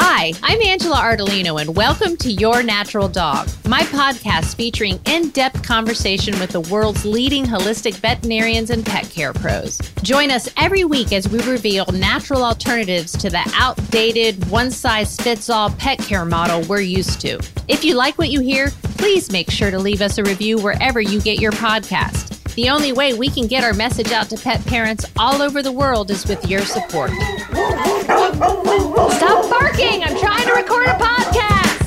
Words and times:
Hi, 0.00 0.32
I'm 0.44 0.62
Angela 0.62 0.94
Ardolino, 0.94 1.60
and 1.60 1.74
welcome 1.74 2.16
to 2.18 2.30
Your 2.30 2.62
Natural 2.62 3.08
Dog, 3.08 3.48
my 3.66 3.80
podcast 3.80 4.54
featuring 4.54 5.00
in 5.06 5.30
depth 5.30 5.64
conversation 5.64 6.38
with 6.38 6.50
the 6.50 6.60
world's 6.60 7.04
leading 7.04 7.44
holistic 7.44 7.94
veterinarians 7.94 8.70
and 8.70 8.86
pet 8.86 9.10
care 9.10 9.32
pros. 9.32 9.76
Join 10.02 10.30
us 10.30 10.48
every 10.56 10.84
week 10.84 11.12
as 11.12 11.28
we 11.28 11.42
reveal 11.42 11.84
natural 11.86 12.44
alternatives 12.44 13.10
to 13.18 13.28
the 13.28 13.42
outdated, 13.56 14.48
one 14.48 14.70
size 14.70 15.16
fits 15.16 15.50
all 15.50 15.70
pet 15.70 15.98
care 15.98 16.24
model 16.24 16.62
we're 16.68 16.80
used 16.80 17.20
to. 17.22 17.40
If 17.66 17.84
you 17.84 17.96
like 17.96 18.18
what 18.18 18.30
you 18.30 18.40
hear, 18.40 18.70
please 18.98 19.32
make 19.32 19.50
sure 19.50 19.72
to 19.72 19.80
leave 19.80 20.00
us 20.00 20.16
a 20.18 20.22
review 20.22 20.58
wherever 20.58 21.00
you 21.00 21.20
get 21.20 21.40
your 21.40 21.52
podcast. 21.52 22.37
The 22.58 22.70
only 22.70 22.92
way 22.92 23.14
we 23.14 23.30
can 23.30 23.46
get 23.46 23.62
our 23.62 23.72
message 23.72 24.10
out 24.10 24.30
to 24.30 24.36
pet 24.36 24.66
parents 24.66 25.06
all 25.16 25.42
over 25.42 25.62
the 25.62 25.70
world 25.70 26.10
is 26.10 26.26
with 26.26 26.50
your 26.50 26.62
support. 26.62 27.12
Stop 27.12 28.34
barking! 29.48 30.02
I'm 30.02 30.18
trying 30.18 30.44
to 30.44 30.54
record 30.54 30.88
a 30.88 30.94
podcast! 30.94 31.78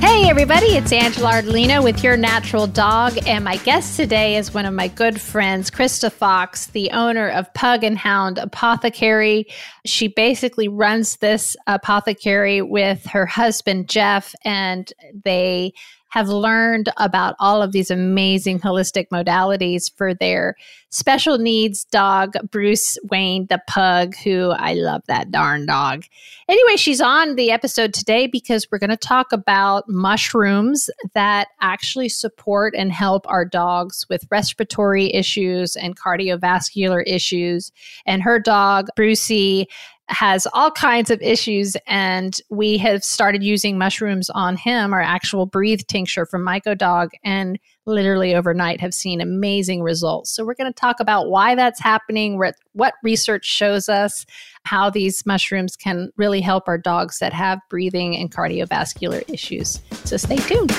Hey, 0.00 0.30
everybody, 0.30 0.76
it's 0.76 0.92
Angela 0.92 1.32
Ardolino 1.32 1.82
with 1.82 2.04
Your 2.04 2.16
Natural 2.16 2.68
Dog, 2.68 3.18
and 3.26 3.42
my 3.42 3.56
guest 3.56 3.96
today 3.96 4.36
is 4.36 4.54
one 4.54 4.64
of 4.64 4.74
my 4.74 4.86
good 4.86 5.20
friends, 5.20 5.72
Krysta 5.72 6.12
Fox, 6.12 6.66
the 6.66 6.92
owner 6.92 7.28
of 7.28 7.52
Pug 7.52 7.82
and 7.82 7.98
Hound 7.98 8.38
Apothecary. 8.38 9.48
She 9.84 10.06
basically 10.06 10.68
runs 10.68 11.16
this 11.16 11.56
apothecary 11.66 12.62
with 12.62 13.04
her 13.06 13.26
husband, 13.26 13.88
Jeff, 13.88 14.36
and 14.44 14.92
they 15.24 15.72
have 16.12 16.28
learned 16.28 16.90
about 16.98 17.34
all 17.40 17.62
of 17.62 17.72
these 17.72 17.90
amazing 17.90 18.60
holistic 18.60 19.08
modalities 19.08 19.90
for 19.96 20.12
their 20.12 20.56
special 20.90 21.38
needs 21.38 21.84
dog, 21.84 22.34
Bruce 22.50 22.98
Wayne, 23.10 23.46
the 23.48 23.62
pug, 23.66 24.14
who 24.16 24.50
I 24.50 24.74
love 24.74 25.00
that 25.06 25.30
darn 25.30 25.64
dog. 25.64 26.04
Anyway, 26.50 26.76
she's 26.76 27.00
on 27.00 27.36
the 27.36 27.50
episode 27.50 27.94
today 27.94 28.26
because 28.26 28.66
we're 28.70 28.78
going 28.78 28.90
to 28.90 28.96
talk 28.96 29.32
about 29.32 29.88
mushrooms 29.88 30.90
that 31.14 31.48
actually 31.62 32.10
support 32.10 32.74
and 32.76 32.92
help 32.92 33.26
our 33.26 33.46
dogs 33.46 34.04
with 34.10 34.26
respiratory 34.30 35.10
issues 35.14 35.76
and 35.76 35.98
cardiovascular 35.98 37.02
issues. 37.06 37.72
And 38.04 38.22
her 38.22 38.38
dog, 38.38 38.88
Brucey, 38.96 39.66
has 40.12 40.46
all 40.52 40.70
kinds 40.70 41.10
of 41.10 41.20
issues 41.22 41.76
and 41.86 42.40
we 42.50 42.76
have 42.78 43.02
started 43.02 43.42
using 43.42 43.78
mushrooms 43.78 44.28
on 44.30 44.56
him 44.56 44.92
our 44.92 45.00
actual 45.00 45.46
breathe 45.46 45.80
tincture 45.88 46.26
from 46.26 46.44
MycoDog 46.44 47.08
and 47.24 47.58
literally 47.86 48.34
overnight 48.34 48.80
have 48.80 48.94
seen 48.94 49.20
amazing 49.20 49.82
results. 49.82 50.30
So 50.30 50.44
we're 50.44 50.54
going 50.54 50.72
to 50.72 50.80
talk 50.80 51.00
about 51.00 51.28
why 51.28 51.54
that's 51.54 51.80
happening 51.80 52.40
what 52.72 52.94
research 53.02 53.44
shows 53.44 53.88
us 53.88 54.24
how 54.64 54.90
these 54.90 55.26
mushrooms 55.26 55.76
can 55.76 56.10
really 56.16 56.40
help 56.40 56.68
our 56.68 56.78
dogs 56.78 57.18
that 57.18 57.32
have 57.32 57.58
breathing 57.68 58.16
and 58.16 58.30
cardiovascular 58.30 59.28
issues. 59.28 59.80
So 60.04 60.16
stay 60.16 60.36
tuned. 60.36 60.72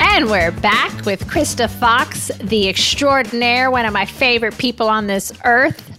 And 0.00 0.28
we're 0.28 0.52
back 0.52 1.04
with 1.06 1.26
Krysta 1.26 1.70
Fox, 1.70 2.30
the 2.40 2.68
extraordinaire, 2.68 3.70
one 3.70 3.86
of 3.86 3.92
my 3.92 4.04
favorite 4.04 4.58
people 4.58 4.88
on 4.88 5.06
this 5.06 5.32
earth. 5.44 5.90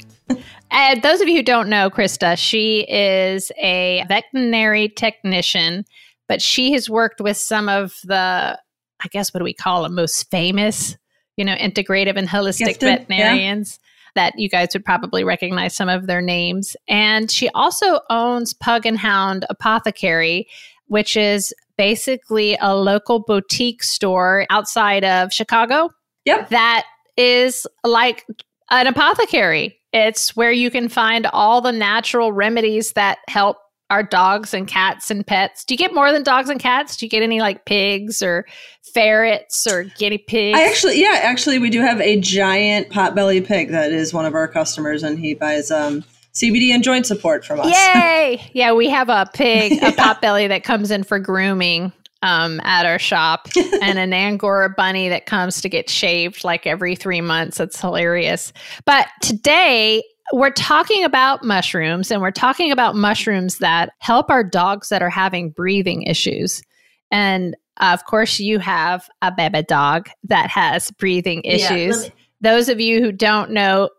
And 0.75 1.01
those 1.01 1.21
of 1.21 1.29
you 1.29 1.37
who 1.37 1.43
don't 1.43 1.69
know 1.69 1.89
Krysta, 1.89 2.37
she 2.37 2.81
is 2.89 3.49
a 3.57 4.03
veterinary 4.09 4.89
technician, 4.89 5.85
but 6.27 6.41
she 6.41 6.73
has 6.73 6.89
worked 6.89 7.21
with 7.21 7.37
some 7.37 7.69
of 7.69 7.95
the, 8.03 8.59
I 9.01 9.07
guess, 9.09 9.33
what 9.33 9.39
do 9.39 9.45
we 9.45 9.53
call 9.53 9.83
them, 9.83 9.95
most 9.95 10.29
famous, 10.29 10.97
you 11.37 11.45
know, 11.45 11.55
integrative 11.55 12.17
and 12.17 12.27
holistic 12.27 12.67
Gifted, 12.67 13.07
veterinarians. 13.07 13.79
Yeah. 13.79 13.81
That 14.15 14.33
you 14.37 14.47
guys 14.47 14.69
would 14.73 14.85
probably 14.85 15.25
recognize 15.25 15.75
some 15.75 15.89
of 15.89 16.07
their 16.07 16.21
names. 16.21 16.77
And 16.87 17.29
she 17.29 17.49
also 17.49 17.99
owns 18.09 18.53
Pug 18.53 18.85
and 18.85 18.97
Hound 18.97 19.45
Apothecary, 19.49 20.47
which 20.87 21.17
is 21.17 21.53
basically 21.77 22.57
a 22.61 22.77
local 22.77 23.19
boutique 23.19 23.83
store 23.83 24.45
outside 24.49 25.03
of 25.03 25.33
Chicago. 25.33 25.89
Yep. 26.23 26.47
That 26.47 26.85
is 27.17 27.67
like 27.83 28.25
an 28.71 28.88
apothecary. 28.88 29.77
It's 29.95 30.35
where 30.35 30.51
you 30.51 30.69
can 30.69 30.89
find 30.89 31.25
all 31.28 31.61
the 31.61 31.72
natural 31.72 32.33
remedies 32.33 32.91
that 32.94 33.19
help 33.29 33.56
our 33.89 34.03
dogs 34.03 34.53
and 34.53 34.67
cats 34.67 35.09
and 35.09 35.25
pets. 35.25 35.63
Do 35.63 35.73
you 35.73 35.78
get 35.78 35.94
more 35.94 36.11
than 36.11 36.22
dogs 36.22 36.50
and 36.50 36.59
cats? 36.59 36.97
Do 36.97 37.06
you 37.06 37.09
get 37.09 37.23
any 37.23 37.39
like 37.39 37.63
pigs 37.63 38.22
or 38.22 38.45
ferrets 38.94 39.66
or 39.66 39.85
guinea 39.97 40.17
pigs? 40.17 40.59
I 40.59 40.67
actually, 40.67 41.00
yeah, 41.00 41.22
actually, 41.23 41.59
we 41.59 41.69
do 41.69 41.79
have 41.79 42.01
a 42.01 42.19
giant 42.19 42.89
potbelly 42.89 43.45
pig 43.45 43.69
that 43.72 43.94
is 43.94 44.13
one 44.13 44.25
of 44.25 44.33
our 44.33 44.50
customers, 44.50 45.01
and 45.01 45.17
he 45.17 45.33
buys 45.33 45.72
um, 45.72 46.03
CBD 46.33 46.72
and 46.72 46.83
joint 46.83 47.06
support 47.06 47.45
from 47.45 47.62
us. 47.62 47.67
Yay! 47.67 48.50
yeah, 48.53 48.73
we 48.73 48.89
have 48.89 49.07
a 49.07 49.29
pig, 49.33 49.72
a 49.72 49.75
yeah. 49.75 49.91
potbelly 49.91 50.50
that 50.50 50.66
comes 50.66 50.91
in 50.91 51.03
for 51.03 51.19
grooming 51.19 51.94
um, 52.21 52.59
at 52.63 52.85
our 52.85 52.99
shop 52.99 53.47
and 53.81 53.99
an 53.99 54.13
Angora 54.13 54.69
bunny 54.69 55.09
that 55.09 55.25
comes 55.25 55.61
to 55.61 55.69
get 55.69 55.89
shaved 55.89 56.43
like 56.43 56.65
every 56.65 56.95
three 56.95 57.21
months. 57.21 57.59
It's 57.59 57.79
hilarious. 57.79 58.53
But 58.85 59.07
today, 59.21 60.03
we're 60.33 60.51
talking 60.51 61.03
about 61.03 61.43
mushrooms 61.43 62.09
and 62.09 62.21
we're 62.21 62.31
talking 62.31 62.71
about 62.71 62.95
mushrooms 62.95 63.59
that 63.59 63.91
help 63.99 64.29
our 64.31 64.43
dogs 64.43 64.89
that 64.89 65.01
are 65.01 65.09
having 65.09 65.51
breathing 65.51 66.03
issues. 66.03 66.63
And 67.11 67.55
of 67.77 68.05
course, 68.05 68.39
you 68.39 68.59
have 68.59 69.07
a 69.21 69.31
baby 69.31 69.63
dog 69.63 70.09
that 70.23 70.49
has 70.49 70.91
breathing 70.91 71.41
issues. 71.43 72.05
Yeah, 72.05 72.09
Those 72.41 72.69
of 72.69 72.79
you 72.79 73.01
who 73.01 73.11
don't 73.11 73.51
know, 73.51 73.89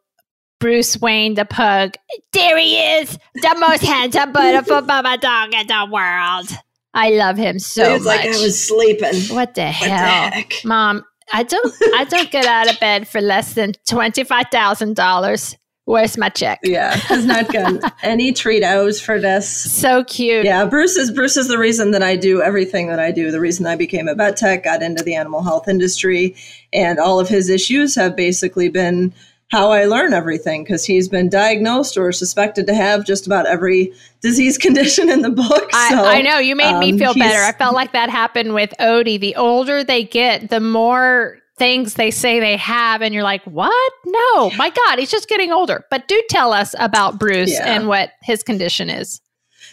Bruce 0.59 0.99
Wayne 0.99 1.35
the 1.35 1.45
pug, 1.45 1.95
there 2.33 2.59
he 2.59 2.77
is, 2.77 3.19
the 3.35 3.57
most 3.59 3.83
handsome, 3.83 4.33
beautiful 4.33 4.81
baby 4.81 5.19
dog 5.19 5.55
in 5.55 5.67
the 5.67 5.89
world. 5.91 6.49
I 6.97 7.11
love 7.11 7.37
him 7.37 7.59
so 7.59 7.85
it 7.85 7.93
was 7.93 8.05
much. 8.05 8.25
like 8.25 8.27
I 8.27 8.41
was 8.43 8.67
sleeping. 8.67 9.37
What 9.37 9.55
the 9.55 9.67
what 9.67 9.91
hell, 9.91 10.31
the 10.31 10.69
Mom? 10.69 11.05
I 11.33 11.43
don't. 11.43 11.75
I 11.95 12.05
don't 12.05 12.31
get 12.31 12.47
out 12.47 12.73
of 12.73 12.81
bed 12.81 13.07
for 13.07 13.21
less 13.21 13.55
than 13.55 13.73
twenty 13.89 14.25
five 14.25 14.47
thousand 14.51 14.97
dollars. 14.97 15.55
Where's 15.85 16.19
my 16.19 16.31
check? 16.31 16.59
Yeah, 16.65 16.97
has 16.97 17.25
not 17.25 17.53
gotten 17.53 17.81
any 18.03 18.33
Treatos 18.33 19.01
for 19.01 19.21
this. 19.21 19.49
So 19.49 20.03
cute. 20.03 20.45
Yeah, 20.45 20.65
Bruce 20.65 20.97
is 20.97 21.13
Bruce 21.13 21.37
is 21.37 21.47
the 21.47 21.59
reason 21.59 21.93
that 21.93 22.03
I 22.03 22.17
do 22.17 22.43
everything 22.43 22.89
that 22.89 22.99
I 22.99 23.13
do. 23.13 23.31
The 23.31 23.41
reason 23.41 23.67
I 23.67 23.77
became 23.77 24.09
a 24.09 24.15
vet 24.15 24.37
tech, 24.37 24.65
got 24.65 24.83
into 24.83 25.05
the 25.05 25.15
animal 25.15 25.45
health 25.45 25.69
industry, 25.69 26.35
and 26.73 26.99
all 26.99 27.21
of 27.21 27.29
his 27.29 27.49
issues 27.49 27.95
have 27.95 28.17
basically 28.17 28.69
been 28.69 29.15
how 29.49 29.71
I 29.71 29.85
learn 29.85 30.13
everything 30.13 30.65
because 30.65 30.85
he's 30.85 31.09
been 31.09 31.29
diagnosed 31.29 31.97
or 31.97 32.11
suspected 32.11 32.67
to 32.67 32.75
have 32.75 33.07
just 33.07 33.27
about 33.27 33.47
every 33.47 33.93
disease 34.21 34.59
condition 34.67 35.09
in 35.09 35.23
the 35.23 35.31
book. 35.31 35.73
So, 35.73 36.05
I, 36.05 36.17
I, 36.17 36.23
know 36.23 36.39
you 36.39 36.57
made 36.57 36.75
um, 36.75 36.81
me 36.81 36.99
feel 36.99 37.15
better. 37.15 37.43
I 37.43 37.53
felt 37.53 37.75
like 37.75 37.93
that 37.93 38.11
happened 38.11 38.55
with 38.55 38.75
Odie. 38.81 39.21
The 39.21 39.37
older 39.37 39.85
they 39.85 40.05
get, 40.05 40.51
the 40.51 40.61
more 40.61 41.39
things 41.59 41.95
they 41.95 42.11
say 42.11 42.41
they 42.41 42.57
have, 42.57 43.03
and 43.03 43.15
you're 43.15 43.23
like, 43.23 43.43
what? 43.45 43.93
No, 44.05 44.51
my 44.57 44.71
God, 44.71 44.99
he's 44.99 45.11
just 45.11 45.29
getting 45.29 45.53
older. 45.53 45.85
But 45.91 46.09
do 46.09 46.21
tell 46.29 46.53
us 46.53 46.75
about 46.79 47.19
Bruce 47.19 47.53
yeah. 47.53 47.75
and 47.75 47.89
what 47.89 48.11
his 48.23 48.43
condition 48.43 48.91
is. 48.91 49.21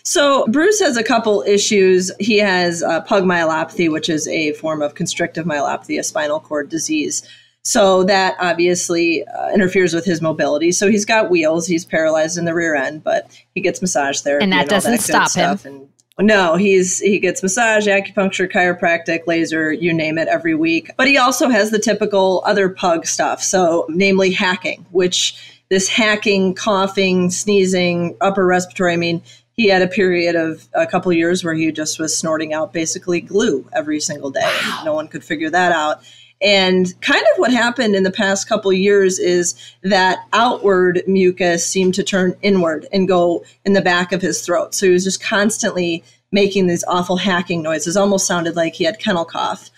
So 0.03 0.45
Bruce 0.47 0.81
has 0.81 0.97
a 0.97 1.03
couple 1.03 1.43
issues. 1.47 2.11
He 2.19 2.37
has 2.39 2.83
uh, 2.83 3.01
pug 3.01 3.23
myelopathy, 3.23 3.89
which 3.89 4.09
is 4.09 4.27
a 4.27 4.53
form 4.53 4.81
of 4.81 4.95
constrictive 4.95 5.45
myelopathy, 5.45 5.97
a 5.97 6.03
spinal 6.03 6.39
cord 6.39 6.69
disease. 6.69 7.27
So 7.63 8.03
that 8.03 8.35
obviously 8.39 9.25
uh, 9.25 9.51
interferes 9.53 9.93
with 9.93 10.03
his 10.03 10.21
mobility. 10.21 10.71
So 10.71 10.89
he's 10.89 11.05
got 11.05 11.29
wheels. 11.29 11.65
He's 11.65 11.85
paralyzed 11.85 12.37
in 12.37 12.45
the 12.45 12.53
rear 12.53 12.75
end, 12.75 13.03
but 13.03 13.29
he 13.55 13.61
gets 13.61 13.81
massage 13.81 14.19
therapy, 14.19 14.43
and 14.43 14.53
that 14.53 14.61
and 14.61 14.69
doesn't 14.69 14.91
that 14.91 15.29
stop 15.29 15.31
him. 15.61 15.89
And 16.17 16.27
no, 16.27 16.55
he's 16.55 16.99
he 16.99 17.19
gets 17.19 17.41
massage, 17.41 17.87
acupuncture, 17.87 18.51
chiropractic, 18.51 19.25
laser, 19.27 19.71
you 19.71 19.93
name 19.93 20.17
it, 20.17 20.27
every 20.27 20.55
week. 20.55 20.91
But 20.97 21.07
he 21.07 21.17
also 21.17 21.49
has 21.49 21.71
the 21.71 21.79
typical 21.79 22.43
other 22.45 22.69
pug 22.69 23.05
stuff. 23.05 23.41
So, 23.41 23.85
namely 23.89 24.31
hacking, 24.31 24.85
which 24.91 25.35
this 25.69 25.87
hacking, 25.87 26.53
coughing, 26.53 27.31
sneezing, 27.31 28.15
upper 28.21 28.45
respiratory. 28.45 28.93
I 28.93 28.97
mean, 28.97 29.23
he 29.53 29.69
had 29.69 29.81
a 29.81 29.87
period 29.87 30.35
of 30.35 30.67
a 30.73 30.85
couple 30.85 31.11
of 31.11 31.17
years 31.17 31.43
where 31.43 31.53
he 31.53 31.71
just 31.71 31.99
was 31.99 32.15
snorting 32.15 32.53
out 32.53 32.73
basically 32.73 33.21
glue 33.21 33.67
every 33.73 33.99
single 33.99 34.29
day. 34.29 34.41
Wow. 34.41 34.81
No 34.85 34.93
one 34.93 35.07
could 35.07 35.23
figure 35.23 35.49
that 35.49 35.71
out. 35.71 36.03
And 36.43 36.93
kind 37.01 37.23
of 37.31 37.39
what 37.39 37.53
happened 37.53 37.95
in 37.95 38.03
the 38.03 38.11
past 38.11 38.49
couple 38.49 38.73
years 38.73 39.17
is 39.17 39.55
that 39.81 40.19
outward 40.33 41.01
mucus 41.07 41.65
seemed 41.65 41.93
to 41.95 42.03
turn 42.03 42.35
inward 42.41 42.85
and 42.91 43.07
go 43.07 43.45
in 43.63 43.71
the 43.71 43.81
back 43.81 44.11
of 44.11 44.21
his 44.21 44.45
throat. 44.45 44.75
So 44.75 44.85
he 44.85 44.91
was 44.91 45.05
just 45.05 45.23
constantly 45.23 46.03
making 46.33 46.67
these 46.67 46.83
awful 46.85 47.17
hacking 47.17 47.61
noises, 47.61 47.95
almost 47.95 48.27
sounded 48.27 48.57
like 48.57 48.73
he 48.73 48.83
had 48.83 48.99
kennel 48.99 49.23
cough. 49.23 49.69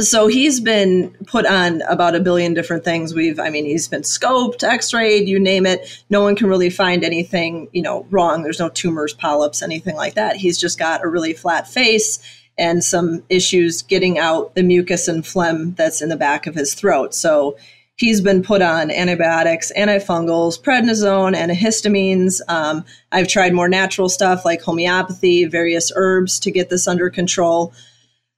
So 0.00 0.26
he's 0.26 0.60
been 0.60 1.10
put 1.26 1.46
on 1.46 1.82
about 1.82 2.16
a 2.16 2.20
billion 2.20 2.52
different 2.52 2.84
things. 2.84 3.14
We've, 3.14 3.38
I 3.38 3.48
mean, 3.48 3.64
he's 3.64 3.88
been 3.88 4.02
scoped, 4.02 4.64
x-rayed, 4.64 5.28
you 5.28 5.38
name 5.38 5.66
it. 5.66 6.02
No 6.10 6.20
one 6.20 6.36
can 6.36 6.48
really 6.48 6.70
find 6.70 7.04
anything, 7.04 7.68
you 7.72 7.82
know, 7.82 8.06
wrong. 8.10 8.42
There's 8.42 8.58
no 8.58 8.68
tumors, 8.68 9.14
polyps, 9.14 9.62
anything 9.62 9.94
like 9.94 10.14
that. 10.14 10.36
He's 10.36 10.58
just 10.58 10.78
got 10.78 11.04
a 11.04 11.08
really 11.08 11.32
flat 11.32 11.68
face 11.68 12.18
and 12.58 12.84
some 12.84 13.22
issues 13.28 13.82
getting 13.82 14.18
out 14.18 14.54
the 14.54 14.62
mucus 14.62 15.08
and 15.08 15.26
phlegm 15.26 15.74
that's 15.74 16.00
in 16.00 16.08
the 16.08 16.16
back 16.16 16.46
of 16.46 16.54
his 16.54 16.74
throat. 16.74 17.14
So 17.14 17.56
he's 17.96 18.20
been 18.20 18.42
put 18.42 18.62
on 18.62 18.90
antibiotics, 18.90 19.72
antifungals, 19.76 20.60
prednisone, 20.60 21.36
antihistamines. 21.36 22.40
Um, 22.48 22.84
I've 23.12 23.28
tried 23.28 23.54
more 23.54 23.68
natural 23.68 24.08
stuff 24.08 24.44
like 24.44 24.62
homeopathy, 24.62 25.44
various 25.44 25.92
herbs 25.94 26.38
to 26.40 26.50
get 26.50 26.70
this 26.70 26.86
under 26.86 27.10
control. 27.10 27.72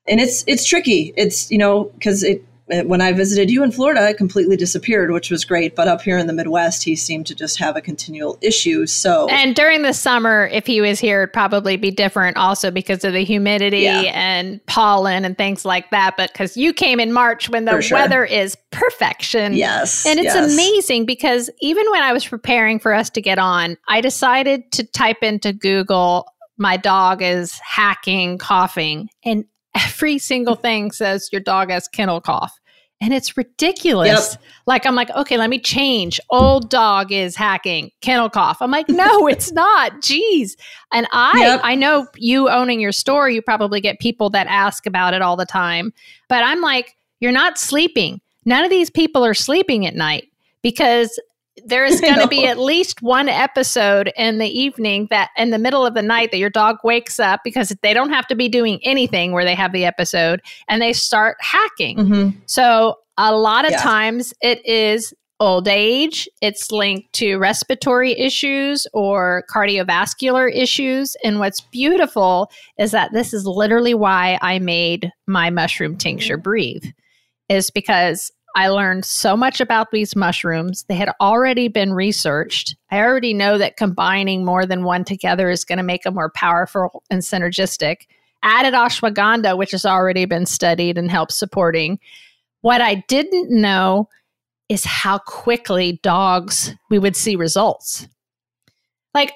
And 0.09 0.21
it's 0.21 0.45
it's 0.47 0.65
tricky. 0.65 1.13
It's 1.17 1.51
you 1.51 1.59
know 1.59 1.85
because 1.95 2.23
it 2.23 2.45
Uh, 2.73 2.83
when 2.83 3.01
I 3.01 3.13
visited 3.13 3.51
you 3.51 3.63
in 3.63 3.71
Florida, 3.71 4.09
it 4.09 4.17
completely 4.17 4.57
disappeared, 4.57 5.13
which 5.13 5.31
was 5.31 5.45
great. 5.45 5.77
But 5.77 5.87
up 5.87 6.03
here 6.03 6.19
in 6.19 6.27
the 6.27 6.33
Midwest, 6.33 6.83
he 6.83 6.97
seemed 6.97 7.27
to 7.29 7.35
just 7.35 7.59
have 7.59 7.77
a 7.77 7.81
continual 7.81 8.39
issue. 8.41 8.87
So, 8.87 9.29
and 9.29 9.55
during 9.55 9.83
the 9.83 9.93
summer, 9.93 10.49
if 10.53 10.67
he 10.67 10.81
was 10.81 10.99
here, 10.99 11.23
it'd 11.23 11.33
probably 11.33 11.77
be 11.77 11.93
different 11.93 12.37
also 12.37 12.73
because 12.73 13.05
of 13.05 13.13
the 13.13 13.25
humidity 13.25 13.81
yeah. 13.81 14.01
and 14.15 14.65
pollen 14.67 15.25
and 15.25 15.39
things 15.39 15.65
like 15.65 15.91
that. 15.91 16.17
But 16.17 16.33
because 16.33 16.57
you 16.57 16.73
came 16.73 16.99
in 16.99 17.13
March 17.13 17.49
when 17.49 17.67
the 17.67 17.81
sure. 17.81 17.99
weather 17.99 18.25
is 18.25 18.57
perfection. 18.73 19.55
Yes. 19.55 20.05
And 20.05 20.19
it's 20.19 20.35
yes. 20.35 20.53
amazing 20.53 21.07
because 21.07 21.49
even 21.61 21.89
when 21.93 22.03
I 22.03 22.13
was 22.13 22.27
preparing 22.27 22.81
for 22.81 22.93
us 22.93 23.11
to 23.11 23.21
get 23.21 23.39
on, 23.39 23.77
I 23.89 24.01
decided 24.01 24.73
to 24.73 24.85
type 24.85 25.23
into 25.23 25.53
Google, 25.53 26.27
my 26.59 26.77
dog 26.77 27.23
is 27.23 27.61
hacking, 27.65 28.39
coughing. 28.39 29.09
And 29.25 29.45
every 29.76 30.19
single 30.19 30.56
thing 30.56 30.90
says 30.90 31.28
your 31.32 31.40
dog 31.40 31.70
has 31.70 31.87
kennel 31.88 32.20
cough. 32.20 32.58
And 32.99 33.12
it's 33.12 33.37
ridiculous. 33.37 34.32
Yep. 34.32 34.43
Like, 34.64 34.87
I'm 34.87 34.94
like, 34.94 35.11
okay, 35.11 35.37
let 35.37 35.50
me 35.50 35.61
change. 35.61 36.19
Old 36.31 36.70
dog 36.70 37.12
is 37.12 37.37
hacking, 37.37 37.90
kennel 38.00 38.31
cough. 38.31 38.62
I'm 38.62 38.70
like, 38.70 38.88
no, 38.88 39.26
it's 39.26 39.52
not. 39.52 39.93
Jeez. 40.00 40.56
And 40.94 41.06
I, 41.12 41.38
yep. 41.38 41.61
I 41.62 41.75
know 41.75 42.06
you 42.17 42.49
owning 42.49 42.81
your 42.81 42.93
store, 42.93 43.28
you 43.28 43.43
probably 43.43 43.82
get 43.82 44.00
people 44.00 44.31
that 44.31 44.46
ask 44.46 44.87
about 44.87 45.12
it 45.12 45.20
all 45.20 45.37
the 45.37 45.44
time. 45.44 45.93
But 46.29 46.43
I'm 46.43 46.62
like, 46.62 46.96
you're 47.20 47.32
not 47.32 47.58
sleeping. 47.58 48.19
None 48.46 48.64
of 48.64 48.70
these 48.70 48.88
people 48.88 49.26
are 49.26 49.34
sleeping 49.34 49.87
at 49.87 49.94
night 49.94 50.29
because 50.62 51.20
there 51.64 51.85
is 51.85 52.00
going 52.03 52.20
to 52.20 52.29
be 52.29 52.47
at 52.47 52.58
least 52.58 53.03
one 53.03 53.29
episode 53.29 54.12
in 54.17 54.38
the 54.38 54.49
evening 54.49 55.08
that 55.11 55.31
in 55.37 55.50
the 55.50 55.58
middle 55.58 55.87
of 55.87 55.94
the 55.94 56.03
night 56.03 56.31
that 56.31 56.38
your 56.38 56.50
dog 56.50 56.76
wakes 56.85 57.19
up 57.19 57.41
because 57.44 57.75
they 57.82 57.94
don't 57.94 58.11
have 58.11 58.26
to 58.29 58.35
be 58.35 58.49
doing 58.49 58.79
anything 58.82 59.32
where 59.32 59.44
they 59.44 59.55
have 59.55 59.73
the 59.73 59.85
episode 59.85 60.41
and 60.69 60.82
they 60.82 60.93
start 60.93 61.37
hacking. 61.41 61.99
Mm-hmm. 61.99 62.38
So 62.47 62.97
a 63.17 63.35
lot 63.35 63.64
of 63.64 63.73
yeah. 63.73 63.82
times 63.82 64.35
it 64.43 64.64
is 64.67 65.14
old 65.38 65.69
age, 65.69 66.29
it's 66.41 66.70
linked 66.73 67.12
to 67.14 67.37
respiratory 67.37 68.19
issues 68.19 68.87
or 68.94 69.44
cardiovascular 69.53 70.50
issues. 70.55 71.14
And 71.23 71.38
what's 71.38 71.61
beautiful 71.61 72.50
is 72.79 72.91
that 72.93 73.12
this 73.12 73.35
is 73.35 73.47
literally 73.47 73.94
why 73.94 74.38
I 74.41 74.58
made 74.58 75.11
my 75.26 75.50
mushroom 75.50 75.97
tincture 75.97 76.38
breathe, 76.38 76.85
is 77.49 77.70
because 77.70 78.32
I 78.56 78.69
learned 78.69 79.05
so 79.05 79.37
much 79.37 79.61
about 79.61 79.91
these 79.91 80.17
mushrooms. 80.17 80.85
They 80.88 80.94
had 80.94 81.11
already 81.20 81.69
been 81.69 81.93
researched. 81.93 82.75
I 82.91 83.00
already 83.00 83.35
know 83.35 83.58
that 83.58 83.76
combining 83.76 84.47
more 84.47 84.64
than 84.64 84.82
one 84.82 85.05
together 85.05 85.50
is 85.50 85.62
going 85.62 85.76
to 85.76 85.85
make 85.85 86.05
them 86.05 86.14
more 86.14 86.31
powerful 86.31 87.03
and 87.11 87.20
synergistic. 87.20 88.06
Added 88.43 88.73
ashwagandha, 88.73 89.58
which 89.58 89.73
has 89.73 89.85
already 89.85 90.25
been 90.25 90.47
studied 90.47 90.97
and 90.97 91.11
helps 91.11 91.37
supporting. 91.37 91.99
What 92.62 92.81
I 92.81 93.05
didn't 93.08 93.50
know 93.50 94.08
is 94.70 94.85
how 94.85 95.19
quickly 95.19 96.00
dogs 96.03 96.75
we 96.88 96.99
would 96.99 97.14
see 97.14 97.37
results. 97.37 98.08
Like, 99.12 99.35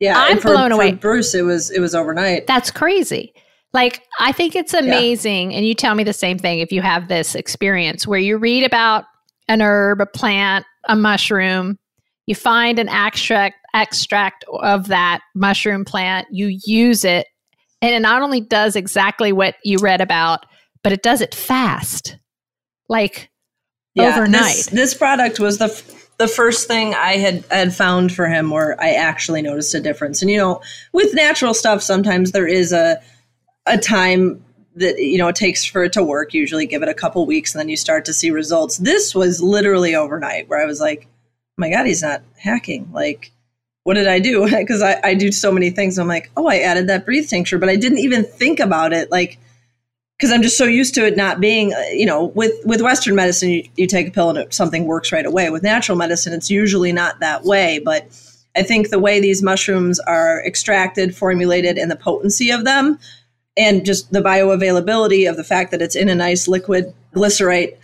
yeah, 0.00 0.14
I'm 0.16 0.38
for, 0.38 0.48
blown 0.48 0.72
away. 0.72 0.92
Bruce, 0.92 1.34
it 1.34 1.42
was 1.42 1.70
it 1.70 1.80
was 1.80 1.94
overnight. 1.94 2.46
That's 2.46 2.70
crazy. 2.70 3.34
Like, 3.72 4.02
I 4.20 4.32
think 4.32 4.54
it's 4.54 4.74
amazing. 4.74 5.50
Yeah. 5.50 5.58
And 5.58 5.66
you 5.66 5.74
tell 5.74 5.94
me 5.94 6.04
the 6.04 6.12
same 6.12 6.38
thing 6.38 6.58
if 6.58 6.72
you 6.72 6.82
have 6.82 7.08
this 7.08 7.34
experience 7.34 8.06
where 8.06 8.18
you 8.18 8.36
read 8.36 8.64
about 8.64 9.04
an 9.48 9.62
herb, 9.62 10.00
a 10.00 10.06
plant, 10.06 10.66
a 10.88 10.96
mushroom, 10.96 11.78
you 12.26 12.34
find 12.34 12.78
an 12.78 12.88
extract 12.88 13.56
extract 13.74 14.44
of 14.60 14.88
that 14.88 15.20
mushroom 15.34 15.84
plant, 15.84 16.28
you 16.30 16.58
use 16.64 17.04
it, 17.04 17.26
and 17.80 17.94
it 17.94 18.00
not 18.00 18.22
only 18.22 18.40
does 18.40 18.76
exactly 18.76 19.32
what 19.32 19.56
you 19.64 19.78
read 19.78 20.00
about, 20.00 20.44
but 20.82 20.92
it 20.92 21.02
does 21.02 21.20
it 21.20 21.34
fast. 21.34 22.18
Like 22.88 23.30
yeah, 23.94 24.14
overnight. 24.14 24.54
This, 24.54 24.66
this 24.66 24.94
product 24.94 25.40
was 25.40 25.58
the 25.58 25.66
f- 25.66 26.10
the 26.18 26.28
first 26.28 26.68
thing 26.68 26.94
I 26.94 27.16
had 27.16 27.44
had 27.50 27.74
found 27.74 28.12
for 28.12 28.28
him 28.28 28.50
where 28.50 28.80
I 28.80 28.92
actually 28.92 29.42
noticed 29.42 29.74
a 29.74 29.80
difference. 29.80 30.22
And 30.22 30.30
you 30.30 30.36
know, 30.36 30.60
with 30.92 31.14
natural 31.14 31.54
stuff 31.54 31.82
sometimes 31.82 32.32
there 32.32 32.46
is 32.46 32.72
a 32.72 33.00
a 33.66 33.78
time 33.78 34.44
that 34.76 34.98
you 34.98 35.18
know 35.18 35.28
it 35.28 35.36
takes 35.36 35.64
for 35.64 35.84
it 35.84 35.92
to 35.94 36.02
work. 36.02 36.34
Usually 36.34 36.66
give 36.66 36.82
it 36.82 36.88
a 36.88 36.94
couple 36.94 37.24
weeks 37.26 37.54
and 37.54 37.60
then 37.60 37.68
you 37.68 37.76
start 37.76 38.04
to 38.06 38.12
see 38.12 38.30
results. 38.30 38.78
This 38.78 39.14
was 39.14 39.42
literally 39.42 39.94
overnight 39.94 40.48
where 40.48 40.60
i 40.60 40.66
was 40.66 40.80
like 40.80 41.06
oh 41.06 41.08
my 41.58 41.70
god 41.70 41.86
he's 41.86 42.02
not 42.02 42.22
hacking. 42.38 42.90
Like 42.92 43.30
what 43.84 43.94
did 43.94 44.08
i 44.08 44.18
do? 44.18 44.48
Because 44.50 44.82
I, 44.82 45.00
I 45.04 45.14
do 45.14 45.32
so 45.32 45.52
many 45.52 45.70
things. 45.70 45.98
I'm 45.98 46.08
like 46.08 46.30
oh 46.36 46.46
i 46.46 46.58
added 46.58 46.88
that 46.88 47.04
breathe 47.04 47.28
tincture 47.28 47.58
but 47.58 47.68
i 47.68 47.76
didn't 47.76 47.98
even 47.98 48.24
think 48.24 48.60
about 48.60 48.92
it 48.92 49.10
like 49.10 49.38
because 50.16 50.32
i'm 50.32 50.42
just 50.42 50.56
so 50.56 50.64
used 50.64 50.94
to 50.94 51.06
it 51.06 51.16
not 51.16 51.40
being 51.40 51.74
uh, 51.74 51.80
you 51.92 52.06
know 52.06 52.26
with 52.26 52.52
with 52.64 52.80
western 52.80 53.14
medicine 53.14 53.50
you, 53.50 53.68
you 53.76 53.86
take 53.86 54.08
a 54.08 54.10
pill 54.10 54.30
and 54.30 54.38
it, 54.38 54.54
something 54.54 54.84
works 54.86 55.12
right 55.12 55.26
away. 55.26 55.50
With 55.50 55.62
natural 55.62 55.98
medicine 55.98 56.32
it's 56.32 56.50
usually 56.50 56.92
not 56.92 57.20
that 57.20 57.44
way 57.44 57.80
but 57.84 58.06
i 58.56 58.62
think 58.62 58.88
the 58.88 58.98
way 58.98 59.20
these 59.20 59.42
mushrooms 59.42 60.00
are 60.00 60.44
extracted 60.46 61.14
formulated 61.14 61.76
and 61.76 61.90
the 61.90 61.96
potency 61.96 62.50
of 62.50 62.64
them 62.64 62.98
and 63.56 63.84
just 63.84 64.10
the 64.12 64.20
bioavailability 64.20 65.28
of 65.28 65.36
the 65.36 65.44
fact 65.44 65.70
that 65.70 65.82
it's 65.82 65.96
in 65.96 66.08
a 66.08 66.14
nice 66.14 66.48
liquid 66.48 66.94
glycerite 67.14 67.76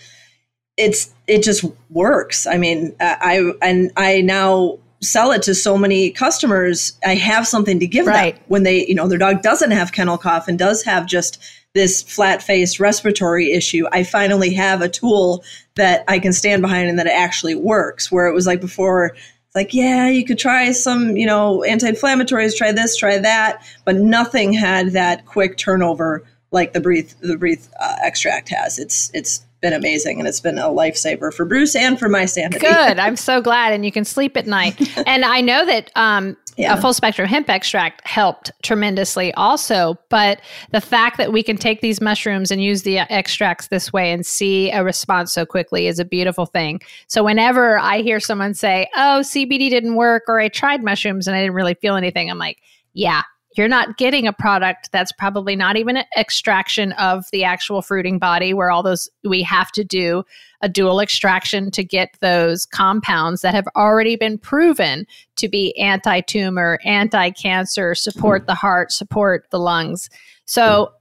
it's 0.77 1.13
it 1.27 1.43
just 1.43 1.65
works 1.91 2.47
i 2.47 2.57
mean 2.57 2.95
i 3.01 3.53
and 3.61 3.91
i 3.97 4.21
now 4.21 4.79
sell 5.01 5.31
it 5.31 5.43
to 5.43 5.55
so 5.55 5.77
many 5.77 6.11
customers 6.11 6.99
i 7.05 7.15
have 7.15 7.47
something 7.47 7.79
to 7.79 7.87
give 7.87 8.07
right. 8.07 8.35
them 8.35 8.45
when 8.49 8.63
they 8.63 8.87
you 8.87 8.95
know 8.95 9.09
their 9.09 9.19
dog 9.19 9.43
doesn't 9.43 9.71
have 9.71 9.93
kennel 9.93 10.19
cough 10.19 10.49
and 10.49 10.59
does 10.59 10.83
have 10.83 11.07
just 11.07 11.39
this 11.75 12.03
flat 12.03 12.43
face 12.43 12.81
respiratory 12.81 13.53
issue 13.53 13.85
i 13.93 14.03
finally 14.03 14.55
have 14.55 14.81
a 14.81 14.89
tool 14.89 15.45
that 15.75 16.05
i 16.09 16.19
can 16.19 16.33
stand 16.33 16.63
behind 16.63 16.89
and 16.89 16.99
that 16.99 17.07
it 17.07 17.13
actually 17.13 17.55
works 17.55 18.11
where 18.11 18.27
it 18.27 18.35
was 18.35 18.47
like 18.47 18.61
before 18.61 19.15
it's 19.49 19.57
like, 19.57 19.73
yeah, 19.73 20.11
you 20.11 20.27
could 20.27 20.39
try 20.39 20.73
some, 20.73 21.17
you 21.17 21.27
know, 21.27 21.63
anti-inflammatories, 21.65 22.55
try 22.55 22.71
this, 22.71 22.95
try 22.97 23.17
that, 23.17 23.65
but 23.87 23.97
nothing 23.97 24.53
had 24.53 24.93
that 24.93 25.25
quick 25.25 25.57
turnover 25.57 26.23
like 26.51 26.75
the 26.75 26.81
breathe 26.81 27.11
the 27.21 27.39
breathe 27.39 27.67
uh, 27.81 27.97
extract 28.03 28.51
has. 28.51 28.79
It's 28.79 29.11
it's 29.15 29.47
been 29.61 29.73
amazing 29.73 30.19
and 30.19 30.29
it's 30.29 30.41
been 30.41 30.59
a 30.59 30.69
lifesaver 30.69 31.33
for 31.33 31.47
Bruce 31.47 31.75
and 31.75 31.99
for 31.99 32.11
my 32.11 32.27
sanity. 32.27 32.61
Good. 32.61 32.99
I'm 32.99 33.17
so 33.17 33.41
glad. 33.41 33.73
And 33.73 33.85
you 33.87 33.93
can 33.93 34.05
sleep 34.05 34.37
at 34.37 34.47
night. 34.47 34.81
and 35.07 35.25
I 35.25 35.41
know 35.41 35.65
that 35.65 35.91
um, 35.97 36.37
yeah. 36.59 36.75
a 36.75 36.81
full 36.81 36.93
spectrum 36.93 37.29
hemp 37.29 37.49
extract 37.49 38.07
helped 38.07 38.51
tremendously 38.63 39.33
also. 39.35 39.97
But 40.09 40.41
the 40.73 40.81
fact 40.81 41.17
that 41.19 41.33
we 41.33 41.43
can 41.43 41.57
take 41.57 41.81
these 41.81 42.01
mushrooms 42.01 42.51
and 42.51 42.63
use 42.63 42.83
the 42.83 42.99
extracts 42.99 43.69
this 43.69 43.93
way 43.93 44.13
and 44.13 44.27
see 44.27 44.71
a 44.71 44.83
response 44.83 45.33
so 45.33 45.47
quickly 45.47 45.87
is 45.87 45.99
a 45.99 46.05
beautiful 46.05 46.47
thing. 46.47 46.81
So 47.07 47.23
whenever 47.23 47.79
I 47.79 48.03
hear 48.03 48.19
someone 48.21 48.55
say, 48.55 48.89
oh, 48.97 49.21
CBD 49.23 49.71
didn't 49.71 49.95
work 49.95 50.25
or 50.27 50.41
I 50.41 50.49
tried 50.49 50.83
mushrooms 50.83 51.29
and 51.29 51.37
I 51.37 51.41
didn't 51.41 51.55
really 51.55 51.75
feel 51.75 51.95
anything, 51.95 52.31
I'm 52.31 52.39
like, 52.39 52.59
yeah, 52.93 53.23
you're 53.59 53.69
not 53.69 53.99
getting 53.99 54.27
a 54.27 54.33
product 54.33 54.91
that's 54.93 55.13
probably 55.13 55.57
not 55.57 55.77
even 55.77 55.97
an 55.97 56.05
extraction 56.17 56.93
of 56.93 57.25
the 57.33 57.45
actual 57.45 57.83
fruiting 57.83 58.19
body 58.19 58.55
where 58.55 58.71
all 58.71 58.83
those 58.83 59.11
we 59.25 59.43
have 59.43 59.73
to 59.73 59.85
do 59.85 60.23
a 60.63 60.69
dual 60.69 61.01
extraction 61.01 61.71
to 61.73 61.85
get 61.85 62.17
those 62.21 62.65
compounds 62.65 63.43
that 63.43 63.55
have 63.55 63.69
already 63.77 64.17
been 64.17 64.39
proven 64.39 65.07
to 65.37 65.49
be 65.49 65.77
anti-tumor 65.79 66.79
anti-cancer 66.85 67.95
support 67.95 68.47
the 68.47 68.55
heart 68.55 68.93
support 68.93 69.47
the 69.51 69.59
lungs. 69.59 70.09
So 70.47 70.93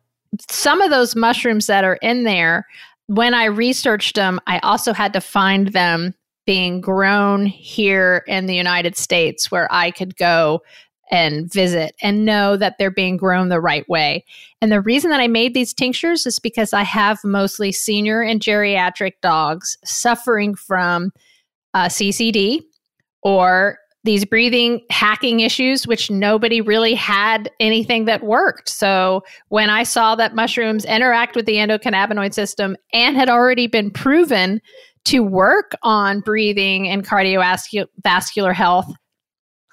some 0.49 0.81
of 0.81 0.89
those 0.89 1.15
mushrooms 1.15 1.67
that 1.67 1.83
are 1.83 1.97
in 2.01 2.23
there 2.23 2.65
when 3.07 3.33
i 3.33 3.45
researched 3.45 4.15
them 4.15 4.39
i 4.47 4.59
also 4.59 4.93
had 4.93 5.13
to 5.13 5.21
find 5.21 5.69
them 5.69 6.13
being 6.45 6.81
grown 6.81 7.45
here 7.45 8.23
in 8.27 8.45
the 8.45 8.55
united 8.55 8.97
states 8.97 9.49
where 9.49 9.67
i 9.71 9.89
could 9.89 10.17
go 10.17 10.61
and 11.11 11.51
visit 11.51 11.95
and 12.01 12.25
know 12.25 12.57
that 12.57 12.77
they're 12.77 12.91
being 12.91 13.17
grown 13.17 13.49
the 13.49 13.61
right 13.61 13.87
way. 13.87 14.25
And 14.61 14.71
the 14.71 14.81
reason 14.81 15.09
that 15.11 15.19
I 15.19 15.27
made 15.27 15.53
these 15.53 15.73
tinctures 15.73 16.25
is 16.25 16.39
because 16.39 16.73
I 16.73 16.83
have 16.83 17.19
mostly 17.23 17.71
senior 17.71 18.21
and 18.21 18.41
geriatric 18.41 19.13
dogs 19.21 19.77
suffering 19.83 20.55
from 20.55 21.11
uh, 21.73 21.85
CCD 21.85 22.61
or 23.21 23.79
these 24.03 24.25
breathing 24.25 24.81
hacking 24.89 25.41
issues, 25.41 25.85
which 25.85 26.09
nobody 26.09 26.61
really 26.61 26.93
had 26.93 27.51
anything 27.59 28.05
that 28.05 28.23
worked. 28.23 28.69
So 28.69 29.23
when 29.49 29.69
I 29.69 29.83
saw 29.83 30.15
that 30.15 30.33
mushrooms 30.33 30.85
interact 30.85 31.35
with 31.35 31.45
the 31.45 31.55
endocannabinoid 31.55 32.33
system 32.33 32.77
and 32.93 33.17
had 33.17 33.29
already 33.29 33.67
been 33.67 33.91
proven 33.91 34.61
to 35.05 35.21
work 35.21 35.73
on 35.83 36.21
breathing 36.21 36.87
and 36.87 37.05
cardiovascular 37.05 38.53
health, 38.53 38.93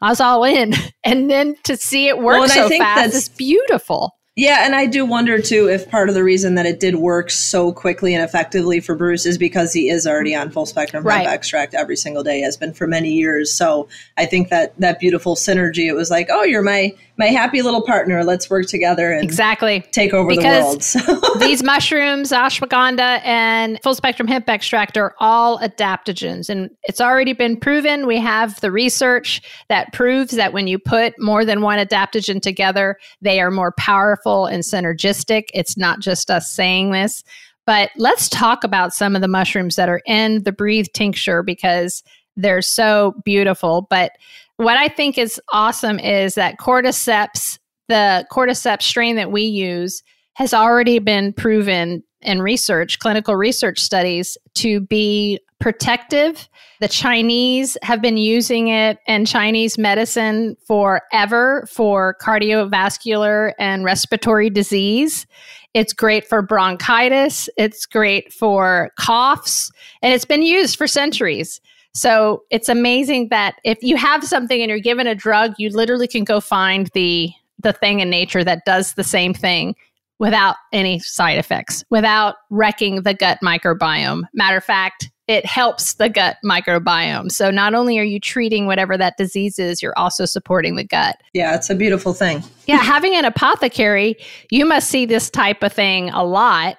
I 0.05 0.11
was 0.11 0.21
all 0.21 0.45
in. 0.45 0.75
And 1.03 1.31
then 1.31 1.57
to 1.65 1.79
see 1.79 2.09
it 2.09 2.19
work 2.19 2.41
well, 2.41 2.49
so 2.49 2.69
fast 2.69 3.15
is 3.15 3.29
beautiful. 3.31 4.19
Yeah, 4.37 4.67
and 4.67 4.75
I 4.75 4.85
do 4.87 5.07
wonder 5.07 5.41
too 5.41 5.69
if 5.69 5.89
part 5.89 6.09
of 6.09 6.15
the 6.15 6.25
reason 6.25 6.57
that 6.57 6.67
it 6.67 6.81
did 6.81 6.97
work 6.97 7.31
so 7.31 7.73
quickly 7.73 8.15
and 8.15 8.23
effectively 8.23 8.81
for 8.81 8.95
Bruce 8.95 9.25
is 9.25 9.39
because 9.39 9.73
he 9.73 9.89
is 9.89 10.07
already 10.07 10.35
on 10.35 10.51
full 10.51 10.67
spectrum 10.67 11.05
right. 11.05 11.19
hemp 11.19 11.29
extract 11.29 11.73
every 11.73 11.97
single 11.97 12.23
day, 12.23 12.41
has 12.41 12.57
been 12.57 12.75
for 12.75 12.87
many 12.87 13.13
years. 13.13 13.53
So 13.53 13.89
I 14.17 14.27
think 14.27 14.51
that 14.51 14.79
that 14.79 14.99
beautiful 14.99 15.37
synergy. 15.37 15.87
It 15.87 15.95
was 15.95 16.11
like, 16.11 16.29
oh, 16.31 16.43
you're 16.43 16.63
my 16.63 16.95
my 17.17 17.27
happy 17.27 17.63
little 17.63 17.83
partner. 17.83 18.25
Let's 18.25 18.51
work 18.51 18.67
together 18.67 19.13
and 19.13 19.23
exactly 19.23 19.81
take 19.93 20.13
over 20.13 20.29
because 20.29 20.95
the 20.95 21.21
world. 21.23 21.23
these 21.41 21.63
mushrooms, 21.63 22.33
ashwagandha, 22.33 23.21
and 23.25 23.79
full 23.83 23.95
spectrum 23.95 24.27
hemp 24.27 24.49
extract 24.49 24.97
are 24.97 25.15
all 25.21 25.59
adaptogens, 25.59 26.49
and 26.49 26.71
it's 26.85 27.01
already 27.01 27.33
been 27.33 27.57
proven. 27.57 28.07
We 28.07 28.19
have 28.19 28.61
the 28.61 28.73
research 28.73 29.43
that 29.69 29.93
proves 29.93 30.33
that 30.33 30.53
when 30.53 30.67
you 30.67 30.79
put 30.79 31.15
more 31.19 31.45
than 31.45 31.61
one 31.61 31.79
adaptogen 31.79 32.43
together, 32.43 32.99
they 33.21 33.41
are 33.41 33.51
more 33.51 33.73
powerful 33.73 34.47
and 34.47 34.63
synergistic. 34.63 35.45
It's 35.55 35.77
not 35.77 36.01
just 36.01 36.31
us 36.31 36.51
saying 36.51 36.91
this. 36.91 37.23
But 37.67 37.91
let's 37.97 38.29
talk 38.29 38.63
about 38.63 38.93
some 38.93 39.15
of 39.17 39.23
the 39.23 39.29
mushrooms 39.29 39.77
that 39.77 39.89
are 39.89 40.03
in 40.07 40.43
the 40.43 40.53
Breathe 40.53 40.89
tincture 40.93 41.43
because 41.43 42.03
they're 42.37 42.63
so 42.63 43.15
beautiful. 43.25 43.87
But 43.89 44.13
what 44.57 44.77
I 44.77 44.89
think 44.89 45.19
is 45.19 45.41
awesome 45.53 45.99
is 45.99 46.35
that 46.35 46.59
cordyceps, 46.59 47.59
the 47.89 48.27
cordyceps 48.31 48.83
strain 48.83 49.17
that 49.17 49.33
we 49.33 49.43
use, 49.43 50.03
has 50.35 50.53
already 50.55 50.99
been 50.99 51.33
proven 51.33 52.03
in 52.23 52.41
research, 52.41 52.99
clinical 52.99 53.37
research 53.37 53.79
studies, 53.79 54.39
to 54.55 54.81
be 54.81 55.39
protective. 55.61 56.49
The 56.81 56.89
Chinese 56.89 57.77
have 57.83 58.03
been 58.03 58.17
using 58.17 58.69
it 58.69 58.99
in 59.07 59.25
Chinese 59.25 59.79
medicine 59.79 60.57
forever 60.67 61.67
for 61.71 62.17
cardiovascular 62.21 63.53
and 63.59 63.85
respiratory 63.85 64.51
disease. 64.51 65.27
It's 65.73 65.93
great 65.93 66.27
for 66.27 66.43
bronchitis, 66.43 67.49
it's 67.57 67.87
great 67.87 68.33
for 68.33 68.91
coughs, 68.99 69.71
and 70.03 70.13
it's 70.13 70.25
been 70.25 70.43
used 70.43 70.77
for 70.77 70.87
centuries. 70.87 71.61
So 71.95 72.43
it's 72.51 72.69
amazing 72.69 73.29
that 73.29 73.61
if 73.65 73.79
you 73.83 73.97
have 73.97 74.25
something 74.25 74.61
and 74.61 74.69
you're 74.69 74.81
given 74.81 75.07
a 75.07 75.15
drug, 75.15 75.55
you 75.59 75.71
literally 75.71 76.09
can 76.09 76.25
go 76.25 76.41
find 76.41 76.91
the 76.95 77.31
the 77.61 77.73
thing 77.73 78.01
in 78.01 78.11
nature 78.11 78.45
that 78.45 78.65
does 78.67 78.95
the 78.95 79.05
same 79.05 79.33
thing 79.33 79.75
without 80.19 80.57
any 80.73 80.99
side 80.99 81.39
effects, 81.39 81.85
without 81.91 82.37
wrecking 82.51 83.03
the 83.03 83.15
gut 83.15 83.39
microbiome. 83.43 84.23
Matter 84.35 84.57
of 84.57 84.65
fact, 84.65 85.11
it 85.27 85.47
helps 85.47 85.95
the 85.95 86.09
gut 86.09 86.37
microbiome. 86.45 87.33
So 87.33 87.51
not 87.51 87.75
only 87.75 87.99
are 87.99 88.05
you 88.05 88.21
treating 88.21 88.67
whatever 88.67 88.99
that 88.99 89.17
disease 89.17 89.59
is, 89.59 89.83
you're 89.83 89.99
also 89.99 90.27
supporting 90.27 90.77
the 90.77 90.85
gut. 90.85 91.17
Yeah, 91.33 91.55
it's 91.55 91.71
a 91.71 91.75
beautiful 91.75 92.13
thing. 92.13 92.43
yeah, 92.67 92.77
having 92.77 93.15
an 93.15 93.25
apothecary, 93.25 94.17
you 94.51 94.67
must 94.67 94.91
see 94.91 95.07
this 95.07 95.31
type 95.31 95.63
of 95.63 95.73
thing 95.73 96.11
a 96.11 96.25
lot. 96.25 96.77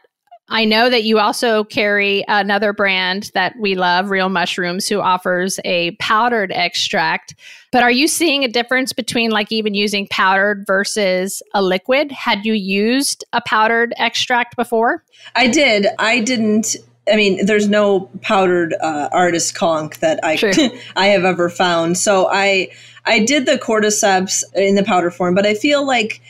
I 0.48 0.64
know 0.64 0.90
that 0.90 1.04
you 1.04 1.18
also 1.18 1.64
carry 1.64 2.24
another 2.28 2.72
brand 2.72 3.32
that 3.34 3.56
we 3.60 3.74
love, 3.76 4.12
Real 4.12 4.30
Mushrooms, 4.30 4.88
who 4.88 5.00
offers 5.00 5.60
a 5.66 5.92
powdered 6.00 6.52
extract. 6.52 7.36
But 7.72 7.82
are 7.82 7.92
you 7.92 8.08
seeing 8.08 8.44
a 8.44 8.48
difference 8.48 8.94
between 8.94 9.32
like 9.32 9.52
even 9.52 9.74
using 9.74 10.08
powdered 10.08 10.66
versus 10.68 11.42
a 11.54 11.64
liquid? 11.64 12.12
Had 12.12 12.46
you 12.46 12.54
used 12.54 13.26
a 13.34 13.42
powdered 13.42 13.94
extract 13.98 14.56
before? 14.56 15.04
I 15.36 15.48
did. 15.48 15.88
I 15.98 16.20
didn't. 16.20 16.76
I 17.12 17.16
mean, 17.16 17.46
there's 17.46 17.68
no 17.68 18.10
powdered 18.22 18.76
uh, 18.82 19.10
artist 19.12 19.56
conk 19.56 20.00
that 20.00 20.20
I 20.24 20.38
I 20.96 21.08
have 21.08 21.24
ever 21.24 21.50
found. 21.50 21.98
So 21.98 22.30
I 22.32 22.70
I 23.06 23.20
did 23.20 23.48
the 23.48 23.58
cordyceps 23.58 24.44
in 24.54 24.76
the 24.76 24.84
powder 24.84 25.10
form, 25.10 25.34
but 25.34 25.46
I 25.46 25.56
feel 25.56 25.86
like 25.86 26.22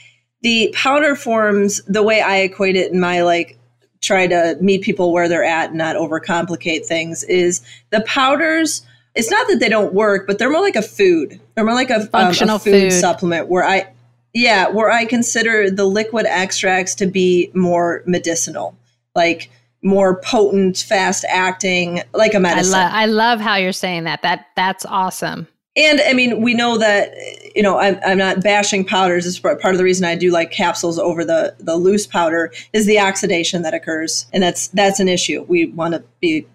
the 0.41 0.73
powder 0.73 1.15
forms, 1.15 1.81
the 1.83 2.03
way 2.03 2.21
I 2.21 2.37
equate 2.37 2.75
it 2.75 2.91
in 2.91 2.99
my 2.99 3.23
like 3.23 3.57
try 4.05 4.27
to 4.27 4.57
meet 4.61 4.81
people 4.81 5.11
where 5.11 5.27
they're 5.27 5.43
at 5.43 5.69
and 5.69 5.77
not 5.77 5.95
overcomplicate 5.95 6.85
things 6.85 7.23
is 7.23 7.61
the 7.89 8.01
powders 8.01 8.85
it's 9.15 9.31
not 9.31 9.47
that 9.47 9.59
they 9.59 9.69
don't 9.69 9.93
work 9.93 10.27
but 10.27 10.37
they're 10.37 10.51
more 10.51 10.61
like 10.61 10.75
a 10.75 10.81
food. 10.81 11.39
They're 11.55 11.63
more 11.63 11.73
like 11.73 11.89
a, 11.89 12.05
functional 12.07 12.55
um, 12.55 12.61
a 12.61 12.63
food, 12.63 12.91
food. 12.91 12.99
supplement 12.99 13.47
where 13.47 13.63
i 13.63 13.87
yeah 14.33 14.67
where 14.67 14.91
i 14.91 15.05
consider 15.05 15.69
the 15.71 15.85
liquid 15.85 16.25
extracts 16.25 16.95
to 16.95 17.05
be 17.05 17.49
more 17.53 18.03
medicinal 18.05 18.77
like 19.15 19.49
more 19.81 20.19
potent 20.21 20.77
fast 20.77 21.23
acting 21.29 22.01
like 22.13 22.33
a 22.33 22.39
medicine 22.39 22.73
I, 22.73 22.83
lo- 22.83 22.91
I 22.91 23.05
love 23.05 23.39
how 23.39 23.55
you're 23.55 23.71
saying 23.71 24.05
that. 24.05 24.23
That 24.23 24.47
that's 24.55 24.83
awesome 24.85 25.47
and 25.75 25.99
I 26.01 26.13
mean, 26.13 26.41
we 26.41 26.53
know 26.53 26.77
that 26.77 27.13
you 27.55 27.61
know 27.61 27.77
I'm, 27.77 27.99
I'm 28.05 28.17
not 28.17 28.41
bashing 28.41 28.85
powders. 28.85 29.25
It's 29.25 29.39
part 29.39 29.63
of 29.63 29.77
the 29.77 29.83
reason 29.83 30.05
I 30.05 30.15
do 30.15 30.31
like 30.31 30.51
capsules 30.51 30.97
over 30.97 31.25
the 31.25 31.55
the 31.59 31.75
loose 31.75 32.07
powder 32.07 32.51
is 32.73 32.85
the 32.85 32.99
oxidation 32.99 33.61
that 33.63 33.73
occurs, 33.73 34.27
and 34.31 34.41
that's 34.41 34.67
that's 34.69 34.99
an 34.99 35.07
issue. 35.07 35.43
We 35.47 35.67
want 35.67 35.93
to 35.93 36.03
be 36.21 36.47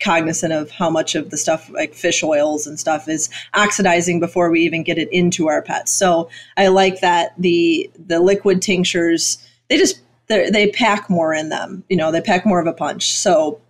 cognizant 0.00 0.52
of 0.52 0.70
how 0.70 0.88
much 0.88 1.16
of 1.16 1.30
the 1.30 1.36
stuff 1.36 1.68
like 1.70 1.92
fish 1.92 2.22
oils 2.22 2.68
and 2.68 2.78
stuff 2.78 3.08
is 3.08 3.28
oxidizing 3.54 4.20
before 4.20 4.48
we 4.48 4.60
even 4.60 4.84
get 4.84 4.96
it 4.96 5.12
into 5.12 5.48
our 5.48 5.60
pets. 5.60 5.90
So 5.92 6.30
I 6.56 6.68
like 6.68 7.00
that 7.00 7.34
the 7.38 7.90
the 7.98 8.20
liquid 8.20 8.62
tinctures 8.62 9.38
they 9.68 9.76
just 9.76 10.00
they 10.28 10.70
pack 10.70 11.08
more 11.08 11.34
in 11.34 11.48
them. 11.48 11.84
You 11.88 11.96
know, 11.96 12.12
they 12.12 12.20
pack 12.20 12.44
more 12.46 12.60
of 12.60 12.66
a 12.66 12.72
punch. 12.72 13.14
So 13.14 13.60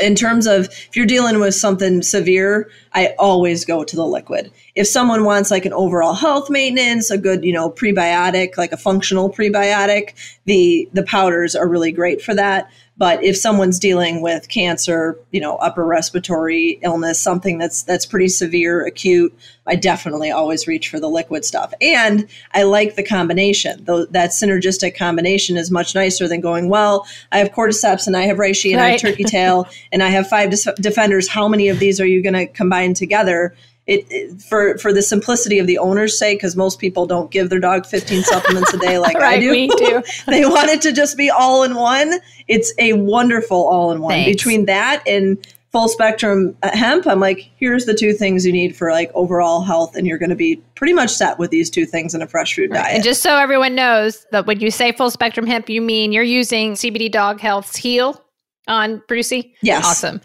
in 0.00 0.14
terms 0.14 0.46
of 0.46 0.66
if 0.66 0.96
you're 0.96 1.06
dealing 1.06 1.40
with 1.40 1.54
something 1.54 2.02
severe, 2.02 2.70
I 2.92 3.14
always 3.18 3.64
go 3.64 3.84
to 3.84 3.96
the 3.96 4.06
liquid. 4.06 4.50
If 4.74 4.86
someone 4.86 5.24
wants 5.24 5.50
like 5.50 5.64
an 5.64 5.72
overall 5.72 6.14
health 6.14 6.50
maintenance, 6.50 7.10
a 7.10 7.18
good, 7.18 7.44
you 7.44 7.52
know, 7.52 7.70
prebiotic, 7.70 8.56
like 8.56 8.72
a 8.72 8.76
functional 8.76 9.30
prebiotic, 9.30 10.14
the 10.44 10.88
the 10.92 11.02
powders 11.04 11.54
are 11.54 11.68
really 11.68 11.92
great 11.92 12.22
for 12.22 12.34
that. 12.34 12.70
But 12.96 13.24
if 13.24 13.36
someone's 13.36 13.80
dealing 13.80 14.22
with 14.22 14.48
cancer, 14.48 15.18
you 15.32 15.40
know, 15.40 15.56
upper 15.56 15.84
respiratory 15.84 16.78
illness, 16.82 17.20
something 17.20 17.58
that's 17.58 17.82
that's 17.82 18.06
pretty 18.06 18.28
severe, 18.28 18.86
acute, 18.86 19.36
I 19.66 19.74
definitely 19.74 20.30
always 20.30 20.68
reach 20.68 20.88
for 20.88 21.00
the 21.00 21.08
liquid 21.08 21.44
stuff. 21.44 21.74
And 21.80 22.28
I 22.52 22.62
like 22.62 22.94
the 22.94 23.02
combination. 23.02 23.84
Though 23.84 24.04
that 24.06 24.30
synergistic 24.30 24.96
combination 24.96 25.56
is 25.56 25.72
much 25.72 25.94
nicer 25.94 26.28
than 26.28 26.40
going, 26.40 26.68
well, 26.68 27.04
I 27.32 27.38
have 27.38 27.50
cordyceps 27.50 28.06
and 28.06 28.16
I 28.16 28.22
have 28.22 28.36
reishi 28.36 28.70
and 28.70 28.80
right. 28.80 28.86
I 28.86 28.90
have 28.90 29.00
turkey 29.00 29.24
tail 29.24 29.66
and 29.92 30.02
I 30.02 30.10
have 30.10 30.28
five 30.28 30.54
defenders. 30.76 31.26
How 31.26 31.48
many 31.48 31.68
of 31.68 31.80
these 31.80 32.00
are 32.00 32.06
you 32.06 32.22
going 32.22 32.34
to 32.34 32.46
combine 32.46 32.94
together? 32.94 33.56
It, 33.86 34.06
it, 34.10 34.40
for 34.40 34.78
for 34.78 34.92
the 34.92 35.02
simplicity 35.02 35.58
of 35.58 35.66
the 35.66 35.78
owner's 35.78 36.18
sake 36.18 36.38
because 36.38 36.56
most 36.56 36.78
people 36.78 37.04
don't 37.06 37.30
give 37.30 37.50
their 37.50 37.60
dog 37.60 37.84
15 37.84 38.22
supplements 38.22 38.72
a 38.72 38.78
day 38.78 38.98
like 38.98 39.14
right, 39.18 39.36
I 39.36 39.40
do. 39.40 39.52
Me 39.52 39.68
too. 39.68 40.02
they 40.26 40.46
want 40.46 40.70
it 40.70 40.80
to 40.82 40.92
just 40.92 41.16
be 41.16 41.30
all 41.30 41.62
in 41.64 41.74
one. 41.74 42.20
It's 42.48 42.72
a 42.78 42.94
wonderful 42.94 43.66
all 43.68 43.92
in 43.92 44.00
one. 44.00 44.24
Between 44.24 44.64
that 44.66 45.02
and 45.06 45.38
full 45.74 45.88
spectrum 45.88 46.56
uh, 46.62 46.70
hemp, 46.74 47.04
I'm 47.04 47.18
like, 47.18 47.50
here's 47.56 47.84
the 47.84 47.94
two 47.94 48.12
things 48.12 48.46
you 48.46 48.52
need 48.52 48.76
for 48.76 48.92
like 48.92 49.10
overall 49.12 49.60
health, 49.60 49.96
and 49.96 50.06
you're 50.06 50.18
going 50.18 50.30
to 50.30 50.36
be 50.36 50.62
pretty 50.76 50.92
much 50.92 51.10
set 51.10 51.38
with 51.38 51.50
these 51.50 51.68
two 51.68 51.84
things 51.84 52.14
in 52.14 52.22
a 52.22 52.28
fresh 52.28 52.54
food 52.54 52.70
right. 52.70 52.84
diet. 52.84 52.94
And 52.94 53.04
just 53.04 53.22
so 53.22 53.36
everyone 53.36 53.74
knows 53.74 54.24
that 54.30 54.46
when 54.46 54.60
you 54.60 54.70
say 54.70 54.92
full 54.92 55.10
spectrum 55.10 55.46
hemp, 55.46 55.68
you 55.68 55.82
mean 55.82 56.12
you're 56.12 56.22
using 56.22 56.72
CBD 56.72 57.10
Dog 57.10 57.40
Health's 57.40 57.76
Heal 57.76 58.24
on 58.68 59.02
Brucey. 59.08 59.54
Yes, 59.62 59.84
awesome. 59.84 60.20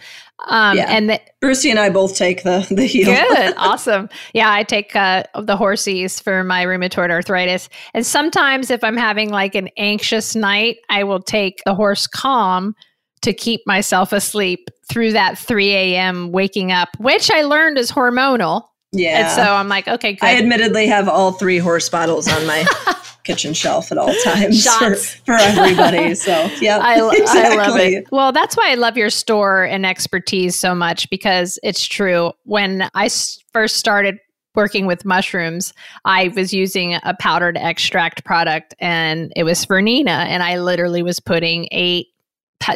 Um, 0.48 0.78
yeah. 0.78 0.86
and 0.90 1.10
the, 1.10 1.22
Brucey 1.42 1.70
and 1.70 1.80
I 1.80 1.90
both 1.90 2.16
take 2.16 2.44
the 2.44 2.66
the 2.72 2.86
Heal. 2.86 3.14
Good, 3.14 3.54
awesome. 3.58 4.10
Yeah, 4.34 4.52
I 4.52 4.64
take 4.64 4.96
uh, 4.96 5.24
the 5.36 5.58
Horsies 5.58 6.22
for 6.22 6.44
my 6.44 6.66
rheumatoid 6.66 7.12
arthritis, 7.12 7.70
and 7.94 8.06
sometimes 8.06 8.72
if 8.72 8.84
I'm 8.84 8.98
having 8.98 9.30
like 9.30 9.56
an 9.56 9.70
anxious 9.78 10.36
night, 10.36 10.78
I 10.90 11.04
will 11.04 11.22
take 11.22 11.62
the 11.66 11.76
Horse 11.76 12.08
Calm 12.08 12.76
to 13.22 13.34
keep 13.34 13.62
myself 13.66 14.14
asleep 14.14 14.70
through 14.90 15.12
that 15.12 15.38
3 15.38 15.72
a.m. 15.74 16.32
waking 16.32 16.72
up, 16.72 16.90
which 17.00 17.30
I 17.32 17.44
learned 17.44 17.78
is 17.78 17.92
hormonal. 17.92 18.64
Yeah. 18.92 19.20
And 19.20 19.32
so 19.32 19.42
I'm 19.42 19.68
like, 19.68 19.88
okay, 19.88 20.14
good. 20.14 20.26
I 20.26 20.38
admittedly 20.38 20.88
have 20.88 21.08
all 21.08 21.34
three 21.34 21.58
horse 21.58 21.90
bottles 21.90 22.28
on 22.28 22.46
my 22.48 22.66
kitchen 23.24 23.54
shelf 23.54 23.92
at 23.92 23.98
all 23.98 24.14
times 24.24 24.66
for, 24.66 24.96
for, 24.96 25.36
everybody. 25.36 26.16
So, 26.16 26.32
yeah, 26.62 26.80
I, 26.82 26.96
exactly. 27.16 27.58
I 27.60 27.68
love 27.68 27.80
it. 27.80 28.08
Well, 28.12 28.32
that's 28.32 28.58
why 28.58 28.72
I 28.72 28.76
love 28.76 28.98
your 28.98 29.12
store 29.12 29.64
and 29.64 29.86
expertise 29.86 30.58
so 30.58 30.74
much 30.74 31.10
because 31.10 31.60
it's 31.62 31.86
true. 31.86 32.34
When 32.44 32.90
I 32.96 33.10
first 33.54 33.78
started 33.78 34.18
working 34.56 34.88
with 34.88 35.06
mushrooms, 35.06 35.74
I 36.06 36.30
was 36.30 36.54
using 36.54 36.96
a 36.96 37.16
powdered 37.20 37.58
extract 37.58 38.26
product 38.26 38.74
and 38.80 39.32
it 39.36 39.44
was 39.44 39.64
for 39.64 39.82
Nina. 39.82 40.26
And 40.28 40.42
I 40.42 40.60
literally 40.60 41.04
was 41.04 41.20
putting 41.20 41.68
eight 41.72 42.08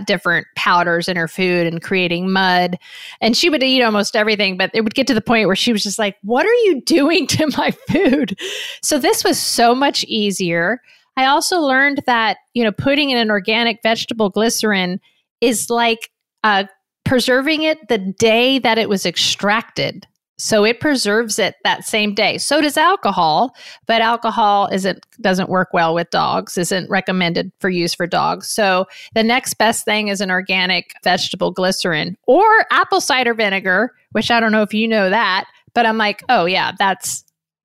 different 0.06 0.48
powders 0.56 1.08
in 1.08 1.16
her 1.18 1.28
food 1.28 1.68
and 1.68 1.82
creating 1.82 2.32
mud. 2.32 2.78
And 3.22 3.36
she 3.36 3.50
would 3.50 3.64
eat 3.64 3.84
almost 3.84 4.16
everything, 4.16 4.58
but 4.58 4.72
it 4.74 4.82
would 4.82 4.96
get 4.96 5.08
to 5.08 5.14
the 5.14 5.22
point 5.22 5.48
where 5.48 5.56
she 5.56 5.72
was 5.72 5.84
just 5.84 6.00
like, 6.00 6.18
What 6.24 6.46
are 6.46 6.54
you 6.54 6.82
doing 6.86 7.28
to 7.28 7.48
my 7.58 7.72
food? 7.90 8.38
So 8.82 8.98
this 8.98 9.24
was 9.24 9.40
so 9.40 9.76
much 9.76 10.04
easier. 10.06 10.82
I 11.16 11.26
also 11.26 11.60
learned 11.60 12.02
that, 12.08 12.38
you 12.54 12.64
know, 12.64 12.72
putting 12.72 13.12
in 13.12 13.18
an 13.18 13.30
organic 13.30 13.82
vegetable 13.84 14.30
glycerin 14.30 15.00
is 15.42 15.70
like 15.70 16.10
uh, 16.44 16.64
preserving 17.06 17.64
it 17.64 17.88
the 17.88 17.98
day 17.98 18.58
that 18.60 18.78
it 18.78 18.90
was 18.90 19.06
extracted. 19.06 20.08
So 20.38 20.66
it 20.66 20.80
preserves 20.80 21.38
it 21.38 21.56
that 21.64 21.86
same 21.86 22.14
day. 22.14 22.38
So 22.38 22.60
does 22.60 22.78
alcohol, 22.78 23.56
but 23.86 24.02
alcohol 24.02 24.68
isn't 24.72 25.06
doesn't 25.22 25.50
work 25.50 25.70
well 25.74 25.94
with 25.94 26.10
dogs, 26.10 26.58
isn't 26.58 26.90
recommended 26.90 27.52
for 27.60 27.70
use 27.70 27.94
for 27.94 28.08
dogs. 28.08 28.50
So 28.50 28.86
the 29.14 29.24
next 29.24 29.56
best 29.56 29.86
thing 29.86 30.08
is 30.08 30.22
an 30.22 30.32
organic 30.32 30.94
vegetable 31.04 31.52
glycerin 31.52 32.18
or 32.28 32.44
apple 32.72 33.02
cider 33.02 33.34
vinegar, 33.34 33.94
which 34.12 34.32
I 34.32 34.40
don't 34.40 34.52
know 34.52 34.64
if 34.64 34.74
you 34.74 34.88
know 34.88 35.10
that, 35.10 35.46
but 35.74 35.86
I'm 35.86 35.98
like, 35.98 36.24
"Oh 36.30 36.46
yeah, 36.46 36.72
that's 36.78 37.24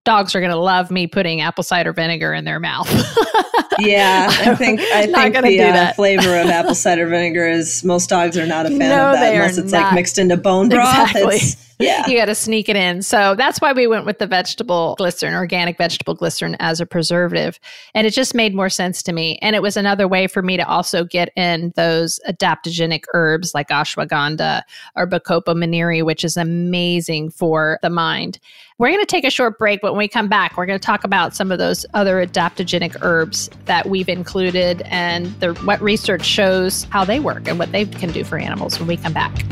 dogs 0.08 0.34
are 0.34 0.40
going 0.40 0.50
to 0.50 0.56
love 0.56 0.90
me 0.90 1.06
putting 1.06 1.42
apple 1.42 1.62
cider 1.62 1.92
vinegar 1.92 2.32
in 2.32 2.46
their 2.46 2.58
mouth. 2.58 2.88
yeah, 3.78 4.28
I 4.30 4.54
think 4.56 4.80
I 4.80 5.06
think 5.06 5.34
the 5.44 5.60
uh, 5.60 5.92
flavor 5.92 6.34
of 6.38 6.46
apple 6.48 6.74
cider 6.74 7.06
vinegar 7.06 7.46
is 7.46 7.84
most 7.84 8.08
dogs 8.08 8.38
are 8.38 8.46
not 8.46 8.64
a 8.64 8.70
fan 8.70 8.78
no, 8.78 9.10
of 9.10 9.16
that 9.16 9.34
unless 9.34 9.58
it's 9.58 9.70
not. 9.70 9.82
like 9.82 9.94
mixed 9.94 10.18
into 10.18 10.38
bone 10.38 10.70
broth. 10.70 11.10
Exactly. 11.10 11.36
It's, 11.36 11.67
yeah. 11.78 12.06
you 12.06 12.16
got 12.16 12.26
to 12.26 12.34
sneak 12.34 12.68
it 12.68 12.76
in. 12.76 13.02
So 13.02 13.34
that's 13.34 13.60
why 13.60 13.72
we 13.72 13.86
went 13.86 14.06
with 14.06 14.18
the 14.18 14.26
vegetable 14.26 14.94
glycerin, 14.98 15.34
organic 15.34 15.78
vegetable 15.78 16.14
glycerin 16.14 16.56
as 16.60 16.80
a 16.80 16.86
preservative. 16.86 17.58
And 17.94 18.06
it 18.06 18.10
just 18.10 18.34
made 18.34 18.54
more 18.54 18.68
sense 18.68 19.02
to 19.04 19.12
me. 19.12 19.38
And 19.42 19.54
it 19.54 19.62
was 19.62 19.76
another 19.76 20.08
way 20.08 20.26
for 20.26 20.42
me 20.42 20.56
to 20.56 20.66
also 20.66 21.04
get 21.04 21.30
in 21.36 21.72
those 21.76 22.20
adaptogenic 22.28 23.04
herbs 23.14 23.54
like 23.54 23.68
ashwagandha 23.68 24.62
or 24.96 25.06
Bacopa 25.06 25.54
monnieri, 25.54 26.02
which 26.02 26.24
is 26.24 26.36
amazing 26.36 27.30
for 27.30 27.78
the 27.82 27.90
mind. 27.90 28.38
We're 28.78 28.90
going 28.90 29.00
to 29.00 29.06
take 29.06 29.24
a 29.24 29.30
short 29.30 29.58
break, 29.58 29.80
but 29.80 29.92
when 29.92 29.98
we 29.98 30.08
come 30.08 30.28
back, 30.28 30.56
we're 30.56 30.66
going 30.66 30.78
to 30.78 30.84
talk 30.84 31.02
about 31.02 31.34
some 31.34 31.50
of 31.50 31.58
those 31.58 31.84
other 31.94 32.24
adaptogenic 32.24 32.96
herbs 33.02 33.50
that 33.64 33.88
we've 33.88 34.08
included 34.08 34.82
and 34.82 35.26
the, 35.40 35.54
what 35.64 35.80
research 35.80 36.24
shows 36.24 36.84
how 36.84 37.04
they 37.04 37.18
work 37.18 37.48
and 37.48 37.58
what 37.58 37.72
they 37.72 37.84
can 37.84 38.12
do 38.12 38.22
for 38.22 38.38
animals 38.38 38.78
when 38.78 38.86
we 38.86 38.96
come 38.96 39.12
back. 39.12 39.44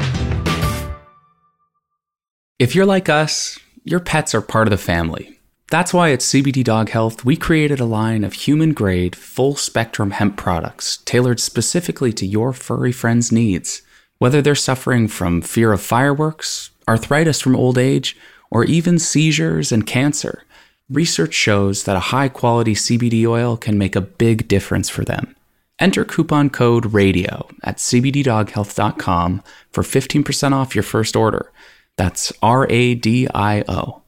If 2.58 2.74
you're 2.74 2.86
like 2.86 3.10
us, 3.10 3.58
your 3.84 4.00
pets 4.00 4.34
are 4.34 4.40
part 4.40 4.66
of 4.66 4.70
the 4.70 4.78
family. 4.78 5.38
That's 5.70 5.92
why 5.92 6.12
at 6.12 6.20
CBD 6.20 6.64
Dog 6.64 6.88
Health, 6.88 7.22
we 7.22 7.36
created 7.36 7.80
a 7.80 7.84
line 7.84 8.24
of 8.24 8.32
human 8.32 8.72
grade, 8.72 9.14
full 9.14 9.56
spectrum 9.56 10.12
hemp 10.12 10.38
products 10.38 10.96
tailored 11.04 11.38
specifically 11.38 12.14
to 12.14 12.24
your 12.24 12.54
furry 12.54 12.92
friend's 12.92 13.30
needs. 13.30 13.82
Whether 14.16 14.40
they're 14.40 14.54
suffering 14.54 15.06
from 15.06 15.42
fear 15.42 15.70
of 15.70 15.82
fireworks, 15.82 16.70
arthritis 16.88 17.42
from 17.42 17.54
old 17.54 17.76
age, 17.76 18.16
or 18.50 18.64
even 18.64 18.98
seizures 18.98 19.70
and 19.70 19.86
cancer, 19.86 20.44
research 20.88 21.34
shows 21.34 21.84
that 21.84 21.96
a 21.96 22.08
high 22.08 22.30
quality 22.30 22.72
CBD 22.72 23.26
oil 23.26 23.58
can 23.58 23.76
make 23.76 23.94
a 23.94 24.00
big 24.00 24.48
difference 24.48 24.88
for 24.88 25.04
them. 25.04 25.36
Enter 25.78 26.06
coupon 26.06 26.48
code 26.48 26.94
RADIO 26.94 27.50
at 27.62 27.76
cbddoghealth.com 27.76 29.42
for 29.72 29.82
15% 29.82 30.52
off 30.52 30.74
your 30.74 30.82
first 30.82 31.14
order. 31.14 31.52
That's 31.96 32.32
R 32.42 32.66
A 32.70 32.94
D 32.94 33.26
I 33.34 33.64
O. 33.68 34.02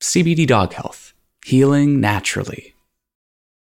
CBD 0.00 0.46
Dog 0.46 0.72
Health, 0.74 1.12
healing 1.44 2.00
naturally. 2.00 2.74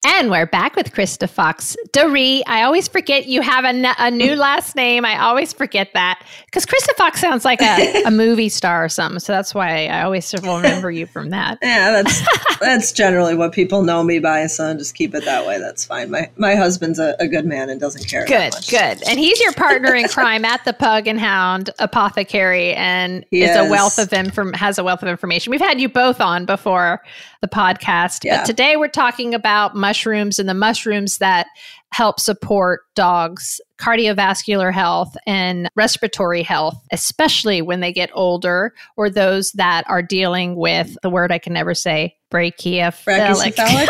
And 0.06 0.30
we're 0.30 0.44
back 0.44 0.76
with 0.76 0.92
Krysta 0.92 1.26
Fox. 1.30 1.78
Doree, 1.92 2.42
I 2.46 2.62
always 2.64 2.88
forget 2.88 3.26
you 3.26 3.40
have 3.40 3.64
a, 3.64 3.94
a 3.99 4.11
new 4.11 4.34
last 4.37 4.76
name. 4.76 5.02
I 5.02 5.18
always 5.18 5.54
forget 5.54 5.94
that 5.94 6.23
because 6.44 6.66
Krysta 6.66 6.94
Fox 6.94 7.23
sounds 7.23 7.42
like 7.42 7.62
a, 7.62 8.02
a 8.02 8.11
movie 8.11 8.50
star 8.50 8.84
or 8.84 8.90
something. 8.90 9.18
So 9.18 9.32
that's 9.32 9.54
why 9.54 9.87
I 9.87 10.02
always 10.02 10.34
remember 10.34 10.90
you 10.90 11.06
from 11.06 11.30
that. 11.30 11.56
Yeah, 11.62 12.02
that's 12.02 12.23
that's 12.61 12.92
generally 12.92 13.34
what 13.34 13.52
people 13.52 13.82
know 13.82 14.02
me 14.02 14.18
by. 14.18 14.46
So 14.46 14.75
just 14.75 14.94
keep 14.94 15.14
it 15.14 15.25
that 15.25 15.46
way. 15.46 15.58
That's 15.58 15.87
fine. 15.87 16.11
My 16.11 16.30
my 16.37 16.54
husband's 16.54 16.99
a, 16.99 17.16
a 17.18 17.26
good 17.26 17.46
man 17.46 17.70
and 17.70 17.80
doesn't 17.80 18.06
care. 18.06 18.26
Good, 18.26 18.52
good. 18.68 19.02
And 19.08 19.18
he's 19.18 19.40
your 19.40 19.54
partner 19.54 19.94
in 19.94 20.08
crime 20.08 20.44
at 20.44 20.62
the 20.66 20.75
Pug 20.75 21.06
and 21.06 21.18
Hound 21.18 21.70
Apothecary, 21.78 22.75
and 22.75 23.25
he 23.30 23.42
is 23.42 23.56
a 23.56 23.70
wealth 23.70 23.99
of 23.99 24.12
inform 24.12 24.52
has 24.52 24.78
a 24.78 24.84
wealth 24.84 25.02
of 25.02 25.08
information. 25.08 25.50
We've 25.50 25.61
had 25.62 25.80
you 25.80 25.88
both 25.88 26.20
on 26.20 26.44
before 26.44 27.02
the 27.44 27.48
podcast. 27.54 28.24
Yeah. 28.24 28.38
But 28.38 28.46
today 28.46 28.76
we're 28.76 28.88
talking 28.88 29.34
about 29.34 29.76
mushrooms 29.76 30.38
and 30.38 30.48
the 30.48 30.54
mushrooms 30.54 31.18
that 31.18 31.46
help 31.92 32.18
support 32.18 32.80
dogs' 32.94 33.60
cardiovascular 33.78 34.72
health 34.72 35.14
and 35.26 35.68
respiratory 35.76 36.42
health, 36.42 36.74
especially 36.90 37.60
when 37.60 37.80
they 37.80 37.92
get 37.92 38.08
older 38.14 38.72
or 38.96 39.10
those 39.10 39.52
that 39.52 39.84
are 39.88 40.02
dealing 40.02 40.56
with 40.56 40.96
the 41.02 41.10
word 41.10 41.30
I 41.30 41.38
can 41.38 41.52
never 41.52 41.74
say, 41.74 42.16
brachycephalic. 42.32 43.88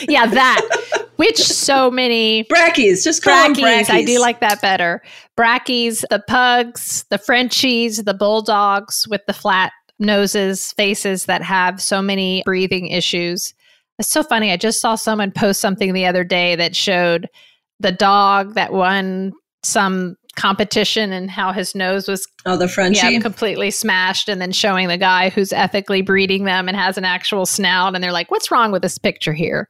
yeah, 0.08 0.26
that. 0.26 1.06
Which 1.16 1.38
so 1.38 1.90
many 1.90 2.44
brackies, 2.44 3.04
just 3.04 3.22
call 3.22 3.34
brackies. 3.50 3.62
Brackies. 3.62 3.90
I 3.90 4.04
do 4.04 4.18
like 4.18 4.40
that 4.40 4.60
better. 4.60 5.02
Brackies, 5.38 6.02
the 6.10 6.22
pugs, 6.26 7.04
the 7.10 7.18
Frenchies, 7.18 8.02
the 8.04 8.14
bulldogs 8.14 9.06
with 9.08 9.20
the 9.26 9.34
flat 9.34 9.72
noses, 10.00 10.72
faces 10.72 11.26
that 11.26 11.42
have 11.42 11.80
so 11.80 12.02
many 12.02 12.42
breathing 12.44 12.88
issues. 12.88 13.54
It's 13.98 14.10
so 14.10 14.22
funny. 14.22 14.50
I 14.50 14.56
just 14.56 14.80
saw 14.80 14.94
someone 14.94 15.30
post 15.30 15.60
something 15.60 15.92
the 15.92 16.06
other 16.06 16.24
day 16.24 16.56
that 16.56 16.74
showed 16.74 17.28
the 17.78 17.92
dog 17.92 18.54
that 18.54 18.72
won 18.72 19.32
some 19.62 20.16
competition 20.36 21.12
and 21.12 21.30
how 21.30 21.52
his 21.52 21.74
nose 21.74 22.06
was 22.06 22.26
oh 22.46 22.56
the 22.56 22.68
Frenchie 22.68 23.14
yeah, 23.14 23.20
completely 23.20 23.70
smashed 23.70 24.28
and 24.28 24.40
then 24.40 24.52
showing 24.52 24.86
the 24.88 24.96
guy 24.96 25.28
who's 25.28 25.52
ethically 25.52 26.02
breeding 26.02 26.44
them 26.44 26.68
and 26.68 26.76
has 26.76 26.96
an 26.96 27.04
actual 27.04 27.44
snout 27.44 27.94
and 27.94 28.02
they're 28.02 28.12
like 28.12 28.30
what's 28.30 28.50
wrong 28.50 28.70
with 28.70 28.80
this 28.80 28.96
picture 28.96 29.32
here 29.32 29.68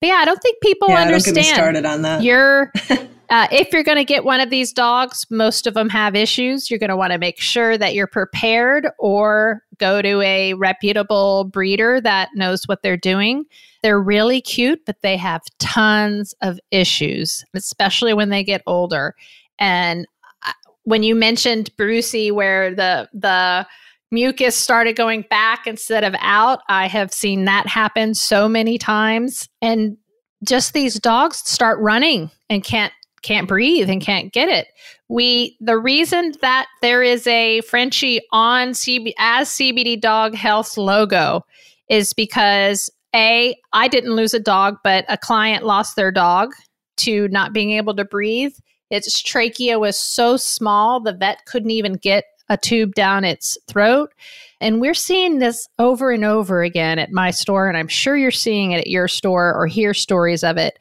but 0.00 0.06
yeah 0.08 0.16
i 0.16 0.24
don't 0.24 0.42
think 0.42 0.56
people 0.62 0.88
yeah, 0.88 1.02
understand 1.02 1.36
don't 1.36 1.44
get 1.44 1.50
me 1.50 1.54
started 1.54 1.86
on 1.86 2.02
that 2.02 2.22
you're 2.22 2.72
Uh, 3.30 3.46
if 3.52 3.72
you're 3.72 3.82
going 3.84 3.98
to 3.98 4.04
get 4.04 4.24
one 4.24 4.40
of 4.40 4.48
these 4.48 4.72
dogs, 4.72 5.26
most 5.30 5.66
of 5.66 5.74
them 5.74 5.90
have 5.90 6.14
issues. 6.14 6.70
You're 6.70 6.78
going 6.78 6.88
to 6.88 6.96
want 6.96 7.12
to 7.12 7.18
make 7.18 7.38
sure 7.38 7.76
that 7.76 7.94
you're 7.94 8.06
prepared 8.06 8.88
or 8.98 9.62
go 9.76 10.00
to 10.00 10.20
a 10.22 10.54
reputable 10.54 11.44
breeder 11.44 12.00
that 12.00 12.30
knows 12.34 12.64
what 12.64 12.82
they're 12.82 12.96
doing. 12.96 13.44
They're 13.82 14.00
really 14.00 14.40
cute, 14.40 14.80
but 14.86 15.02
they 15.02 15.18
have 15.18 15.42
tons 15.58 16.34
of 16.40 16.58
issues, 16.70 17.44
especially 17.54 18.14
when 18.14 18.30
they 18.30 18.44
get 18.44 18.62
older. 18.66 19.14
And 19.58 20.06
uh, 20.46 20.52
when 20.84 21.02
you 21.02 21.14
mentioned 21.14 21.76
Brucey, 21.76 22.30
where 22.30 22.74
the, 22.74 23.10
the, 23.12 23.66
mucus 24.10 24.56
started 24.56 24.96
going 24.96 25.22
back 25.28 25.66
instead 25.66 26.04
of 26.04 26.14
out. 26.20 26.60
I 26.68 26.88
have 26.88 27.12
seen 27.12 27.44
that 27.44 27.66
happen 27.66 28.14
so 28.14 28.48
many 28.48 28.78
times. 28.78 29.48
And 29.60 29.96
just 30.44 30.72
these 30.72 30.98
dogs 30.98 31.38
start 31.44 31.78
running 31.80 32.30
and 32.48 32.62
can't 32.62 32.92
can't 33.22 33.48
breathe 33.48 33.90
and 33.90 34.00
can't 34.00 34.32
get 34.32 34.48
it. 34.48 34.68
We 35.08 35.56
the 35.60 35.76
reason 35.76 36.34
that 36.40 36.66
there 36.82 37.02
is 37.02 37.26
a 37.26 37.60
Frenchie 37.62 38.20
on 38.32 38.70
CB 38.70 39.12
as 39.18 39.48
CBD 39.50 40.00
Dog 40.00 40.34
Health 40.34 40.76
logo 40.76 41.44
is 41.88 42.12
because 42.12 42.90
a 43.14 43.56
I 43.72 43.88
didn't 43.88 44.14
lose 44.14 44.34
a 44.34 44.40
dog, 44.40 44.76
but 44.84 45.04
a 45.08 45.18
client 45.18 45.64
lost 45.64 45.96
their 45.96 46.12
dog 46.12 46.52
to 46.98 47.28
not 47.28 47.52
being 47.52 47.72
able 47.72 47.94
to 47.96 48.04
breathe. 48.04 48.52
Its 48.90 49.20
trachea 49.20 49.78
was 49.78 49.98
so 49.98 50.36
small 50.36 51.00
the 51.00 51.12
vet 51.12 51.44
couldn't 51.46 51.70
even 51.70 51.94
get 51.94 52.24
a 52.48 52.56
tube 52.56 52.94
down 52.94 53.24
its 53.24 53.58
throat. 53.66 54.12
And 54.60 54.80
we're 54.80 54.94
seeing 54.94 55.38
this 55.38 55.68
over 55.78 56.10
and 56.10 56.24
over 56.24 56.62
again 56.62 56.98
at 56.98 57.12
my 57.12 57.30
store, 57.30 57.68
and 57.68 57.76
I'm 57.76 57.88
sure 57.88 58.16
you're 58.16 58.30
seeing 58.30 58.72
it 58.72 58.80
at 58.80 58.86
your 58.88 59.08
store 59.08 59.54
or 59.54 59.66
hear 59.66 59.94
stories 59.94 60.42
of 60.42 60.56
it. 60.56 60.78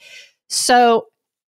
So 0.49 1.07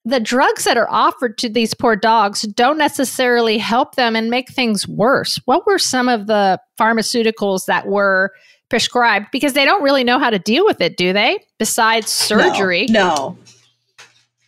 the 0.03 0.19
drugs 0.19 0.63
that 0.63 0.77
are 0.77 0.89
offered 0.89 1.37
to 1.39 1.49
these 1.49 1.73
poor 1.73 1.95
dogs 1.95 2.41
don't 2.43 2.77
necessarily 2.77 3.57
help 3.57 3.95
them 3.95 4.15
and 4.15 4.29
make 4.29 4.49
things 4.49 4.87
worse. 4.87 5.39
What 5.45 5.65
were 5.67 5.77
some 5.77 6.09
of 6.09 6.27
the 6.27 6.59
pharmaceuticals 6.79 7.65
that 7.65 7.87
were 7.87 8.31
prescribed? 8.69 9.27
Because 9.31 9.53
they 9.53 9.65
don't 9.65 9.83
really 9.83 10.03
know 10.03 10.17
how 10.17 10.29
to 10.29 10.39
deal 10.39 10.65
with 10.65 10.81
it, 10.81 10.97
do 10.97 11.13
they? 11.13 11.39
Besides 11.59 12.11
surgery. 12.11 12.87
No. 12.89 13.37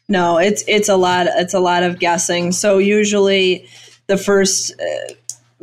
No, 0.10 0.34
no 0.34 0.38
it's 0.40 0.64
it's 0.68 0.90
a 0.90 0.98
lot 0.98 1.28
it's 1.28 1.54
a 1.54 1.60
lot 1.60 1.84
of 1.84 2.00
guessing. 2.00 2.52
So 2.52 2.80
usually 2.80 3.68
the 4.08 4.18
first 4.18 4.74
uh, 4.80 5.14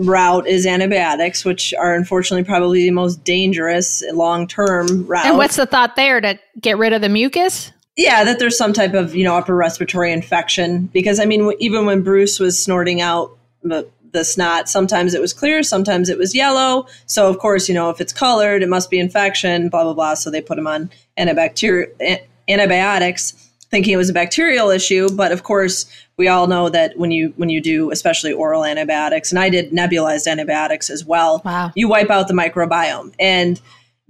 route 0.00 0.46
is 0.46 0.66
antibiotics, 0.66 1.44
which 1.44 1.74
are 1.74 1.94
unfortunately 1.94 2.44
probably 2.44 2.84
the 2.84 2.90
most 2.90 3.22
dangerous 3.22 4.02
long 4.12 4.46
term 4.46 5.06
route. 5.06 5.26
And 5.26 5.36
what's 5.36 5.56
the 5.56 5.66
thought 5.66 5.96
there 5.96 6.20
to 6.20 6.38
get 6.60 6.78
rid 6.78 6.92
of 6.92 7.02
the 7.02 7.08
mucus? 7.08 7.70
Yeah, 7.96 8.24
that 8.24 8.38
there's 8.38 8.56
some 8.56 8.72
type 8.72 8.94
of 8.94 9.14
you 9.14 9.24
know 9.24 9.36
upper 9.36 9.54
respiratory 9.54 10.12
infection 10.12 10.86
because 10.86 11.20
I 11.20 11.26
mean 11.26 11.52
even 11.60 11.84
when 11.84 12.02
Bruce 12.02 12.40
was 12.40 12.62
snorting 12.62 13.00
out 13.00 13.36
the, 13.62 13.88
the 14.12 14.24
snot, 14.24 14.68
sometimes 14.68 15.12
it 15.12 15.20
was 15.20 15.34
clear, 15.34 15.62
sometimes 15.62 16.08
it 16.08 16.16
was 16.16 16.34
yellow. 16.34 16.86
So 17.06 17.28
of 17.28 17.38
course 17.38 17.68
you 17.68 17.74
know 17.74 17.90
if 17.90 18.00
it's 18.00 18.12
colored, 18.12 18.62
it 18.62 18.68
must 18.68 18.90
be 18.90 18.98
infection. 18.98 19.68
Blah 19.68 19.84
blah 19.84 19.94
blah. 19.94 20.14
So 20.14 20.30
they 20.30 20.40
put 20.40 20.58
him 20.58 20.66
on 20.66 20.90
antibacterial 21.18 22.20
antibiotics, 22.48 23.32
thinking 23.70 23.92
it 23.92 23.98
was 23.98 24.08
a 24.08 24.14
bacterial 24.14 24.70
issue. 24.70 25.10
But 25.14 25.30
of 25.30 25.42
course 25.42 25.84
we 26.20 26.28
all 26.28 26.46
know 26.46 26.68
that 26.68 26.98
when 26.98 27.10
you 27.10 27.32
when 27.36 27.48
you 27.48 27.62
do 27.62 27.90
especially 27.90 28.30
oral 28.30 28.62
antibiotics, 28.62 29.32
and 29.32 29.38
I 29.38 29.48
did 29.48 29.70
nebulized 29.70 30.26
antibiotics 30.26 30.90
as 30.90 31.02
well, 31.02 31.40
wow. 31.46 31.72
you 31.74 31.88
wipe 31.88 32.10
out 32.10 32.28
the 32.28 32.34
microbiome 32.34 33.14
and 33.18 33.58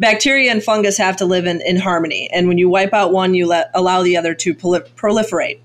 bacteria 0.01 0.51
and 0.51 0.61
fungus 0.61 0.99
have 0.99 1.17
to 1.19 1.25
live 1.25 1.47
in, 1.47 1.61
in 1.61 1.77
harmony. 1.77 2.29
And 2.33 2.49
when 2.49 2.59
you 2.59 2.69
wipe 2.69 2.93
out 2.93 3.13
one, 3.13 3.33
you 3.33 3.47
let 3.47 3.71
allow 3.75 4.03
the 4.03 4.17
other 4.17 4.35
to 4.35 4.55
proliferate. 4.55 5.61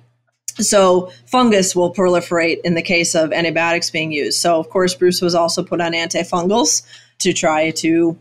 So 0.60 1.12
fungus 1.26 1.76
will 1.76 1.92
proliferate 1.92 2.60
in 2.64 2.76
the 2.76 2.84
case 2.84 3.16
of 3.16 3.34
antibiotics 3.34 3.90
being 3.90 4.12
used. 4.12 4.40
So 4.40 4.60
of 4.60 4.70
course, 4.70 4.94
Bruce 4.94 5.22
was 5.22 5.34
also 5.34 5.64
put 5.64 5.82
on 5.82 5.94
antifungals 5.94 6.84
to 7.20 7.34
try 7.34 7.72
to 7.72 8.16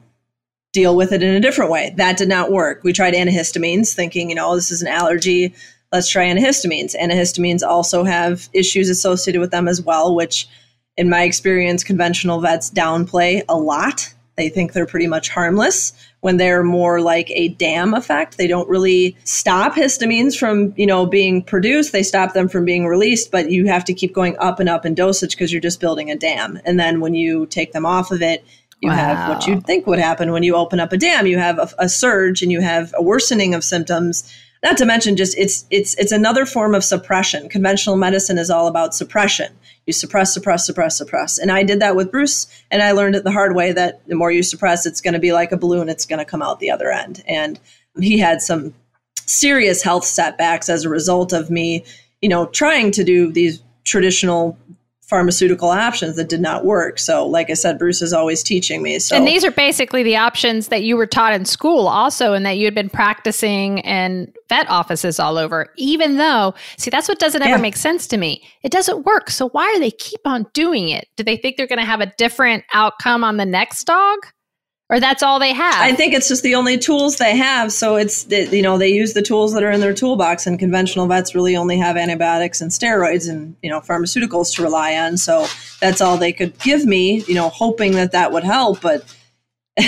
deal 0.73 0.97
with 0.97 1.13
it 1.13 1.23
in 1.23 1.35
a 1.35 1.41
different 1.41 1.71
way. 1.71 1.93
That 1.99 2.17
did 2.17 2.31
not 2.31 2.51
work. 2.51 2.83
We 2.85 2.95
tried 2.95 3.13
antihistamines, 3.13 3.93
thinking, 3.93 4.31
you 4.31 4.35
know, 4.35 4.57
this 4.57 4.71
is 4.71 4.81
an 4.81 4.89
allergy. 4.89 5.55
Let's 5.95 6.09
try 6.09 6.27
antihistamines. 6.27 6.97
Antihistamines 7.01 7.63
also 7.63 8.03
have 8.03 8.49
issues 8.53 8.91
associated 8.91 9.39
with 9.39 9.53
them 9.53 9.69
as 9.69 9.81
well, 9.81 10.13
which, 10.13 10.49
in 10.97 11.09
my 11.09 11.23
experience, 11.23 11.85
conventional 11.85 12.41
vets 12.41 12.69
downplay 12.69 13.45
a 13.49 13.57
lot. 13.57 14.13
They 14.37 14.49
think 14.49 14.73
they're 14.73 14.87
pretty 14.87 15.07
much 15.07 15.29
harmless 15.29 15.93
when 16.19 16.37
they're 16.37 16.65
more 16.65 17.01
like 17.01 17.31
a 17.31 17.51
dam 17.51 17.95
effect. 17.95 18.39
They 18.39 18.49
don't 18.49 18.69
really 18.69 19.17
stop 19.23 19.75
histamines 19.75 20.37
from, 20.37 20.75
you 20.77 20.85
know, 20.85 21.07
being 21.07 21.45
produced. 21.45 21.93
They 21.93 22.03
stop 22.03 22.33
them 22.33 22.49
from 22.49 22.65
being 22.65 22.87
released, 22.87 23.31
but 23.31 23.53
you 23.53 23.69
have 23.69 23.85
to 23.85 23.95
keep 23.95 24.13
going 24.13 24.37
up 24.39 24.59
and 24.59 24.69
up 24.69 24.85
in 24.85 24.97
dosage 24.97 25.37
because 25.37 25.53
you're 25.53 25.61
just 25.63 25.79
building 25.79 26.11
a 26.11 26.17
dam. 26.17 26.59
And 26.65 26.77
then 26.81 27.01
when 27.01 27.15
you 27.15 27.47
take 27.47 27.73
them 27.73 27.87
off 27.87 28.11
of 28.11 28.21
it, 28.21 28.45
you 28.81 28.91
wow. 28.91 28.97
have 28.97 29.29
what 29.29 29.47
you'd 29.47 29.65
think 29.65 29.87
would 29.87 30.01
happen 30.01 30.33
when 30.33 30.43
you 30.43 30.57
open 30.57 30.81
up 30.81 30.93
a 30.93 30.97
dam. 30.97 31.29
You 31.29 31.39
have 31.39 31.61
a, 31.61 31.69
a 31.79 31.89
surge 31.89 32.43
and 32.43 32.51
you 32.51 32.61
have 32.61 32.93
a 32.97 33.03
worsening 33.03 33.55
of 33.55 33.63
symptoms. 33.63 34.29
Not 34.65 34.79
to 34.79 34.87
mention, 34.87 35.15
just 35.15 35.37
it's 35.37 35.67
it's 35.71 35.95
it's 35.97 36.11
another 36.11 36.47
form 36.47 36.75
of 36.75 36.83
suppression. 36.83 37.51
Conventional 37.51 37.97
medicine 37.97 38.39
is 38.39 38.49
all 38.49 38.67
about 38.67 38.95
suppression. 38.95 39.53
You 39.87 39.93
suppress, 39.93 40.33
suppress, 40.33 40.65
suppress, 40.65 40.97
suppress. 40.97 41.37
And 41.37 41.53
I 41.53 41.63
did 41.63 41.81
that 41.81 41.97
with 41.97 42.11
Bruce, 42.11 42.47
and 42.71 42.83
I 42.83 42.93
learned 42.93 43.15
it 43.15 43.25
the 43.25 43.31
hard 43.31 43.55
way 43.55 43.73
that 43.73 44.01
the 44.09 44.15
more 44.15 44.33
you 44.33 44.43
suppress, 44.43 44.87
it's 44.87 45.03
going 45.03 45.13
to 45.13 45.21
be 45.21 45.35
like 45.35 45.53
a 45.53 45.59
balloon. 45.59 45.91
It's 45.91 46.07
going 46.07 46.19
to 46.19 46.25
come 46.25 46.41
out 46.41 46.61
the 46.61 46.71
other 46.71 46.91
end. 46.91 47.23
And 47.29 47.61
he 48.01 48.19
had 48.19 48.41
some 48.41 48.73
serious 49.27 49.83
health 49.83 50.07
setbacks 50.07 50.71
as 50.71 50.85
a 50.85 50.89
result 50.89 51.35
of 51.35 51.51
me, 51.51 51.85
you 52.23 52.31
know, 52.31 52.47
trying 52.47 52.91
to 52.93 53.05
do 53.05 53.31
these 53.31 53.63
traditional 53.85 54.57
pharmaceutical 55.09 55.69
options 55.69 56.17
that 56.17 56.29
did 56.29 56.41
not 56.41 56.65
work. 56.65 56.99
So, 56.99 57.27
like 57.27 57.51
I 57.51 57.55
said, 57.55 57.79
Bruce 57.79 58.01
is 58.01 58.13
always 58.13 58.43
teaching 58.43 58.83
me. 58.83 58.99
So, 58.99 59.17
and 59.17 59.27
these 59.27 59.45
are 59.45 59.51
basically 59.51 60.03
the 60.03 60.17
options 60.17 60.69
that 60.69 60.83
you 60.83 60.97
were 60.97 61.07
taught 61.07 61.35
in 61.35 61.45
school, 61.45 61.87
also, 61.89 62.33
and 62.33 62.45
that 62.47 62.53
you 62.53 62.65
had 62.65 62.75
been 62.75 62.89
practicing 62.89 63.79
in 63.79 64.33
vet 64.49 64.69
offices 64.71 65.21
all 65.21 65.37
over. 65.37 65.69
Even 65.77 66.17
though, 66.17 66.55
see, 66.79 66.91
that's 66.91 67.09
what 67.09 67.19
doesn't 67.19 67.43
ever 67.43 67.57
yeah. 67.57 67.63
make 67.63 67.77
sense 67.77 68.07
to 68.09 68.17
me. 68.17 68.43
It 68.63 68.73
doesn't 68.73 69.05
work. 69.05 69.31
So, 69.31 69.51
why 69.51 69.73
do 69.75 69.81
they 69.81 69.91
keep 69.91 70.21
on 70.25 70.47
doing 70.55 70.89
it? 70.89 71.07
Do 71.17 71.25
they 71.25 71.37
think 71.37 71.57
they're 71.57 71.67
going 71.67 71.79
to 71.79 71.85
have 71.85 72.01
a 72.01 72.13
different 72.17 72.65
outcome 72.73 73.25
on 73.25 73.37
the 73.37 73.47
next 73.47 73.85
dog? 73.85 74.27
Or 74.95 75.01
that's 75.01 75.23
all 75.25 75.41
they 75.41 75.53
have 75.53 75.75
i 75.81 75.93
think 75.93 76.15
it's 76.15 76.29
just 76.29 76.43
the 76.45 76.55
only 76.55 76.79
tools 76.79 77.17
they 77.17 77.37
have 77.37 77.73
so 77.73 77.97
it's 77.97 78.27
you 78.31 78.63
know 78.63 78.79
they 78.79 78.89
use 78.89 79.13
the 79.13 79.23
tools 79.23 79.53
that 79.53 79.63
are 79.65 79.71
in 79.71 79.81
their 79.81 79.93
toolbox 79.93 80.47
and 80.47 80.59
conventional 80.59 81.07
vets 81.07 81.35
really 81.35 81.57
only 81.57 81.77
have 81.77 81.97
antibiotics 81.97 82.61
and 82.61 82.71
steroids 82.71 83.29
and 83.29 83.57
you 83.63 83.69
know 83.69 83.81
pharmaceuticals 83.81 84.55
to 84.55 84.63
rely 84.63 84.95
on 84.95 85.17
so 85.17 85.47
that's 85.81 86.01
all 86.01 86.17
they 86.17 86.33
could 86.33 86.57
give 86.61 86.87
me 86.87 87.23
you 87.27 87.35
know 87.35 87.49
hoping 87.49 87.93
that 87.93 88.13
that 88.13 88.31
would 88.31 88.45
help 88.45 88.81
but 88.81 89.05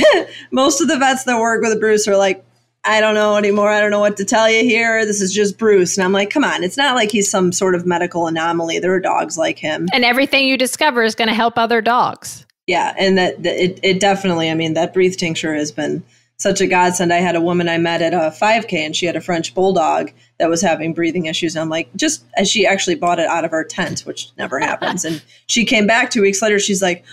most 0.51 0.81
of 0.81 0.88
the 0.88 0.99
vets 0.99 1.25
that 1.25 1.38
work 1.38 1.62
with 1.62 1.79
bruce 1.79 2.09
are 2.09 2.16
like 2.16 2.42
I 2.88 3.01
don't 3.01 3.14
know 3.14 3.37
anymore. 3.37 3.69
I 3.69 3.81
don't 3.81 3.90
know 3.90 3.99
what 3.99 4.16
to 4.19 4.25
tell 4.25 4.49
you 4.49 4.62
here. 4.62 5.05
This 5.05 5.21
is 5.21 5.33
just 5.33 5.59
Bruce. 5.59 5.99
And 5.99 6.05
I'm 6.05 6.12
like, 6.12 6.31
come 6.31 6.45
on, 6.45 6.62
it's 6.62 6.77
not 6.77 6.95
like 6.95 7.11
he's 7.11 7.29
some 7.29 7.51
sort 7.51 7.75
of 7.75 7.85
medical 7.85 8.29
anomaly. 8.29 8.79
There 8.79 8.95
are 8.95 9.01
dogs 9.01 9.37
like 9.37 9.59
him. 9.59 9.88
And 9.92 10.05
everything 10.05 10.47
you 10.47 10.57
discover 10.57 11.03
is 11.03 11.16
going 11.16 11.27
to 11.27 11.35
help 11.35 11.59
other 11.59 11.81
dogs 11.81 12.46
yeah, 12.66 12.94
and 12.98 13.16
that, 13.16 13.42
that 13.42 13.62
it, 13.62 13.81
it 13.83 14.00
definitely. 14.00 14.50
I 14.50 14.55
mean, 14.55 14.74
that 14.74 14.92
breathe 14.92 15.16
tincture 15.16 15.55
has 15.55 15.70
been 15.70 16.02
such 16.38 16.61
a 16.61 16.66
godsend. 16.66 17.12
I 17.12 17.18
had 17.18 17.37
a 17.37 17.40
woman 17.40 17.68
I 17.68 17.79
met 17.79 18.02
at 18.02 18.12
uh, 18.12 18.31
a 18.33 18.37
5K, 18.37 18.72
and 18.74 18.94
she 18.94 19.07
had 19.07 19.16
a 19.16 19.20
French 19.20 19.55
bulldog 19.55 20.11
that 20.38 20.50
was 20.50 20.61
having 20.61 20.92
breathing 20.92 21.26
issues. 21.26 21.55
And 21.55 21.62
I'm 21.62 21.70
like, 21.70 21.88
just 21.96 22.24
as 22.37 22.50
she 22.50 22.66
actually 22.66 22.96
bought 22.96 23.18
it 23.18 23.26
out 23.26 23.44
of 23.44 23.52
our 23.52 23.64
tent, 23.64 24.00
which 24.00 24.31
never 24.37 24.59
happens. 24.59 25.05
and 25.05 25.22
she 25.46 25.64
came 25.64 25.87
back 25.87 26.11
two 26.11 26.22
weeks 26.22 26.42
later. 26.42 26.59
She's 26.59 26.83
like, 26.83 27.05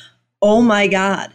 "Oh 0.41 0.61
my 0.61 0.87
god, 0.87 1.31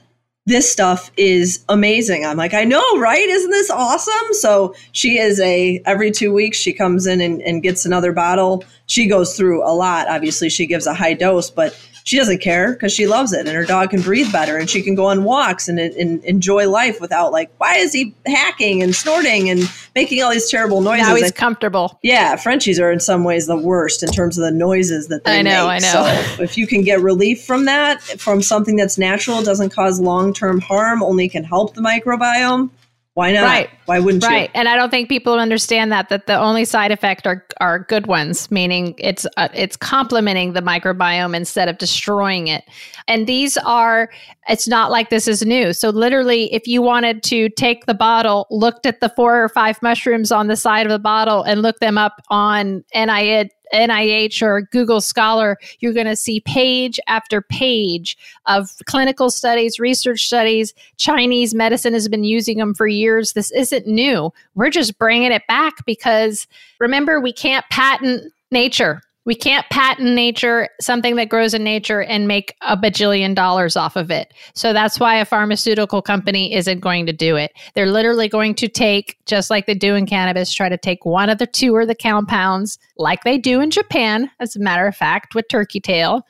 this 0.47 0.71
stuff 0.71 1.11
is 1.17 1.65
amazing." 1.69 2.27
I'm 2.27 2.37
like, 2.37 2.55
"I 2.55 2.65
know, 2.65 2.99
right? 2.99 3.27
Isn't 3.27 3.51
this 3.51 3.71
awesome?" 3.71 4.33
So 4.33 4.75
she 4.93 5.19
is 5.19 5.41
a 5.41 5.81
every 5.87 6.11
two 6.11 6.33
weeks 6.33 6.59
she 6.59 6.73
comes 6.73 7.07
in 7.07 7.21
and, 7.21 7.41
and 7.43 7.63
gets 7.63 7.87
another 7.87 8.13
bottle. 8.13 8.65
She 8.87 9.07
goes 9.07 9.37
through 9.37 9.65
a 9.65 9.73
lot. 9.73 10.09
Obviously, 10.09 10.51
she 10.51 10.67
gives 10.67 10.87
a 10.87 10.95
high 10.95 11.15
dose, 11.15 11.51
but 11.51 11.79
she 12.09 12.17
doesn't 12.17 12.39
care 12.39 12.73
because 12.73 12.91
she 12.91 13.07
loves 13.07 13.35
it 13.35 13.47
and 13.47 13.55
her 13.55 13.67
dog 13.67 13.91
can 13.91 14.01
breathe 14.01 14.33
better 14.33 14.57
and 14.57 14.71
she 14.71 14.81
can 14.81 14.95
go 14.95 15.05
on 15.05 15.25
walks 15.25 15.69
and, 15.69 15.79
and, 15.79 16.25
enjoy 16.25 16.67
life 16.67 17.03
without 17.03 17.33
like 17.33 17.51
why 17.59 17.77
is 17.77 17.93
he 17.93 18.15
hacking 18.25 18.83
and 18.83 18.95
snorting 18.95 19.51
and 19.51 19.71
making 19.95 20.23
all 20.23 20.31
these 20.31 20.51
terrible 20.51 20.81
noises? 20.81 21.07
Now 21.07 21.15
he's 21.17 21.25
and, 21.25 21.35
comfortable. 21.35 21.99
Yeah 22.03 22.37
frenchies 22.37 22.81
are 22.81 22.91
in 22.91 22.99
some 22.99 23.25
ways 23.25 23.47
the 23.47 23.59
worst 23.59 24.03
in 24.03 24.09
terms 24.09 24.39
of 24.39 24.45
the 24.45 24.51
noises 24.51 25.09
that 25.09 25.25
they 25.25 25.41
i 25.41 25.43
know 25.43 25.69
make. 25.69 25.85
i 25.85 25.87
know. 25.87 26.23
So 26.37 26.43
if 26.43 26.57
you 26.57 26.67
can 26.67 26.83
get 26.83 27.01
relief 27.01 27.45
from 27.45 27.67
that 27.67 28.01
from 28.03 28.41
something 28.41 28.77
that's 28.77 28.97
natural 28.97 29.43
doesn't 29.43 29.71
cause 29.71 30.01
long-term 30.01 30.63
harm 30.63 31.03
only 31.03 31.29
can 31.29 31.45
help 31.45 31.75
the 31.75 31.83
microbiome 31.83 32.71
why 33.19 33.33
not? 33.33 33.43
Right. 33.43 33.69
Why 33.87 33.99
wouldn't 33.99 34.23
right. 34.23 34.31
you? 34.31 34.37
Right. 34.37 34.51
And 34.55 34.69
I 34.69 34.77
don't 34.77 34.91
think 34.91 35.09
people 35.09 35.33
understand 35.41 35.91
that 35.91 36.09
that 36.09 36.29
the 36.29 36.39
only 36.39 36.65
side 36.65 36.93
effect 36.93 37.27
are 37.27 37.45
are 37.61 37.81
good 37.81 38.07
ones, 38.07 38.49
meaning 38.49 38.95
it's 38.97 39.27
uh, 39.37 39.49
it's 39.53 39.77
complementing 39.77 40.53
the 40.53 40.61
microbiome 40.61 41.35
instead 41.35 41.69
of 41.69 41.79
destroying 41.79 42.47
it. 42.47 42.63
And 43.09 43.27
these 43.27 43.57
are 43.57 44.09
it's 44.49 44.69
not 44.69 44.93
like 44.93 45.11
this 45.11 45.27
is 45.27 45.43
new. 45.43 45.73
So 45.73 45.91
literally 45.91 46.55
if 46.55 46.69
you 46.69 46.81
wanted 46.81 47.25
to 47.25 47.49
take 47.49 47.87
the 47.87 47.95
bottle, 47.95 48.47
looked 48.53 48.87
at 48.87 49.01
the 49.01 49.09
four 49.09 49.43
or 49.43 49.49
five 49.49 49.83
mushrooms 49.83 50.31
on 50.31 50.47
the 50.47 50.55
side 50.55 50.87
of 50.87 50.93
the 50.93 51.01
bottle 51.01 51.43
and 51.43 51.61
look 51.61 51.81
them 51.81 51.99
up 51.99 52.23
on 52.29 52.85
NIH 52.95 53.51
NIH 53.73 54.43
or 54.43 54.63
Google 54.63 55.01
Scholar, 55.01 55.59
you're 55.81 55.93
going 55.93 56.07
to 56.07 56.17
see 56.17 56.41
page 56.41 56.99
after 57.07 57.41
page 57.43 58.17
of 58.47 58.71
clinical 58.87 59.31
studies, 59.31 59.79
research 59.79 60.27
studies. 60.27 60.75
Chinese 60.97 61.55
medicine 61.55 61.93
has 61.93 62.09
been 62.09 62.25
using 62.25 62.59
them 62.59 62.75
for 62.75 62.87
years. 62.87 63.33
This 63.33 63.51
isn't 63.53 63.87
new. 63.87 64.33
We're 64.55 64.71
just 64.71 64.99
bringing 64.99 65.33
it 65.33 65.47
back 65.47 65.85
because 65.87 66.47
remember, 66.79 67.21
we 67.21 67.33
can't 67.33 67.65
patent 67.71 68.33
nature. 68.51 69.03
We 69.29 69.35
can't 69.35 69.69
patent 69.69 70.15
nature, 70.15 70.71
something 70.81 71.17
that 71.17 71.29
grows 71.29 71.53
in 71.53 71.63
nature, 71.63 72.03
and 72.03 72.27
make 72.27 72.57
a 72.63 72.79
bajillion 72.79 73.35
dollars 73.35 73.77
off 73.77 73.95
of 73.95 74.11
it. 74.11 74.33
So 74.55 74.73
that's 74.73 74.99
why 74.99 75.17
a 75.17 75.27
pharmaceutical 75.27 76.01
company 76.01 76.55
isn't 76.55 76.81
going 76.81 77.05
to 77.05 77.13
do 77.13 77.37
it. 77.37 77.53
They're 77.75 77.93
literally 77.93 78.31
going 78.31 78.55
to 78.55 78.69
take, 78.69 79.19
just 79.27 79.51
like 79.51 79.67
they 79.67 79.75
do 79.75 79.95
in 79.95 80.07
cannabis, 80.07 80.55
try 80.55 80.71
to 80.71 80.79
take 80.79 81.05
one 81.05 81.29
of 81.29 81.37
the 81.37 81.47
two 81.47 81.77
or 81.77 81.85
the 81.85 81.95
compounds, 81.95 82.79
like 82.97 83.23
they 83.25 83.37
do 83.37 83.61
in 83.61 83.71
Japan, 83.71 84.31
as 84.41 84.57
a 84.57 84.61
matter 84.61 84.87
of 84.87 84.97
fact, 84.97 85.35
with 85.35 85.47
turkey 85.51 85.81
tail. 85.81 86.23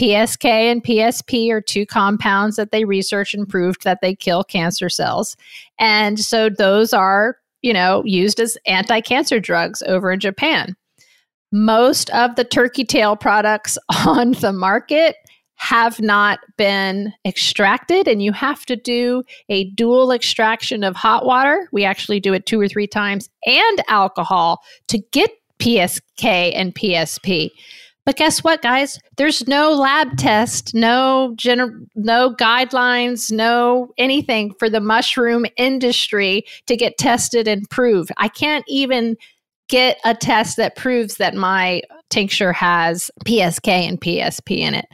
PSK 0.00 0.46
and 0.46 0.82
PSP 0.82 1.50
are 1.50 1.60
two 1.60 1.84
compounds 1.84 2.56
that 2.56 2.70
they 2.70 2.86
researched 2.86 3.34
and 3.34 3.46
proved 3.46 3.84
that 3.84 3.98
they 4.00 4.14
kill 4.14 4.42
cancer 4.42 4.88
cells. 4.88 5.36
And 5.78 6.18
so 6.18 6.48
those 6.48 6.94
are, 6.94 7.36
you 7.60 7.74
know, 7.74 8.02
used 8.06 8.40
as 8.40 8.56
anti 8.64 9.02
cancer 9.02 9.40
drugs 9.40 9.82
over 9.82 10.10
in 10.10 10.20
Japan 10.20 10.74
most 11.52 12.10
of 12.10 12.36
the 12.36 12.44
turkey 12.44 12.84
tail 12.84 13.16
products 13.16 13.78
on 14.06 14.32
the 14.32 14.52
market 14.52 15.16
have 15.56 16.00
not 16.00 16.38
been 16.58 17.12
extracted 17.26 18.06
and 18.06 18.22
you 18.22 18.32
have 18.32 18.66
to 18.66 18.76
do 18.76 19.22
a 19.48 19.70
dual 19.70 20.12
extraction 20.12 20.84
of 20.84 20.94
hot 20.94 21.24
water. 21.24 21.68
We 21.72 21.84
actually 21.84 22.20
do 22.20 22.34
it 22.34 22.46
two 22.46 22.60
or 22.60 22.68
three 22.68 22.86
times 22.86 23.30
and 23.46 23.82
alcohol 23.88 24.60
to 24.88 24.98
get 25.12 25.30
PSK 25.58 26.52
and 26.54 26.74
PSP. 26.74 27.50
But 28.04 28.16
guess 28.16 28.44
what, 28.44 28.62
guys? 28.62 29.00
There's 29.16 29.48
no 29.48 29.72
lab 29.72 30.16
test, 30.16 30.74
no 30.74 31.34
gener- 31.36 31.86
no 31.96 32.34
guidelines, 32.38 33.32
no 33.32 33.88
anything 33.98 34.54
for 34.60 34.70
the 34.70 34.80
mushroom 34.80 35.44
industry 35.56 36.44
to 36.66 36.76
get 36.76 36.98
tested 36.98 37.48
and 37.48 37.68
proved. 37.68 38.12
I 38.16 38.28
can't 38.28 38.64
even 38.68 39.16
get 39.68 39.98
a 40.04 40.14
test 40.14 40.56
that 40.56 40.76
proves 40.76 41.16
that 41.16 41.34
my 41.34 41.82
tincture 42.10 42.52
has 42.52 43.10
PSK 43.24 43.68
and 43.68 44.00
PSP 44.00 44.58
in 44.58 44.74
it, 44.74 44.86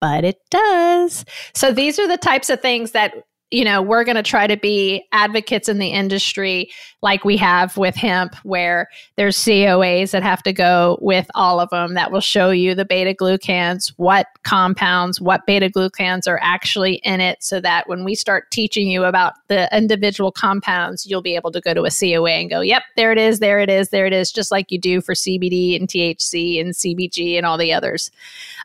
but 0.00 0.24
it 0.24 0.38
does. 0.50 1.24
So 1.54 1.72
these 1.72 1.98
are 1.98 2.08
the 2.08 2.16
types 2.16 2.50
of 2.50 2.60
things 2.60 2.92
that 2.92 3.14
you 3.50 3.64
know, 3.64 3.82
we're 3.82 4.04
going 4.04 4.16
to 4.16 4.22
try 4.22 4.46
to 4.46 4.56
be 4.56 5.04
advocates 5.12 5.68
in 5.68 5.78
the 5.78 5.88
industry 5.88 6.70
like 7.02 7.24
we 7.24 7.36
have 7.36 7.76
with 7.76 7.96
hemp, 7.96 8.34
where 8.44 8.88
there's 9.16 9.36
COAs 9.36 10.12
that 10.12 10.22
have 10.22 10.42
to 10.44 10.52
go 10.52 10.98
with 11.00 11.28
all 11.34 11.58
of 11.58 11.68
them 11.70 11.94
that 11.94 12.12
will 12.12 12.20
show 12.20 12.50
you 12.50 12.74
the 12.74 12.84
beta 12.84 13.12
glucans, 13.12 13.92
what 13.96 14.26
compounds, 14.44 15.20
what 15.20 15.46
beta 15.46 15.68
glucans 15.68 16.28
are 16.28 16.38
actually 16.42 16.96
in 16.96 17.20
it, 17.20 17.42
so 17.42 17.60
that 17.60 17.88
when 17.88 18.04
we 18.04 18.14
start 18.14 18.50
teaching 18.50 18.88
you 18.88 19.04
about 19.04 19.32
the 19.48 19.68
individual 19.76 20.30
compounds, 20.30 21.06
you'll 21.06 21.22
be 21.22 21.34
able 21.34 21.50
to 21.50 21.60
go 21.60 21.74
to 21.74 21.84
a 21.84 21.90
COA 21.90 22.30
and 22.30 22.50
go, 22.50 22.60
yep, 22.60 22.82
there 22.96 23.10
it 23.10 23.18
is, 23.18 23.40
there 23.40 23.58
it 23.58 23.70
is, 23.70 23.88
there 23.88 24.06
it 24.06 24.12
is, 24.12 24.30
just 24.30 24.52
like 24.52 24.70
you 24.70 24.78
do 24.78 25.00
for 25.00 25.14
CBD 25.14 25.74
and 25.74 25.88
THC 25.88 26.60
and 26.60 26.72
CBG 26.72 27.36
and 27.36 27.44
all 27.44 27.58
the 27.58 27.72
others. 27.72 28.10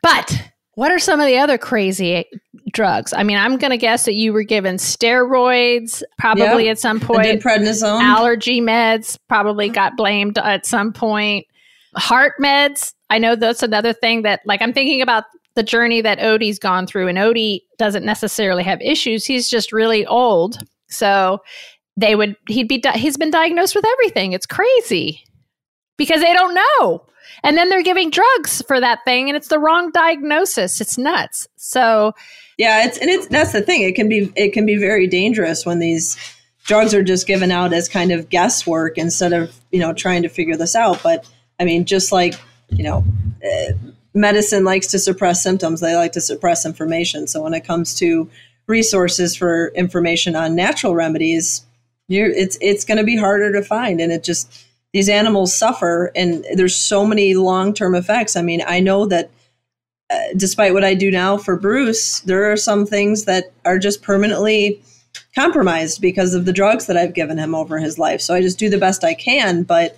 But 0.02 0.52
what 0.76 0.92
are 0.92 0.98
some 0.98 1.20
of 1.20 1.26
the 1.26 1.38
other 1.38 1.56
crazy 1.56 2.26
drugs? 2.72 3.14
I 3.14 3.22
mean, 3.22 3.38
I'm 3.38 3.56
going 3.56 3.70
to 3.70 3.78
guess 3.78 4.04
that 4.04 4.12
you 4.12 4.34
were 4.34 4.42
given 4.42 4.76
steroids 4.76 6.02
probably 6.18 6.66
yep. 6.66 6.72
at 6.72 6.78
some 6.78 7.00
point. 7.00 7.42
prednisone. 7.42 8.02
Allergy 8.02 8.60
meds 8.60 9.18
probably 9.26 9.70
got 9.70 9.96
blamed 9.96 10.36
at 10.36 10.66
some 10.66 10.92
point. 10.92 11.46
Heart 11.96 12.34
meds. 12.42 12.92
I 13.08 13.16
know 13.16 13.36
that's 13.36 13.62
another 13.62 13.94
thing 13.94 14.20
that, 14.22 14.40
like, 14.44 14.60
I'm 14.60 14.74
thinking 14.74 15.00
about 15.00 15.24
the 15.54 15.62
journey 15.62 16.02
that 16.02 16.18
Odie's 16.18 16.58
gone 16.58 16.86
through. 16.86 17.08
And 17.08 17.16
Odie 17.16 17.60
doesn't 17.78 18.04
necessarily 18.04 18.62
have 18.62 18.80
issues. 18.82 19.24
He's 19.24 19.48
just 19.48 19.72
really 19.72 20.04
old. 20.04 20.58
So 20.90 21.38
they 21.96 22.14
would, 22.16 22.36
he'd 22.48 22.68
be, 22.68 22.76
di- 22.76 22.98
he's 22.98 23.16
been 23.16 23.30
diagnosed 23.30 23.74
with 23.74 23.86
everything. 23.86 24.34
It's 24.34 24.44
crazy 24.44 25.24
because 25.96 26.20
they 26.20 26.34
don't 26.34 26.54
know. 26.54 27.06
And 27.46 27.56
then 27.56 27.68
they're 27.68 27.82
giving 27.82 28.10
drugs 28.10 28.60
for 28.66 28.80
that 28.80 29.04
thing 29.04 29.28
and 29.28 29.36
it's 29.36 29.48
the 29.48 29.58
wrong 29.58 29.90
diagnosis. 29.92 30.80
It's 30.80 30.98
nuts. 30.98 31.48
So, 31.56 32.12
yeah, 32.58 32.84
it's, 32.84 32.98
and 32.98 33.08
it's, 33.08 33.28
that's 33.28 33.52
the 33.52 33.62
thing. 33.62 33.82
It 33.82 33.94
can 33.94 34.08
be, 34.08 34.32
it 34.36 34.52
can 34.52 34.66
be 34.66 34.76
very 34.76 35.06
dangerous 35.06 35.64
when 35.64 35.78
these, 35.78 36.16
drugs 36.66 36.92
are 36.92 37.02
just 37.02 37.26
given 37.26 37.50
out 37.50 37.72
as 37.72 37.88
kind 37.88 38.12
of 38.12 38.28
guesswork 38.28 38.98
instead 38.98 39.32
of 39.32 39.54
you 39.70 39.78
know 39.78 39.92
trying 39.92 40.22
to 40.22 40.28
figure 40.28 40.56
this 40.56 40.74
out 40.74 41.00
but 41.02 41.26
i 41.58 41.64
mean 41.64 41.84
just 41.84 42.12
like 42.12 42.34
you 42.68 42.84
know 42.84 43.04
uh, 43.44 43.72
medicine 44.12 44.64
likes 44.64 44.88
to 44.88 44.98
suppress 44.98 45.42
symptoms 45.42 45.80
they 45.80 45.96
like 45.96 46.12
to 46.12 46.20
suppress 46.20 46.66
information 46.66 47.26
so 47.26 47.42
when 47.42 47.54
it 47.54 47.64
comes 47.64 47.94
to 47.94 48.28
resources 48.66 49.36
for 49.36 49.68
information 49.68 50.34
on 50.34 50.54
natural 50.54 50.94
remedies 50.94 51.64
you 52.08 52.32
it's 52.36 52.58
it's 52.60 52.84
going 52.84 52.98
to 52.98 53.04
be 53.04 53.16
harder 53.16 53.52
to 53.52 53.62
find 53.62 54.00
and 54.00 54.12
it 54.12 54.24
just 54.24 54.64
these 54.96 55.08
animals 55.08 55.56
suffer 55.56 56.10
and 56.16 56.44
there's 56.54 56.74
so 56.74 57.06
many 57.06 57.34
long-term 57.34 57.94
effects 57.94 58.36
i 58.36 58.42
mean 58.42 58.62
i 58.66 58.80
know 58.80 59.06
that 59.06 59.30
uh, 60.10 60.18
despite 60.36 60.72
what 60.72 60.84
i 60.84 60.94
do 60.94 61.10
now 61.10 61.36
for 61.36 61.56
bruce 61.56 62.20
there 62.20 62.50
are 62.50 62.56
some 62.56 62.86
things 62.86 63.24
that 63.24 63.52
are 63.64 63.78
just 63.78 64.02
permanently 64.02 64.80
compromised 65.36 66.00
because 66.00 66.34
of 66.34 66.46
the 66.46 66.52
drugs 66.52 66.86
that 66.86 66.96
I've 66.96 67.14
given 67.14 67.38
him 67.38 67.54
over 67.54 67.78
his 67.78 67.98
life. 67.98 68.20
So 68.20 68.34
I 68.34 68.40
just 68.40 68.58
do 68.58 68.68
the 68.68 68.78
best 68.78 69.04
I 69.04 69.14
can. 69.14 69.62
But 69.62 69.96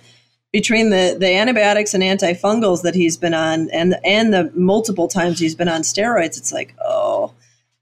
between 0.51 0.89
the, 0.89 1.15
the 1.19 1.33
antibiotics 1.33 1.93
and 1.93 2.03
antifungals 2.03 2.81
that 2.81 2.95
he's 2.95 3.17
been 3.17 3.33
on 3.33 3.69
and 3.71 3.95
and 4.03 4.33
the 4.33 4.51
multiple 4.55 5.07
times 5.07 5.39
he's 5.39 5.55
been 5.55 5.69
on 5.69 5.81
steroids, 5.81 6.37
it's 6.37 6.51
like, 6.51 6.75
oh, 6.83 7.33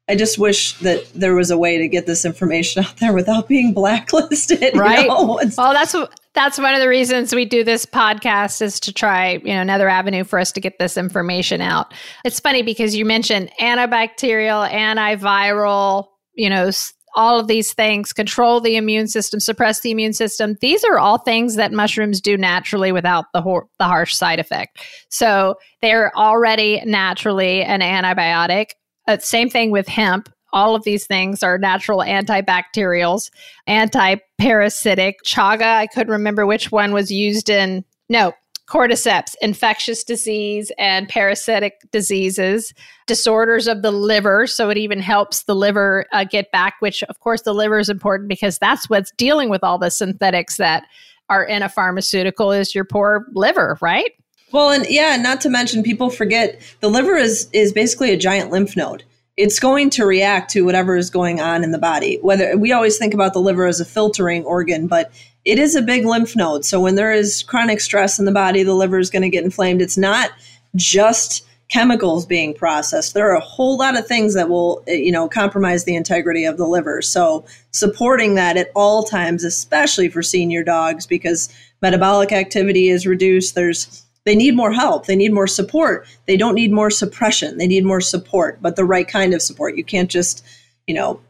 I 0.09 0.15
just 0.15 0.37
wish 0.37 0.73
that 0.79 1.11
there 1.13 1.33
was 1.33 1.49
a 1.49 1.57
way 1.57 1.77
to 1.77 1.87
get 1.87 2.05
this 2.05 2.25
information 2.25 2.83
out 2.85 2.97
there 2.97 3.13
without 3.13 3.47
being 3.47 3.73
blacklisted. 3.73 4.75
Right. 4.75 5.01
You 5.01 5.07
know? 5.07 5.25
Well, 5.25 5.73
that's 5.73 5.95
that's 6.37 6.59
one 6.59 6.75
of 6.75 6.79
the 6.79 6.87
reasons 6.87 7.33
we 7.33 7.45
do 7.45 7.63
this 7.63 7.83
podcast 7.83 8.61
is 8.61 8.79
to 8.81 8.93
try, 8.93 9.41
you 9.43 9.53
know, 9.55 9.61
another 9.61 9.89
avenue 9.89 10.23
for 10.23 10.37
us 10.37 10.51
to 10.51 10.61
get 10.61 10.77
this 10.77 10.95
information 10.95 11.61
out. 11.61 11.95
It's 12.23 12.39
funny 12.39 12.61
because 12.61 12.95
you 12.95 13.05
mentioned 13.05 13.49
antibacterial, 13.59 14.69
antiviral, 14.69 16.05
you 16.35 16.47
know, 16.51 16.69
all 17.15 17.39
of 17.39 17.47
these 17.47 17.73
things, 17.73 18.13
control 18.13 18.61
the 18.61 18.77
immune 18.77 19.07
system, 19.07 19.39
suppress 19.39 19.81
the 19.81 19.89
immune 19.89 20.13
system. 20.13 20.55
These 20.61 20.83
are 20.83 20.99
all 20.99 21.17
things 21.17 21.55
that 21.55 21.71
mushrooms 21.71 22.21
do 22.21 22.37
naturally 22.37 22.91
without 22.91 23.25
the, 23.33 23.41
hor- 23.41 23.67
the 23.79 23.85
harsh 23.85 24.13
side 24.13 24.39
effect. 24.39 24.77
So 25.09 25.55
they're 25.81 26.15
already 26.15 26.83
naturally 26.85 27.63
an 27.63 27.81
antibiotic. 27.81 28.67
Uh, 29.07 29.17
same 29.17 29.49
thing 29.49 29.71
with 29.71 29.87
hemp. 29.87 30.29
All 30.57 30.75
of 30.75 30.83
these 30.83 31.05
things 31.05 31.43
are 31.43 31.59
natural 31.59 31.99
antibacterials, 31.99 33.29
anti-parasitic. 33.67 35.19
Chaga, 35.23 35.61
I 35.61 35.85
couldn't 35.85 36.11
remember 36.11 36.47
which 36.47 36.71
one 36.71 36.93
was 36.93 37.11
used 37.11 37.47
in. 37.47 37.85
No, 38.09 38.33
cordyceps, 38.67 39.35
infectious 39.39 40.03
disease 40.03 40.71
and 40.79 41.07
parasitic 41.07 41.73
diseases, 41.91 42.73
disorders 43.05 43.67
of 43.67 43.83
the 43.83 43.91
liver. 43.91 44.47
So 44.47 44.71
it 44.71 44.77
even 44.77 44.99
helps 44.99 45.43
the 45.43 45.53
liver 45.53 46.05
uh, 46.11 46.23
get 46.23 46.51
back, 46.51 46.73
which 46.79 47.03
of 47.03 47.19
course 47.19 47.43
the 47.43 47.53
liver 47.53 47.77
is 47.77 47.87
important 47.87 48.27
because 48.27 48.57
that's 48.57 48.89
what's 48.89 49.11
dealing 49.11 49.49
with 49.49 49.63
all 49.63 49.77
the 49.77 49.91
synthetics 49.91 50.57
that 50.57 50.87
are 51.29 51.43
in 51.43 51.61
a 51.61 51.69
pharmaceutical 51.69 52.51
is 52.51 52.73
your 52.73 52.83
poor 52.83 53.27
liver, 53.33 53.77
right? 53.79 54.11
Well, 54.51 54.71
and 54.71 54.87
yeah, 54.89 55.17
not 55.17 55.39
to 55.41 55.49
mention 55.49 55.83
people 55.83 56.09
forget 56.09 56.59
the 56.79 56.89
liver 56.89 57.15
is 57.15 57.49
is 57.53 57.71
basically 57.73 58.11
a 58.11 58.17
giant 58.17 58.49
lymph 58.49 58.75
node. 58.75 59.03
It's 59.37 59.59
going 59.59 59.91
to 59.91 60.05
react 60.05 60.51
to 60.51 60.65
whatever 60.65 60.97
is 60.97 61.09
going 61.09 61.39
on 61.39 61.63
in 61.63 61.71
the 61.71 61.77
body. 61.77 62.17
Whether 62.21 62.57
we 62.57 62.71
always 62.71 62.97
think 62.97 63.13
about 63.13 63.33
the 63.33 63.39
liver 63.39 63.67
as 63.67 63.79
a 63.79 63.85
filtering 63.85 64.43
organ, 64.43 64.87
but 64.87 65.11
it 65.45 65.59
is 65.59 65.75
a 65.75 65.81
big 65.81 66.05
lymph 66.05 66.35
node. 66.35 66.65
So 66.65 66.81
when 66.81 66.95
there 66.95 67.13
is 67.13 67.43
chronic 67.43 67.79
stress 67.79 68.19
in 68.19 68.25
the 68.25 68.31
body, 68.31 68.63
the 68.63 68.73
liver 68.73 68.99
is 68.99 69.09
going 69.09 69.21
to 69.21 69.29
get 69.29 69.45
inflamed. 69.45 69.81
It's 69.81 69.97
not 69.97 70.31
just 70.75 71.45
chemicals 71.69 72.25
being 72.25 72.53
processed. 72.53 73.13
There 73.13 73.29
are 73.29 73.35
a 73.35 73.41
whole 73.41 73.77
lot 73.77 73.97
of 73.97 74.07
things 74.07 74.33
that 74.33 74.49
will, 74.49 74.83
eh, 74.87 74.93
you 74.93 75.11
know, 75.11 75.27
compromise 75.27 75.83
the 75.83 75.95
integrity 75.95 76.45
of 76.45 76.57
the 76.57 76.65
liver. 76.65 77.01
So 77.01 77.45
supporting 77.71 78.35
that 78.35 78.57
at 78.57 78.71
all 78.75 79.03
times, 79.03 79.43
especially 79.43 80.09
for 80.09 80.23
senior 80.23 80.63
dogs, 80.63 81.05
because 81.05 81.49
metabolic 81.81 82.31
activity 82.31 82.89
is 82.89 83.05
reduced. 83.05 83.55
There's 83.55 84.03
they 84.27 84.35
need 84.35 84.57
more 84.57 84.73
help. 84.73 85.05
They 85.05 85.15
need 85.15 85.31
more 85.31 85.47
support. 85.47 86.05
They 86.25 86.35
don't 86.35 86.55
need 86.55 86.73
more 86.73 86.89
suppression. 86.89 87.57
They 87.57 87.65
need 87.65 87.85
more 87.85 88.01
support, 88.01 88.61
but 88.61 88.75
the 88.75 88.83
right 88.83 89.07
kind 89.07 89.33
of 89.33 89.41
support. 89.41 89.77
You 89.77 89.85
can't 89.85 90.09
just, 90.09 90.43
you 90.85 90.93
know, 90.93 91.21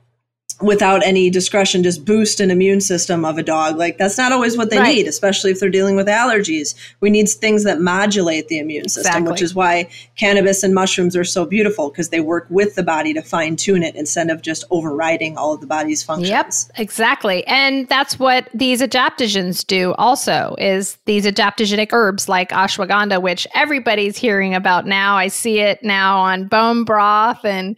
without 0.61 1.05
any 1.05 1.29
discretion 1.29 1.83
just 1.83 2.05
boost 2.05 2.39
an 2.39 2.49
immune 2.51 2.81
system 2.81 3.25
of 3.25 3.37
a 3.37 3.43
dog. 3.43 3.77
Like 3.77 3.97
that's 3.97 4.17
not 4.17 4.31
always 4.31 4.57
what 4.57 4.69
they 4.69 4.79
right. 4.79 4.95
need 4.95 5.07
especially 5.07 5.51
if 5.51 5.59
they're 5.59 5.69
dealing 5.69 5.95
with 5.95 6.07
allergies. 6.07 6.75
We 6.99 7.09
need 7.09 7.27
things 7.27 7.63
that 7.63 7.81
modulate 7.81 8.47
the 8.47 8.59
immune 8.59 8.89
system 8.89 9.09
exactly. 9.09 9.31
which 9.31 9.41
is 9.41 9.53
why 9.53 9.89
cannabis 10.15 10.63
and 10.63 10.73
mushrooms 10.73 11.15
are 11.15 11.23
so 11.23 11.45
beautiful 11.45 11.89
because 11.89 12.09
they 12.09 12.21
work 12.21 12.47
with 12.49 12.75
the 12.75 12.83
body 12.83 13.13
to 13.13 13.21
fine 13.21 13.55
tune 13.55 13.83
it 13.83 13.95
instead 13.95 14.29
of 14.29 14.41
just 14.41 14.63
overriding 14.69 15.37
all 15.37 15.53
of 15.53 15.61
the 15.61 15.67
body's 15.67 16.03
functions. 16.03 16.29
Yep 16.29 16.47
exactly. 16.77 17.45
And 17.47 17.87
that's 17.87 18.19
what 18.19 18.49
these 18.53 18.81
adaptogens 18.81 19.65
do 19.65 19.93
also 19.93 20.55
is 20.57 20.97
these 21.05 21.25
adaptogenic 21.25 21.89
herbs 21.91 22.29
like 22.29 22.49
ashwagandha 22.49 23.21
which 23.21 23.47
everybody's 23.53 24.17
hearing 24.17 24.55
about 24.55 24.85
now. 24.85 25.17
I 25.17 25.27
see 25.27 25.59
it 25.59 25.83
now 25.83 26.19
on 26.19 26.47
bone 26.47 26.83
broth 26.83 27.43
and 27.43 27.75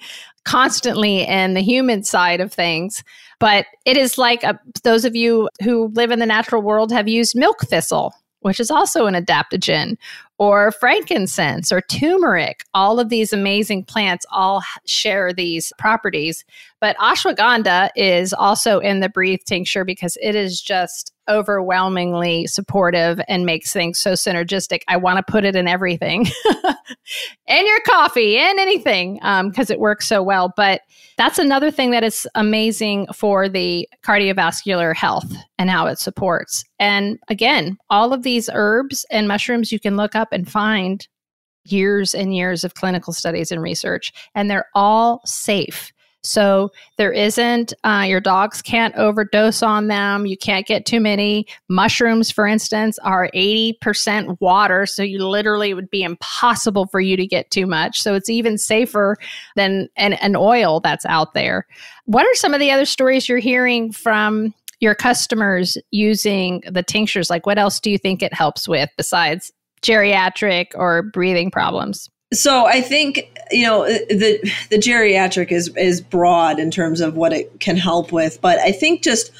constantly 0.49 1.21
in 1.21 1.53
the 1.53 1.61
human 1.61 2.03
side 2.03 2.41
of 2.41 2.51
things. 2.51 3.03
But 3.39 3.67
it 3.85 3.97
is 3.97 4.17
like 4.17 4.43
a, 4.43 4.59
those 4.83 5.05
of 5.05 5.15
you 5.15 5.47
who 5.61 5.91
live 5.93 6.09
in 6.09 6.17
the 6.17 6.25
natural 6.25 6.63
world 6.63 6.91
have 6.91 7.07
used 7.07 7.35
milk 7.35 7.61
thistle, 7.61 8.13
which 8.39 8.59
is 8.59 8.71
also 8.71 9.05
an 9.05 9.13
adaptogen, 9.13 9.95
or 10.39 10.71
frankincense 10.71 11.71
or 11.71 11.81
turmeric. 11.81 12.63
All 12.73 12.99
of 12.99 13.09
these 13.09 13.33
amazing 13.33 13.83
plants 13.83 14.25
all 14.31 14.63
share 14.85 15.33
these 15.33 15.71
properties. 15.77 16.45
But 16.79 16.97
ashwagandha 16.97 17.89
is 17.95 18.33
also 18.33 18.79
in 18.79 19.01
the 19.01 19.09
breathe 19.09 19.41
tincture 19.45 19.83
because 19.83 20.17
it 20.21 20.35
is 20.35 20.61
just 20.61 21.11
overwhelmingly 21.29 22.47
supportive 22.47 23.21
and 23.27 23.45
makes 23.45 23.71
things 23.71 23.99
so 23.99 24.13
synergistic. 24.13 24.81
I 24.87 24.97
want 24.97 25.17
to 25.17 25.31
put 25.31 25.45
it 25.45 25.55
in 25.55 25.67
everything, 25.67 26.25
in 27.47 27.67
your 27.67 27.81
coffee, 27.81 28.37
in 28.37 28.59
anything, 28.59 29.15
because 29.15 29.69
um, 29.69 29.73
it 29.73 29.79
works 29.79 30.07
so 30.07 30.23
well. 30.23 30.51
But 30.55 30.81
that's 31.17 31.37
another 31.37 31.69
thing 31.69 31.91
that 31.91 32.03
is 32.03 32.27
amazing 32.33 33.07
for 33.13 33.47
the 33.47 33.87
cardiovascular 34.03 34.95
health 34.95 35.31
and 35.57 35.69
how 35.69 35.85
it 35.87 35.99
supports. 35.99 36.63
And 36.79 37.19
again, 37.27 37.77
all 37.89 38.13
of 38.13 38.23
these 38.23 38.49
herbs 38.51 39.05
and 39.11 39.27
mushrooms 39.27 39.71
you 39.71 39.79
can 39.79 39.97
look 39.97 40.15
up 40.15 40.28
and 40.31 40.49
find 40.49 41.07
years 41.65 42.15
and 42.15 42.35
years 42.35 42.63
of 42.63 42.73
clinical 42.73 43.13
studies 43.13 43.51
and 43.51 43.61
research, 43.61 44.11
and 44.35 44.49
they're 44.49 44.67
all 44.73 45.21
safe. 45.25 45.91
So 46.21 46.71
there 46.97 47.13
isn't, 47.13 47.73
uh, 47.85 48.05
your 48.07 48.19
dogs 48.19 48.61
can't 48.61 48.93
overdose 48.95 49.63
on 49.63 49.87
them. 49.87 50.25
You 50.25 50.37
can't 50.37 50.67
get 50.67 50.85
too 50.85 50.99
many. 50.99 51.47
Mushrooms, 51.69 52.29
for 52.29 52.45
instance, 52.45 52.99
are 52.99 53.29
80% 53.33 54.39
water. 54.41 54.85
So 54.85 55.01
you 55.01 55.25
literally 55.25 55.73
would 55.73 55.89
be 55.89 56.03
impossible 56.03 56.87
for 56.87 56.99
you 56.99 57.15
to 57.15 57.25
get 57.25 57.51
too 57.51 57.65
much. 57.65 58.01
So 58.01 58.15
it's 58.15 58.29
even 58.29 58.57
safer 58.57 59.15
than 59.55 59.87
an, 59.95 60.13
an 60.13 60.35
oil 60.35 60.81
that's 60.81 61.05
out 61.05 61.33
there. 61.33 61.65
What 62.05 62.25
are 62.25 62.35
some 62.35 62.53
of 62.53 62.59
the 62.59 62.71
other 62.71 62.85
stories 62.85 63.29
you're 63.29 63.37
hearing 63.37 63.91
from 63.93 64.53
your 64.81 64.95
customers 64.95 65.77
using 65.91 66.63
the 66.69 66.83
tinctures? 66.83 67.29
Like, 67.29 67.45
what 67.45 67.57
else 67.57 67.79
do 67.79 67.89
you 67.89 67.97
think 67.97 68.21
it 68.21 68.33
helps 68.33 68.67
with 68.67 68.89
besides 68.97 69.53
geriatric 69.81 70.67
or 70.75 71.03
breathing 71.03 71.51
problems? 71.51 72.09
So 72.31 72.65
I 72.65 72.81
think 72.81 73.31
you 73.51 73.63
know 73.63 73.85
the 73.85 74.39
the 74.69 74.77
geriatric 74.77 75.51
is 75.51 75.75
is 75.75 76.01
broad 76.01 76.59
in 76.59 76.69
terms 76.69 77.01
of 77.01 77.15
what 77.15 77.33
it 77.33 77.59
can 77.59 77.75
help 77.75 78.11
with, 78.11 78.39
but 78.41 78.59
I 78.59 78.71
think 78.71 79.03
just 79.03 79.31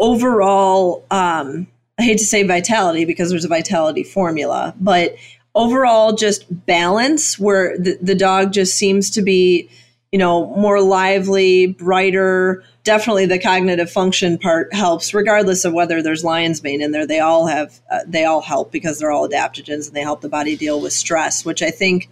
overall, 0.00 1.04
um, 1.12 1.68
I 1.98 2.02
hate 2.02 2.18
to 2.18 2.24
say 2.24 2.42
vitality 2.42 3.04
because 3.04 3.30
there's 3.30 3.44
a 3.44 3.48
vitality 3.48 4.02
formula, 4.02 4.74
but 4.80 5.14
overall 5.54 6.14
just 6.14 6.44
balance 6.66 7.38
where 7.38 7.78
the, 7.78 7.96
the 8.02 8.14
dog 8.14 8.52
just 8.52 8.76
seems 8.76 9.10
to 9.10 9.22
be 9.22 9.70
you 10.12 10.18
know 10.18 10.54
more 10.54 10.80
lively, 10.80 11.66
brighter. 11.66 12.62
Definitely, 12.84 13.26
the 13.26 13.38
cognitive 13.38 13.90
function 13.90 14.38
part 14.38 14.72
helps, 14.74 15.14
regardless 15.14 15.64
of 15.64 15.72
whether 15.72 16.02
there's 16.02 16.22
lion's 16.22 16.62
mane 16.62 16.82
in 16.82 16.92
there. 16.92 17.06
They 17.06 17.20
all 17.20 17.46
have 17.46 17.80
uh, 17.90 18.00
they 18.06 18.24
all 18.24 18.42
help 18.42 18.70
because 18.70 18.98
they're 18.98 19.10
all 19.10 19.28
adaptogens 19.28 19.88
and 19.88 19.96
they 19.96 20.02
help 20.02 20.20
the 20.20 20.28
body 20.28 20.54
deal 20.54 20.80
with 20.80 20.92
stress, 20.92 21.44
which 21.44 21.62
I 21.62 21.70
think 21.70 22.10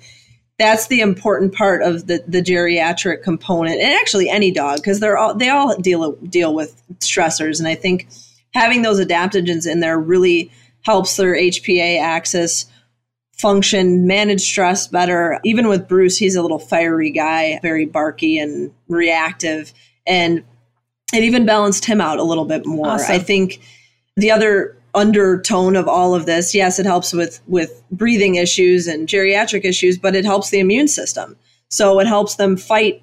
that's 0.60 0.88
the 0.88 1.00
important 1.00 1.54
part 1.54 1.82
of 1.82 2.06
the, 2.06 2.22
the 2.28 2.42
geriatric 2.42 3.22
component 3.22 3.80
and 3.80 3.94
actually 3.94 4.28
any 4.28 4.50
dog 4.50 4.76
because 4.76 5.00
they're 5.00 5.16
all 5.16 5.34
they 5.34 5.48
all 5.48 5.74
deal 5.78 6.12
deal 6.16 6.54
with 6.54 6.82
stressors 6.98 7.58
and 7.58 7.66
i 7.66 7.74
think 7.74 8.06
having 8.52 8.82
those 8.82 9.00
adaptogens 9.00 9.66
in 9.66 9.80
there 9.80 9.98
really 9.98 10.52
helps 10.82 11.16
their 11.16 11.34
hpa 11.34 11.98
axis 11.98 12.66
function, 13.40 14.06
manage 14.06 14.42
stress 14.42 14.86
better. 14.86 15.40
Even 15.44 15.68
with 15.68 15.88
Bruce, 15.88 16.16
he's 16.16 16.36
a 16.36 16.42
little 16.42 16.58
fiery 16.58 17.10
guy, 17.10 17.58
very 17.62 17.86
barky 17.86 18.38
and 18.38 18.72
reactive. 18.88 19.72
And 20.06 20.44
it 21.12 21.24
even 21.24 21.46
balanced 21.46 21.84
him 21.84 22.00
out 22.00 22.18
a 22.18 22.22
little 22.22 22.44
bit 22.44 22.66
more. 22.66 22.88
Awesome. 22.88 23.14
I 23.14 23.18
think 23.18 23.60
the 24.16 24.30
other 24.30 24.76
undertone 24.94 25.76
of 25.76 25.88
all 25.88 26.14
of 26.14 26.26
this, 26.26 26.54
yes, 26.54 26.78
it 26.78 26.86
helps 26.86 27.12
with 27.12 27.40
with 27.46 27.82
breathing 27.90 28.34
issues 28.34 28.86
and 28.86 29.08
geriatric 29.08 29.64
issues, 29.64 29.98
but 29.98 30.14
it 30.14 30.24
helps 30.24 30.50
the 30.50 30.60
immune 30.60 30.88
system. 30.88 31.36
So 31.68 32.00
it 32.00 32.06
helps 32.06 32.34
them 32.36 32.56
fight 32.56 33.02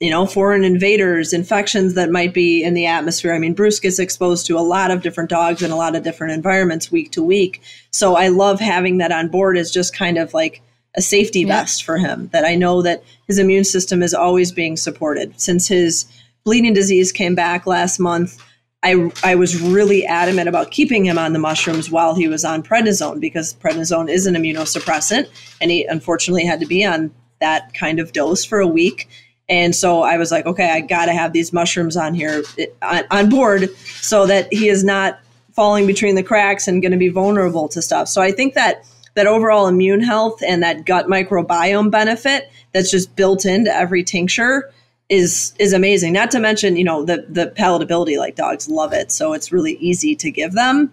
you 0.00 0.10
know, 0.10 0.26
foreign 0.26 0.64
invaders, 0.64 1.32
infections 1.32 1.94
that 1.94 2.10
might 2.10 2.34
be 2.34 2.62
in 2.62 2.74
the 2.74 2.86
atmosphere. 2.86 3.32
I 3.32 3.38
mean, 3.38 3.54
Bruce 3.54 3.78
gets 3.78 3.98
exposed 3.98 4.46
to 4.46 4.58
a 4.58 4.60
lot 4.60 4.90
of 4.90 5.02
different 5.02 5.30
dogs 5.30 5.62
in 5.62 5.70
a 5.70 5.76
lot 5.76 5.94
of 5.94 6.02
different 6.02 6.32
environments 6.32 6.90
week 6.90 7.12
to 7.12 7.22
week. 7.22 7.62
So 7.92 8.16
I 8.16 8.28
love 8.28 8.58
having 8.58 8.98
that 8.98 9.12
on 9.12 9.28
board 9.28 9.56
as 9.56 9.70
just 9.70 9.96
kind 9.96 10.18
of 10.18 10.34
like 10.34 10.62
a 10.96 11.02
safety 11.02 11.40
yeah. 11.40 11.60
vest 11.60 11.84
for 11.84 11.96
him 11.96 12.28
that 12.32 12.44
I 12.44 12.54
know 12.54 12.82
that 12.82 13.04
his 13.26 13.38
immune 13.38 13.64
system 13.64 14.02
is 14.02 14.14
always 14.14 14.52
being 14.52 14.76
supported. 14.76 15.40
Since 15.40 15.68
his 15.68 16.06
bleeding 16.44 16.74
disease 16.74 17.12
came 17.12 17.34
back 17.34 17.66
last 17.66 17.98
month, 17.98 18.42
I, 18.82 19.10
I 19.22 19.34
was 19.34 19.60
really 19.62 20.04
adamant 20.04 20.48
about 20.48 20.70
keeping 20.70 21.06
him 21.06 21.18
on 21.18 21.32
the 21.32 21.38
mushrooms 21.38 21.90
while 21.90 22.14
he 22.14 22.28
was 22.28 22.44
on 22.44 22.62
prednisone 22.62 23.18
because 23.18 23.54
prednisone 23.54 24.10
is 24.10 24.26
an 24.26 24.34
immunosuppressant 24.34 25.28
and 25.60 25.70
he 25.70 25.84
unfortunately 25.86 26.44
had 26.44 26.60
to 26.60 26.66
be 26.66 26.84
on 26.84 27.14
that 27.40 27.72
kind 27.72 27.98
of 27.98 28.12
dose 28.12 28.44
for 28.44 28.60
a 28.60 28.66
week 28.66 29.08
and 29.48 29.74
so 29.76 30.02
I 30.02 30.16
was 30.16 30.30
like, 30.30 30.46
okay, 30.46 30.70
I 30.70 30.80
got 30.80 31.06
to 31.06 31.12
have 31.12 31.32
these 31.32 31.52
mushrooms 31.52 31.96
on 31.96 32.14
here 32.14 32.42
on, 32.82 33.04
on 33.10 33.28
board 33.28 33.68
so 33.76 34.26
that 34.26 34.52
he 34.52 34.68
is 34.68 34.84
not 34.84 35.20
falling 35.52 35.86
between 35.86 36.14
the 36.14 36.22
cracks 36.22 36.66
and 36.66 36.82
going 36.82 36.92
to 36.92 36.98
be 36.98 37.10
vulnerable 37.10 37.68
to 37.68 37.82
stuff. 37.82 38.08
So 38.08 38.22
I 38.22 38.32
think 38.32 38.54
that 38.54 38.84
that 39.14 39.26
overall 39.26 39.68
immune 39.68 40.02
health 40.02 40.42
and 40.46 40.62
that 40.62 40.84
gut 40.86 41.06
microbiome 41.06 41.90
benefit 41.90 42.50
that's 42.72 42.90
just 42.90 43.14
built 43.14 43.44
into 43.44 43.72
every 43.72 44.02
tincture 44.02 44.72
is 45.08 45.52
is 45.58 45.72
amazing. 45.72 46.12
Not 46.12 46.30
to 46.32 46.40
mention, 46.40 46.76
you 46.76 46.84
know, 46.84 47.04
the 47.04 47.26
the 47.28 47.52
palatability 47.56 48.18
like 48.18 48.36
dogs 48.36 48.68
love 48.68 48.92
it, 48.92 49.12
so 49.12 49.32
it's 49.34 49.52
really 49.52 49.74
easy 49.74 50.16
to 50.16 50.30
give 50.30 50.52
them. 50.52 50.92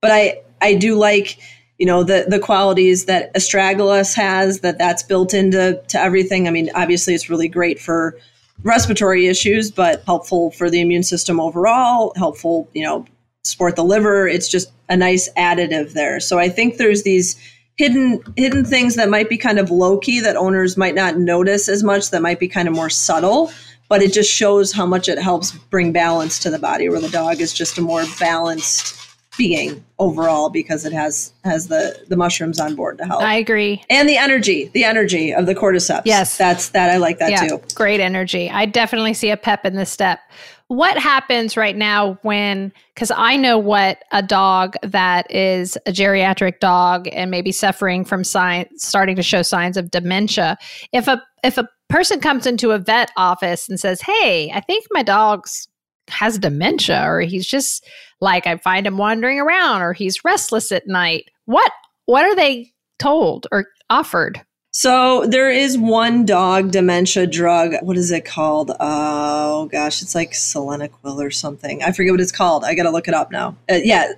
But 0.00 0.10
I 0.10 0.42
I 0.60 0.74
do 0.74 0.94
like 0.96 1.38
you 1.78 1.86
know 1.86 2.02
the 2.02 2.26
the 2.28 2.38
qualities 2.38 3.04
that 3.04 3.32
astragalus 3.34 4.14
has 4.14 4.60
that 4.60 4.78
that's 4.78 5.02
built 5.02 5.34
into 5.34 5.82
to 5.88 6.00
everything. 6.00 6.48
I 6.48 6.50
mean 6.50 6.70
obviously 6.74 7.14
it's 7.14 7.30
really 7.30 7.48
great 7.48 7.78
for 7.78 8.18
respiratory 8.62 9.26
issues 9.26 9.70
but 9.70 10.02
helpful 10.04 10.50
for 10.50 10.70
the 10.70 10.80
immune 10.80 11.02
system 11.02 11.38
overall 11.38 12.12
helpful 12.16 12.68
you 12.72 12.82
know 12.82 13.04
support 13.44 13.76
the 13.76 13.84
liver. 13.84 14.26
It's 14.26 14.48
just 14.48 14.72
a 14.88 14.96
nice 14.96 15.28
additive 15.36 15.92
there. 15.92 16.20
So 16.20 16.38
i 16.38 16.48
think 16.48 16.76
there's 16.76 17.02
these 17.02 17.36
hidden 17.76 18.22
hidden 18.36 18.64
things 18.64 18.96
that 18.96 19.08
might 19.08 19.28
be 19.28 19.36
kind 19.36 19.58
of 19.58 19.70
low 19.70 19.98
key 19.98 20.20
that 20.20 20.36
owners 20.36 20.76
might 20.76 20.94
not 20.94 21.18
notice 21.18 21.68
as 21.68 21.82
much 21.82 22.10
that 22.10 22.22
might 22.22 22.40
be 22.40 22.48
kind 22.48 22.68
of 22.68 22.74
more 22.74 22.90
subtle 22.90 23.52
but 23.88 24.02
it 24.02 24.12
just 24.12 24.32
shows 24.32 24.72
how 24.72 24.84
much 24.86 25.08
it 25.08 25.18
helps 25.18 25.52
bring 25.52 25.92
balance 25.92 26.38
to 26.40 26.50
the 26.50 26.58
body 26.58 26.88
where 26.88 27.00
the 27.00 27.08
dog 27.08 27.40
is 27.40 27.52
just 27.52 27.78
a 27.78 27.82
more 27.82 28.04
balanced 28.18 29.05
being 29.36 29.84
overall 29.98 30.50
because 30.50 30.84
it 30.84 30.92
has 30.92 31.32
has 31.44 31.68
the 31.68 32.04
the 32.08 32.16
mushrooms 32.16 32.60
on 32.60 32.74
board 32.74 32.98
to 32.98 33.04
help. 33.04 33.22
I 33.22 33.36
agree. 33.36 33.82
And 33.88 34.08
the 34.08 34.16
energy, 34.16 34.70
the 34.74 34.84
energy 34.84 35.32
of 35.32 35.46
the 35.46 35.54
cordyceps. 35.54 36.02
Yes. 36.04 36.36
That's 36.36 36.70
that 36.70 36.90
I 36.90 36.96
like 36.96 37.18
that 37.18 37.30
yeah, 37.30 37.46
too. 37.48 37.62
Great 37.74 38.00
energy. 38.00 38.50
I 38.50 38.66
definitely 38.66 39.14
see 39.14 39.30
a 39.30 39.36
pep 39.36 39.64
in 39.64 39.74
this 39.74 39.90
step. 39.90 40.20
What 40.68 40.98
happens 40.98 41.56
right 41.56 41.76
now 41.76 42.18
when 42.22 42.72
cuz 42.96 43.12
I 43.14 43.36
know 43.36 43.58
what 43.58 44.02
a 44.12 44.22
dog 44.22 44.74
that 44.82 45.30
is 45.30 45.76
a 45.86 45.92
geriatric 45.92 46.58
dog 46.58 47.08
and 47.12 47.30
maybe 47.30 47.52
suffering 47.52 48.04
from 48.04 48.24
sign 48.24 48.66
starting 48.76 49.16
to 49.16 49.22
show 49.22 49.42
signs 49.42 49.76
of 49.76 49.90
dementia. 49.90 50.58
If 50.92 51.06
a 51.08 51.22
if 51.44 51.56
a 51.56 51.68
person 51.88 52.20
comes 52.20 52.46
into 52.46 52.72
a 52.72 52.78
vet 52.78 53.12
office 53.16 53.68
and 53.68 53.78
says, 53.78 54.00
"Hey, 54.00 54.50
I 54.52 54.60
think 54.60 54.86
my 54.90 55.04
dog's 55.04 55.68
has 56.08 56.38
dementia 56.38 57.02
or 57.04 57.20
he's 57.20 57.46
just 57.46 57.86
like 58.20 58.46
I 58.46 58.56
find 58.56 58.86
him 58.86 58.98
wandering 58.98 59.40
around 59.40 59.82
or 59.82 59.92
he's 59.92 60.24
restless 60.24 60.72
at 60.72 60.86
night. 60.86 61.30
What 61.44 61.72
what 62.06 62.24
are 62.24 62.36
they 62.36 62.72
told 62.98 63.46
or 63.52 63.66
offered? 63.90 64.40
So 64.72 65.24
there 65.26 65.50
is 65.50 65.78
one 65.78 66.26
dog 66.26 66.70
dementia 66.70 67.26
drug. 67.26 67.76
What 67.80 67.96
is 67.96 68.12
it 68.12 68.26
called? 68.26 68.72
Oh 68.78 69.68
gosh, 69.72 70.02
it's 70.02 70.14
like 70.14 70.32
Sildenafil 70.32 71.16
or 71.16 71.30
something. 71.30 71.82
I 71.82 71.92
forget 71.92 72.12
what 72.12 72.20
it's 72.20 72.32
called. 72.32 72.62
I 72.62 72.74
got 72.74 72.82
to 72.82 72.90
look 72.90 73.08
it 73.08 73.14
up 73.14 73.30
now. 73.30 73.56
Uh, 73.70 73.76
yeah, 73.82 74.12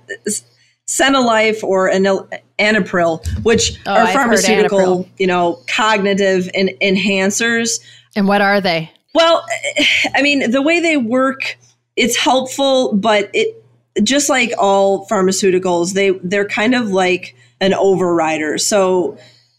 Senilife 0.89 1.63
or 1.63 1.89
Anipryl, 1.89 3.25
which 3.43 3.79
oh, 3.85 3.93
are 3.93 3.99
I've 3.99 4.13
pharmaceutical, 4.13 5.07
you 5.17 5.27
know, 5.27 5.61
cognitive 5.67 6.49
enhancers. 6.53 7.79
And 8.15 8.27
what 8.27 8.41
are 8.41 8.59
they? 8.59 8.91
Well, 9.13 9.45
I 10.15 10.21
mean, 10.21 10.51
the 10.51 10.61
way 10.61 10.79
they 10.79 10.97
work, 10.97 11.57
it's 11.99 12.15
helpful, 12.15 12.93
but 12.93 13.29
it 13.33 13.61
just 14.01 14.29
like 14.29 14.53
all 14.57 15.05
pharmaceuticals, 15.07 15.93
they 15.93 16.11
they're 16.23 16.47
kind 16.47 16.73
of 16.73 16.89
like 16.89 17.35
an 17.59 17.73
overrider. 17.73 18.59
So 18.59 19.17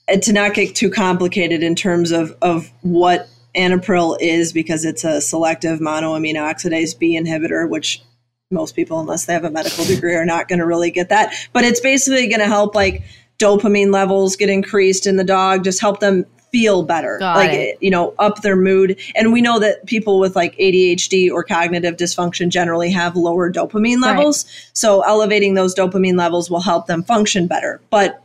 uh, 0.09 0.16
to 0.16 0.33
not 0.33 0.55
get 0.55 0.74
too 0.74 0.90
complicated 0.90 1.62
in 1.62 1.74
terms 1.74 2.11
of 2.11 2.35
of 2.40 2.72
what 2.81 3.29
Anipryl 3.55 4.16
is, 4.20 4.53
because 4.53 4.87
it's 4.87 5.05
a 5.05 5.20
selective 5.20 5.81
monoamine 5.81 6.37
oxidase 6.37 6.98
B 6.98 7.18
inhibitor, 7.20 7.68
which 7.68 8.03
most 8.50 8.74
people, 8.74 9.00
unless 9.00 9.26
they 9.26 9.35
have 9.35 9.44
a 9.44 9.50
medical 9.50 9.85
degree, 9.85 10.14
are 10.14 10.24
not 10.24 10.48
going 10.48 10.61
to 10.61 10.66
really 10.66 10.90
get 10.90 11.11
that. 11.11 11.35
But 11.53 11.64
it's 11.64 11.81
basically 11.81 12.26
going 12.29 12.40
to 12.40 12.46
help 12.46 12.74
like 12.74 13.03
dopamine 13.38 13.92
levels 13.92 14.37
get 14.37 14.48
increased 14.48 15.07
in 15.07 15.16
the 15.16 15.24
dog, 15.24 15.62
just 15.62 15.81
help 15.81 16.00
them 16.00 16.24
feel 16.53 16.83
better, 16.83 17.19
Got 17.19 17.37
like 17.37 17.53
it. 17.53 17.79
you 17.81 17.91
know, 17.91 18.15
up 18.19 18.43
their 18.43 18.57
mood. 18.57 18.99
And 19.15 19.33
we 19.33 19.41
know 19.41 19.59
that 19.59 19.87
people 19.87 20.19
with 20.19 20.37
like 20.37 20.57
ADHD 20.57 21.31
or 21.31 21.45
cognitive 21.45 21.97
dysfunction 21.97 22.49
generally 22.49 22.91
have 22.91 23.17
lower 23.17 23.53
dopamine 23.53 24.03
levels. 24.03 24.45
Right. 24.45 24.71
So 24.73 25.03
elevating 25.03 25.55
those 25.55 25.75
dopamine 25.75 26.19
levels 26.19 26.51
will 26.51 26.61
help 26.61 26.87
them 26.87 27.03
function 27.03 27.47
better. 27.47 27.81
But 27.91 28.23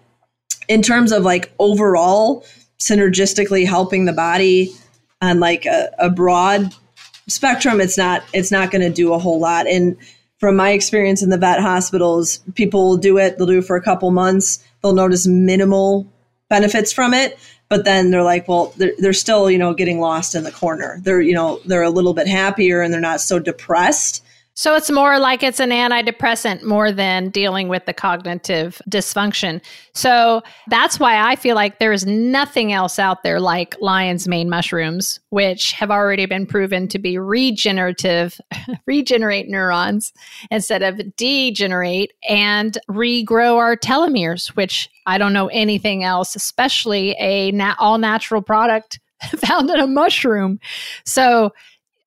in 0.68 0.82
terms 0.82 1.12
of 1.12 1.24
like 1.24 1.52
overall 1.60 2.46
synergistically 2.80 3.66
helping 3.66 4.06
the 4.06 4.14
body 4.14 4.74
on 5.22 5.40
like 5.40 5.66
a, 5.66 5.90
a 6.00 6.10
broad 6.10 6.74
spectrum, 7.28 7.80
it's 7.80 7.98
not 7.98 8.24
it's 8.34 8.52
not 8.52 8.72
going 8.72 8.82
to 8.82 8.90
do 8.90 9.14
a 9.14 9.20
whole 9.20 9.40
lot. 9.40 9.68
And 9.68 9.98
from 10.40 10.56
my 10.56 10.72
experience 10.72 11.24
in 11.24 11.30
the 11.30 11.38
vet 11.38 11.62
hospitals, 11.62 12.40
people 12.56 12.90
will 12.90 12.98
do 12.98 13.18
it. 13.18 13.38
They'll 13.38 13.48
do 13.48 13.60
it 13.60 13.66
for 13.66 13.76
a 13.76 13.82
couple 13.82 14.12
months. 14.12 14.64
They'll 14.82 14.94
notice 14.94 15.26
minimal 15.26 16.08
benefits 16.50 16.92
from 16.92 17.14
it 17.14 17.40
but 17.69 17.86
then 17.86 18.12
they're 18.12 18.23
like 18.23 18.47
well 18.47 18.73
they're, 18.78 18.93
they're 18.99 19.13
still 19.13 19.49
you 19.49 19.58
know 19.58 19.73
getting 19.73 19.99
lost 19.99 20.36
in 20.36 20.43
the 20.43 20.51
corner. 20.51 20.99
They're 21.01 21.21
you 21.21 21.34
know 21.34 21.60
they're 21.65 21.84
a 21.84 21.89
little 21.89 22.13
bit 22.13 22.28
happier 22.28 22.82
and 22.82 22.93
they're 22.93 23.01
not 23.01 23.21
so 23.21 23.39
depressed 23.39 24.25
so 24.58 24.74
it's 24.76 24.89
more 24.89 25.20
like 25.20 25.44
it's 25.44 25.60
an 25.60 25.72
antidepressant 25.72 26.63
more 26.63 26.89
than 26.89 27.30
dealing 27.30 27.68
with 27.68 27.86
the 27.86 27.94
cognitive 27.94 28.82
dysfunction. 28.89 29.62
So 29.94 30.44
that's 30.68 30.98
why 30.98 31.30
I 31.30 31.36
feel 31.36 31.56
like 31.56 31.80
there 31.80 31.91
is 31.91 32.06
nothing 32.06 32.72
else 32.72 32.98
out 32.98 33.24
there 33.24 33.41
like 33.41 33.76
lion's 33.82 34.30
mane 34.30 34.50
mushrooms, 34.50 35.20
which 35.30 35.74
have 35.74 35.91
already 35.91 36.26
been 36.26 36.46
proven 36.46 36.88
to 36.88 36.98
be 36.98 37.18
regenerative, 37.18 38.39
regenerate 38.88 39.50
neurons 39.50 40.13
instead 40.50 40.84
of 40.84 41.02
degenerate 41.18 42.13
and 42.30 42.78
regrow 42.89 43.58
our 43.58 43.76
telomeres, 43.76 44.48
which 44.56 44.89
I 45.06 45.18
don't 45.18 45.34
know 45.34 45.48
anything 45.48 46.06
else, 46.06 46.34
especially 46.34 47.12
a 47.20 47.52
all 47.78 47.98
natural 47.98 48.41
product 48.41 49.02
found 49.38 49.70
in 49.70 49.80
a 49.82 49.88
mushroom. 49.88 50.60
So 51.06 51.52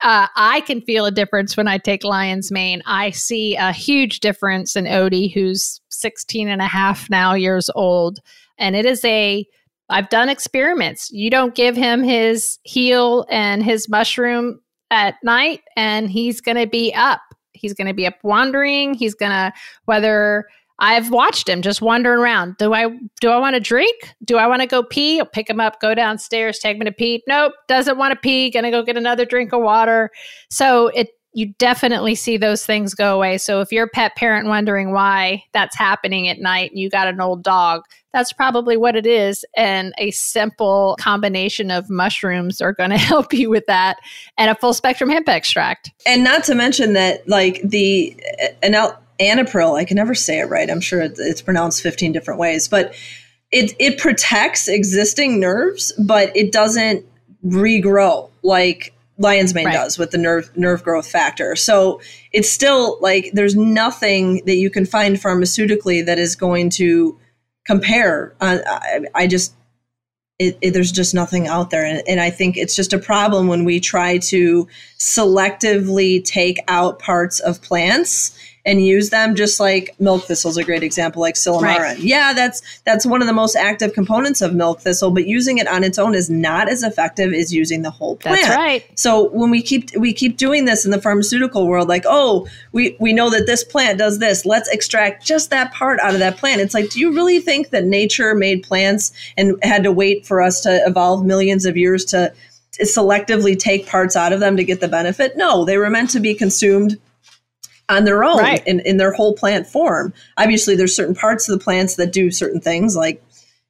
uh, 0.02 0.28
I 0.36 0.60
can 0.60 0.80
feel 0.80 1.06
a 1.06 1.10
difference 1.10 1.56
when 1.56 1.66
I 1.66 1.78
take 1.78 2.04
lion's 2.04 2.52
mane. 2.52 2.82
I 2.86 3.10
see 3.10 3.56
a 3.56 3.72
huge 3.72 4.20
difference 4.20 4.76
in 4.76 4.84
Odie, 4.84 5.32
who's 5.32 5.80
16 5.90 6.48
and 6.48 6.62
a 6.62 6.66
half 6.66 7.10
now 7.10 7.34
years 7.34 7.68
old. 7.74 8.20
And 8.58 8.76
it 8.76 8.86
is 8.86 9.04
a, 9.04 9.44
I've 9.88 10.08
done 10.08 10.28
experiments. 10.28 11.10
You 11.10 11.30
don't 11.30 11.54
give 11.54 11.74
him 11.74 12.02
his 12.02 12.58
heel 12.62 13.26
and 13.28 13.62
his 13.62 13.88
mushroom 13.88 14.60
at 14.90 15.16
night, 15.24 15.62
and 15.76 16.08
he's 16.08 16.40
going 16.40 16.56
to 16.56 16.66
be 16.66 16.94
up. 16.94 17.20
He's 17.52 17.74
going 17.74 17.88
to 17.88 17.94
be 17.94 18.06
up 18.06 18.16
wandering. 18.22 18.94
He's 18.94 19.14
going 19.14 19.32
to, 19.32 19.52
whether 19.86 20.46
I've 20.80 21.10
watched 21.10 21.48
him 21.48 21.62
just 21.62 21.82
wandering 21.82 22.20
around. 22.20 22.56
Do 22.58 22.72
I 22.72 22.88
do 23.20 23.30
I 23.30 23.38
want 23.38 23.54
to 23.54 23.60
drink? 23.60 24.14
Do 24.24 24.36
I 24.36 24.46
want 24.46 24.62
to 24.62 24.68
go 24.68 24.82
pee? 24.82 25.18
I'll 25.18 25.26
pick 25.26 25.50
him 25.50 25.60
up, 25.60 25.80
go 25.80 25.94
downstairs, 25.94 26.58
take 26.58 26.76
him 26.76 26.84
to 26.84 26.92
pee. 26.92 27.22
Nope, 27.26 27.52
doesn't 27.66 27.98
want 27.98 28.12
to 28.12 28.16
pee. 28.16 28.50
Gonna 28.50 28.70
go 28.70 28.82
get 28.82 28.96
another 28.96 29.24
drink 29.24 29.52
of 29.52 29.62
water. 29.62 30.10
So 30.50 30.88
it 30.88 31.08
you 31.34 31.46
definitely 31.58 32.14
see 32.14 32.36
those 32.36 32.64
things 32.64 32.94
go 32.94 33.14
away. 33.14 33.38
So 33.38 33.60
if 33.60 33.70
you're 33.70 33.84
a 33.84 33.88
pet 33.88 34.16
parent 34.16 34.48
wondering 34.48 34.92
why 34.92 35.44
that's 35.52 35.76
happening 35.76 36.26
at 36.28 36.40
night 36.40 36.70
and 36.70 36.80
you 36.80 36.90
got 36.90 37.06
an 37.06 37.20
old 37.20 37.44
dog, 37.44 37.82
that's 38.12 38.32
probably 38.32 38.76
what 38.76 38.96
it 38.96 39.06
is. 39.06 39.44
And 39.56 39.92
a 39.98 40.10
simple 40.10 40.96
combination 40.98 41.70
of 41.70 41.90
mushrooms 41.90 42.60
are 42.60 42.72
going 42.72 42.90
to 42.90 42.98
help 42.98 43.32
you 43.32 43.50
with 43.50 43.66
that 43.66 43.98
and 44.36 44.50
a 44.50 44.54
full 44.54 44.74
spectrum 44.74 45.10
hemp 45.10 45.28
extract. 45.28 45.92
And 46.06 46.24
not 46.24 46.44
to 46.44 46.54
mention 46.54 46.94
that, 46.94 47.28
like 47.28 47.60
the, 47.62 48.16
and 48.62 48.74
Anipryl, 49.20 49.78
I 49.78 49.84
can 49.84 49.96
never 49.96 50.14
say 50.14 50.38
it 50.40 50.44
right. 50.44 50.70
I'm 50.70 50.80
sure 50.80 51.00
it's 51.02 51.42
pronounced 51.42 51.82
15 51.82 52.12
different 52.12 52.38
ways, 52.38 52.68
but 52.68 52.94
it 53.50 53.74
it 53.78 53.98
protects 53.98 54.68
existing 54.68 55.40
nerves, 55.40 55.92
but 55.98 56.34
it 56.36 56.52
doesn't 56.52 57.04
regrow 57.44 58.30
like 58.42 58.94
lion's 59.18 59.54
mane 59.54 59.66
right. 59.66 59.74
does 59.74 59.98
with 59.98 60.10
the 60.10 60.18
nerve 60.18 60.50
nerve 60.56 60.82
growth 60.84 61.08
factor. 61.10 61.56
So 61.56 62.00
it's 62.32 62.50
still 62.50 62.98
like 63.00 63.30
there's 63.32 63.56
nothing 63.56 64.44
that 64.46 64.56
you 64.56 64.70
can 64.70 64.86
find 64.86 65.16
pharmaceutically 65.16 66.04
that 66.06 66.18
is 66.18 66.36
going 66.36 66.70
to 66.70 67.18
compare. 67.66 68.34
Uh, 68.40 68.58
I, 68.66 69.00
I, 69.14 69.26
just 69.26 69.54
it, 70.38 70.56
it, 70.60 70.70
there's 70.70 70.92
just 70.92 71.14
nothing 71.14 71.48
out 71.48 71.70
there, 71.70 71.84
and, 71.84 72.02
and 72.06 72.20
I 72.20 72.30
think 72.30 72.56
it's 72.56 72.76
just 72.76 72.92
a 72.92 72.98
problem 72.98 73.48
when 73.48 73.64
we 73.64 73.80
try 73.80 74.18
to 74.18 74.68
selectively 74.98 76.24
take 76.24 76.58
out 76.68 76.98
parts 76.98 77.40
of 77.40 77.60
plants 77.60 78.38
and 78.68 78.84
use 78.84 79.08
them 79.08 79.34
just 79.34 79.58
like 79.58 79.94
milk 79.98 80.24
thistle 80.24 80.50
is 80.50 80.58
a 80.58 80.62
great 80.62 80.82
example 80.82 81.22
like 81.22 81.34
silymarin 81.34 81.78
right. 81.78 81.98
yeah 82.00 82.34
that's 82.34 82.60
that's 82.84 83.06
one 83.06 83.22
of 83.22 83.26
the 83.26 83.32
most 83.32 83.56
active 83.56 83.94
components 83.94 84.42
of 84.42 84.54
milk 84.54 84.80
thistle 84.80 85.10
but 85.10 85.26
using 85.26 85.56
it 85.56 85.66
on 85.66 85.82
its 85.82 85.98
own 85.98 86.14
is 86.14 86.28
not 86.28 86.68
as 86.68 86.82
effective 86.82 87.32
as 87.32 87.52
using 87.52 87.80
the 87.80 87.90
whole 87.90 88.16
plant. 88.16 88.42
that's 88.42 88.54
right. 88.54 88.84
So 88.94 89.30
when 89.30 89.48
we 89.48 89.62
keep 89.62 89.96
we 89.96 90.12
keep 90.12 90.36
doing 90.36 90.66
this 90.66 90.84
in 90.84 90.90
the 90.90 91.00
pharmaceutical 91.00 91.66
world 91.66 91.88
like 91.88 92.04
oh 92.06 92.46
we 92.72 92.94
we 93.00 93.14
know 93.14 93.30
that 93.30 93.46
this 93.46 93.64
plant 93.64 93.98
does 93.98 94.18
this 94.18 94.44
let's 94.44 94.68
extract 94.68 95.24
just 95.24 95.48
that 95.48 95.72
part 95.72 95.98
out 96.00 96.12
of 96.12 96.20
that 96.20 96.36
plant. 96.36 96.60
It's 96.60 96.74
like 96.74 96.90
do 96.90 97.00
you 97.00 97.14
really 97.14 97.40
think 97.40 97.70
that 97.70 97.84
nature 97.84 98.34
made 98.34 98.62
plants 98.62 99.12
and 99.38 99.56
had 99.62 99.82
to 99.84 99.92
wait 99.92 100.26
for 100.26 100.42
us 100.42 100.60
to 100.60 100.86
evolve 100.86 101.24
millions 101.24 101.64
of 101.64 101.76
years 101.76 102.04
to 102.06 102.34
selectively 102.84 103.58
take 103.58 103.86
parts 103.86 104.14
out 104.14 104.32
of 104.32 104.40
them 104.40 104.58
to 104.58 104.64
get 104.64 104.80
the 104.80 104.88
benefit? 104.88 105.38
No 105.38 105.64
they 105.64 105.78
were 105.78 105.88
meant 105.88 106.10
to 106.10 106.20
be 106.20 106.34
consumed 106.34 106.98
on 107.88 108.04
their 108.04 108.24
own 108.24 108.38
right. 108.38 108.66
in, 108.66 108.80
in 108.80 108.98
their 108.98 109.12
whole 109.12 109.34
plant 109.34 109.66
form. 109.66 110.12
Obviously, 110.36 110.76
there's 110.76 110.94
certain 110.94 111.14
parts 111.14 111.48
of 111.48 111.58
the 111.58 111.62
plants 111.62 111.96
that 111.96 112.12
do 112.12 112.30
certain 112.30 112.60
things, 112.60 112.96
like 112.96 113.22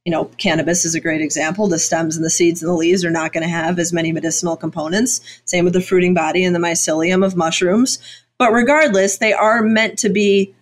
you 0.09 0.13
know, 0.13 0.25
cannabis 0.39 0.87
is 0.87 0.95
a 0.95 1.01
great 1.01 1.21
example. 1.21 1.69
The 1.69 1.79
stems 1.79 2.17
and 2.17 2.25
the 2.25 2.31
seeds 2.31 2.63
and 2.63 2.71
the 2.71 2.75
leaves 2.75 3.05
are 3.05 3.11
not 3.11 3.35
going 3.35 3.43
to 3.43 3.49
have 3.49 3.79
as 3.79 3.93
many 3.93 4.11
medicinal 4.11 4.57
components. 4.57 5.21
Same 5.45 5.65
with 5.65 5.75
the 5.75 5.83
fruiting 5.83 6.15
body 6.15 6.45
and 6.45 6.55
the 6.55 6.61
mycelium 6.61 7.23
of 7.23 7.37
mushrooms. 7.37 7.99
But 8.39 8.53
regardless, 8.53 9.19
they 9.19 9.35
are 9.35 9.61
meant 9.61 9.99
to 9.99 10.09
be 10.09 10.55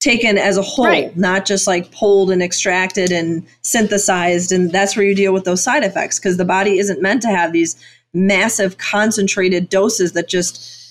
taken 0.00 0.36
as 0.36 0.56
a 0.56 0.62
whole, 0.62 0.86
right. 0.86 1.16
not 1.16 1.46
just 1.46 1.68
like 1.68 1.92
pulled 1.92 2.32
and 2.32 2.42
extracted 2.42 3.12
and 3.12 3.46
synthesized. 3.62 4.50
And 4.50 4.72
that's 4.72 4.96
where 4.96 5.06
you 5.06 5.14
deal 5.14 5.32
with 5.32 5.44
those 5.44 5.62
side 5.62 5.84
effects 5.84 6.18
because 6.18 6.36
the 6.36 6.44
body 6.44 6.80
isn't 6.80 7.00
meant 7.00 7.22
to 7.22 7.28
have 7.28 7.52
these 7.52 7.76
massive 8.12 8.78
concentrated 8.78 9.68
doses 9.68 10.14
that 10.14 10.26
just 10.26 10.89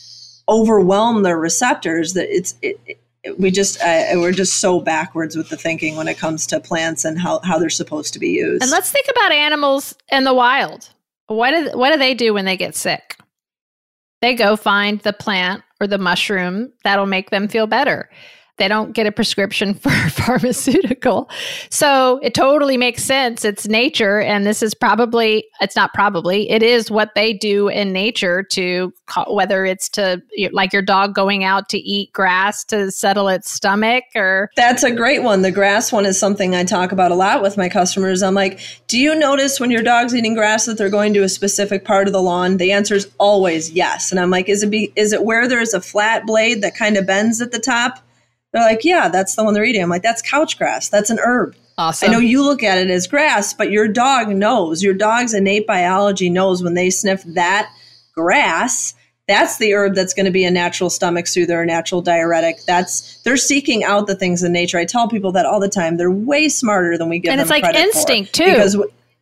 overwhelm 0.50 1.24
their 1.24 1.38
receptors 1.38 2.14
that 2.14 2.28
it's 2.30 2.56
it, 2.62 2.80
it, 2.86 3.40
we 3.40 3.52
just 3.52 3.80
uh, 3.82 4.04
we're 4.16 4.32
just 4.32 4.60
so 4.60 4.80
backwards 4.80 5.36
with 5.36 5.50
the 5.50 5.58
thinking 5.58 5.96
when 5.96 6.08
it 6.08 6.18
comes 6.18 6.48
to 6.48 6.60
plants 6.60 7.06
and 7.06 7.20
how, 7.20 7.40
how 7.44 7.60
they're 7.60 7.70
supposed 7.70 8.14
to 8.14 8.20
be 8.20 8.30
used. 8.30 8.64
And 8.64 8.72
let's 8.72 8.92
think 8.92 9.08
about 9.10 9.32
animals 9.32 9.96
in 10.12 10.24
the 10.24 10.34
wild. 10.34 10.90
What 11.28 11.52
do 11.52 11.78
what 11.78 11.92
do 11.92 11.98
they 11.98 12.14
do 12.14 12.34
when 12.34 12.46
they 12.46 12.58
get 12.58 12.76
sick? 12.76 13.18
They 14.22 14.36
go 14.36 14.56
find 14.56 15.00
the 15.02 15.14
plant 15.14 15.64
or 15.80 15.88
the 15.88 15.98
mushroom 15.98 16.74
that'll 16.84 17.06
make 17.06 17.30
them 17.30 17.48
feel 17.48 17.68
better 17.68 18.10
they 18.60 18.68
don't 18.68 18.94
get 18.94 19.08
a 19.08 19.12
prescription 19.12 19.74
for 19.74 19.90
a 19.90 20.10
pharmaceutical. 20.10 21.30
So 21.70 22.20
it 22.22 22.34
totally 22.34 22.78
makes 22.78 23.04
sense. 23.04 23.44
It's 23.44 23.68
nature. 23.68 24.20
And 24.20 24.46
this 24.46 24.62
is 24.62 24.74
probably, 24.74 25.46
it's 25.62 25.76
not 25.76 25.94
probably, 25.94 26.50
it 26.50 26.62
is 26.62 26.92
what 26.92 27.16
they 27.16 27.34
do 27.34 27.70
in 27.70 27.92
nature 27.92 28.44
to, 28.44 28.94
whether 29.28 29.66
it's 29.66 29.90
to, 29.90 30.22
like 30.52 30.74
your 30.74 30.82
dog 30.82 31.16
going 31.16 31.44
out 31.44 31.70
to 31.70 31.80
eat 31.80 32.14
grass 32.14 32.64
to 32.66 32.92
settle 32.92 33.28
its 33.28 33.50
stomach 33.50 34.04
or. 34.16 34.52
That's 34.56 34.84
a 34.84 34.92
great 34.92 35.24
one. 35.24 35.42
The 35.42 35.52
grass 35.52 35.92
one 35.92 36.06
is 36.06 36.20
something 36.20 36.54
I 36.54 36.64
talk 36.64 36.92
about 36.92 37.12
a 37.12 37.16
lot 37.16 37.42
with 37.42 37.58
my 37.58 37.70
customers. 37.70 38.22
I'm 38.22 38.36
like, 38.36 38.60
do 38.88 39.00
you 39.00 39.16
notice 39.16 39.60
when 39.60 39.72
your 39.72 39.84
dog's 39.84 40.14
eating 40.14 40.34
grass 40.34 40.66
that 40.66 40.78
they're 40.78 40.90
going 40.90 41.14
to 41.14 41.24
a 41.24 41.30
specific 41.30 41.86
part 41.86 42.08
of 42.08 42.14
the 42.14 42.22
lawn? 42.22 42.58
The 42.58 42.72
answer 42.72 42.96
is 42.96 43.10
always 43.18 43.72
yes. 43.72 44.12
And 44.12 44.20
I'm 44.20 44.30
like, 44.30 44.50
is 44.50 44.64
it 44.64 44.70
be, 44.70 44.92
is 44.96 45.14
it 45.14 45.24
where 45.24 45.48
there's 45.48 45.74
a 45.74 45.82
flat 45.82 46.26
blade 46.26 46.62
that 46.62 46.76
kind 46.76 46.98
of 46.98 47.06
bends 47.06 47.42
at 47.42 47.52
the 47.52 47.60
top? 47.60 48.04
They're 48.52 48.64
like, 48.64 48.84
yeah, 48.84 49.10
that's 49.10 49.36
the 49.36 49.44
one 49.44 49.54
they're 49.54 49.66
eating. 49.66 49.84
I'm 49.84 49.90
like, 49.90 50.04
that's 50.04 50.22
couch 50.22 50.58
grass. 50.58 50.90
That's 50.90 51.10
an 51.10 51.20
herb. 51.24 51.56
Awesome. 51.78 52.10
I 52.10 52.12
know 52.12 52.20
you 52.20 52.44
look 52.44 52.64
at 52.64 52.78
it 52.78 52.90
as 52.90 53.08
grass, 53.08 53.54
but 53.54 53.72
your 53.72 53.88
dog 53.88 54.30
knows. 54.30 54.84
Your 54.84 54.94
dog's 54.94 55.34
innate 55.34 55.68
biology 55.68 56.30
knows 56.30 56.62
when 56.64 56.74
they 56.74 56.90
sniff 56.90 57.24
that 57.24 57.72
grass, 58.14 58.96
that's 59.30 59.58
the 59.58 59.76
herb 59.76 59.94
that's 59.94 60.16
going 60.16 60.26
to 60.26 60.32
be 60.32 60.44
a 60.44 60.50
natural 60.50 60.90
stomach 60.90 61.28
soother, 61.28 61.62
a 61.62 61.66
natural 61.66 62.02
diuretic. 62.02 62.64
That's 62.66 63.22
they're 63.22 63.38
seeking 63.38 63.84
out 63.84 64.08
the 64.08 64.16
things 64.16 64.44
in 64.44 64.52
nature. 64.52 64.80
I 64.80 64.86
tell 64.86 65.08
people 65.08 65.32
that 65.34 65.46
all 65.46 65.60
the 65.60 65.70
time. 65.70 65.98
They're 65.98 66.10
way 66.10 66.50
smarter 66.50 66.98
than 66.98 67.10
we 67.10 67.20
give 67.20 67.32
and 67.32 67.40
them. 67.40 67.48
And 67.52 67.64
it's 67.64 67.76
like 67.76 67.76
instinct 67.76 68.34
too. 68.34 68.46
Because 68.46 68.76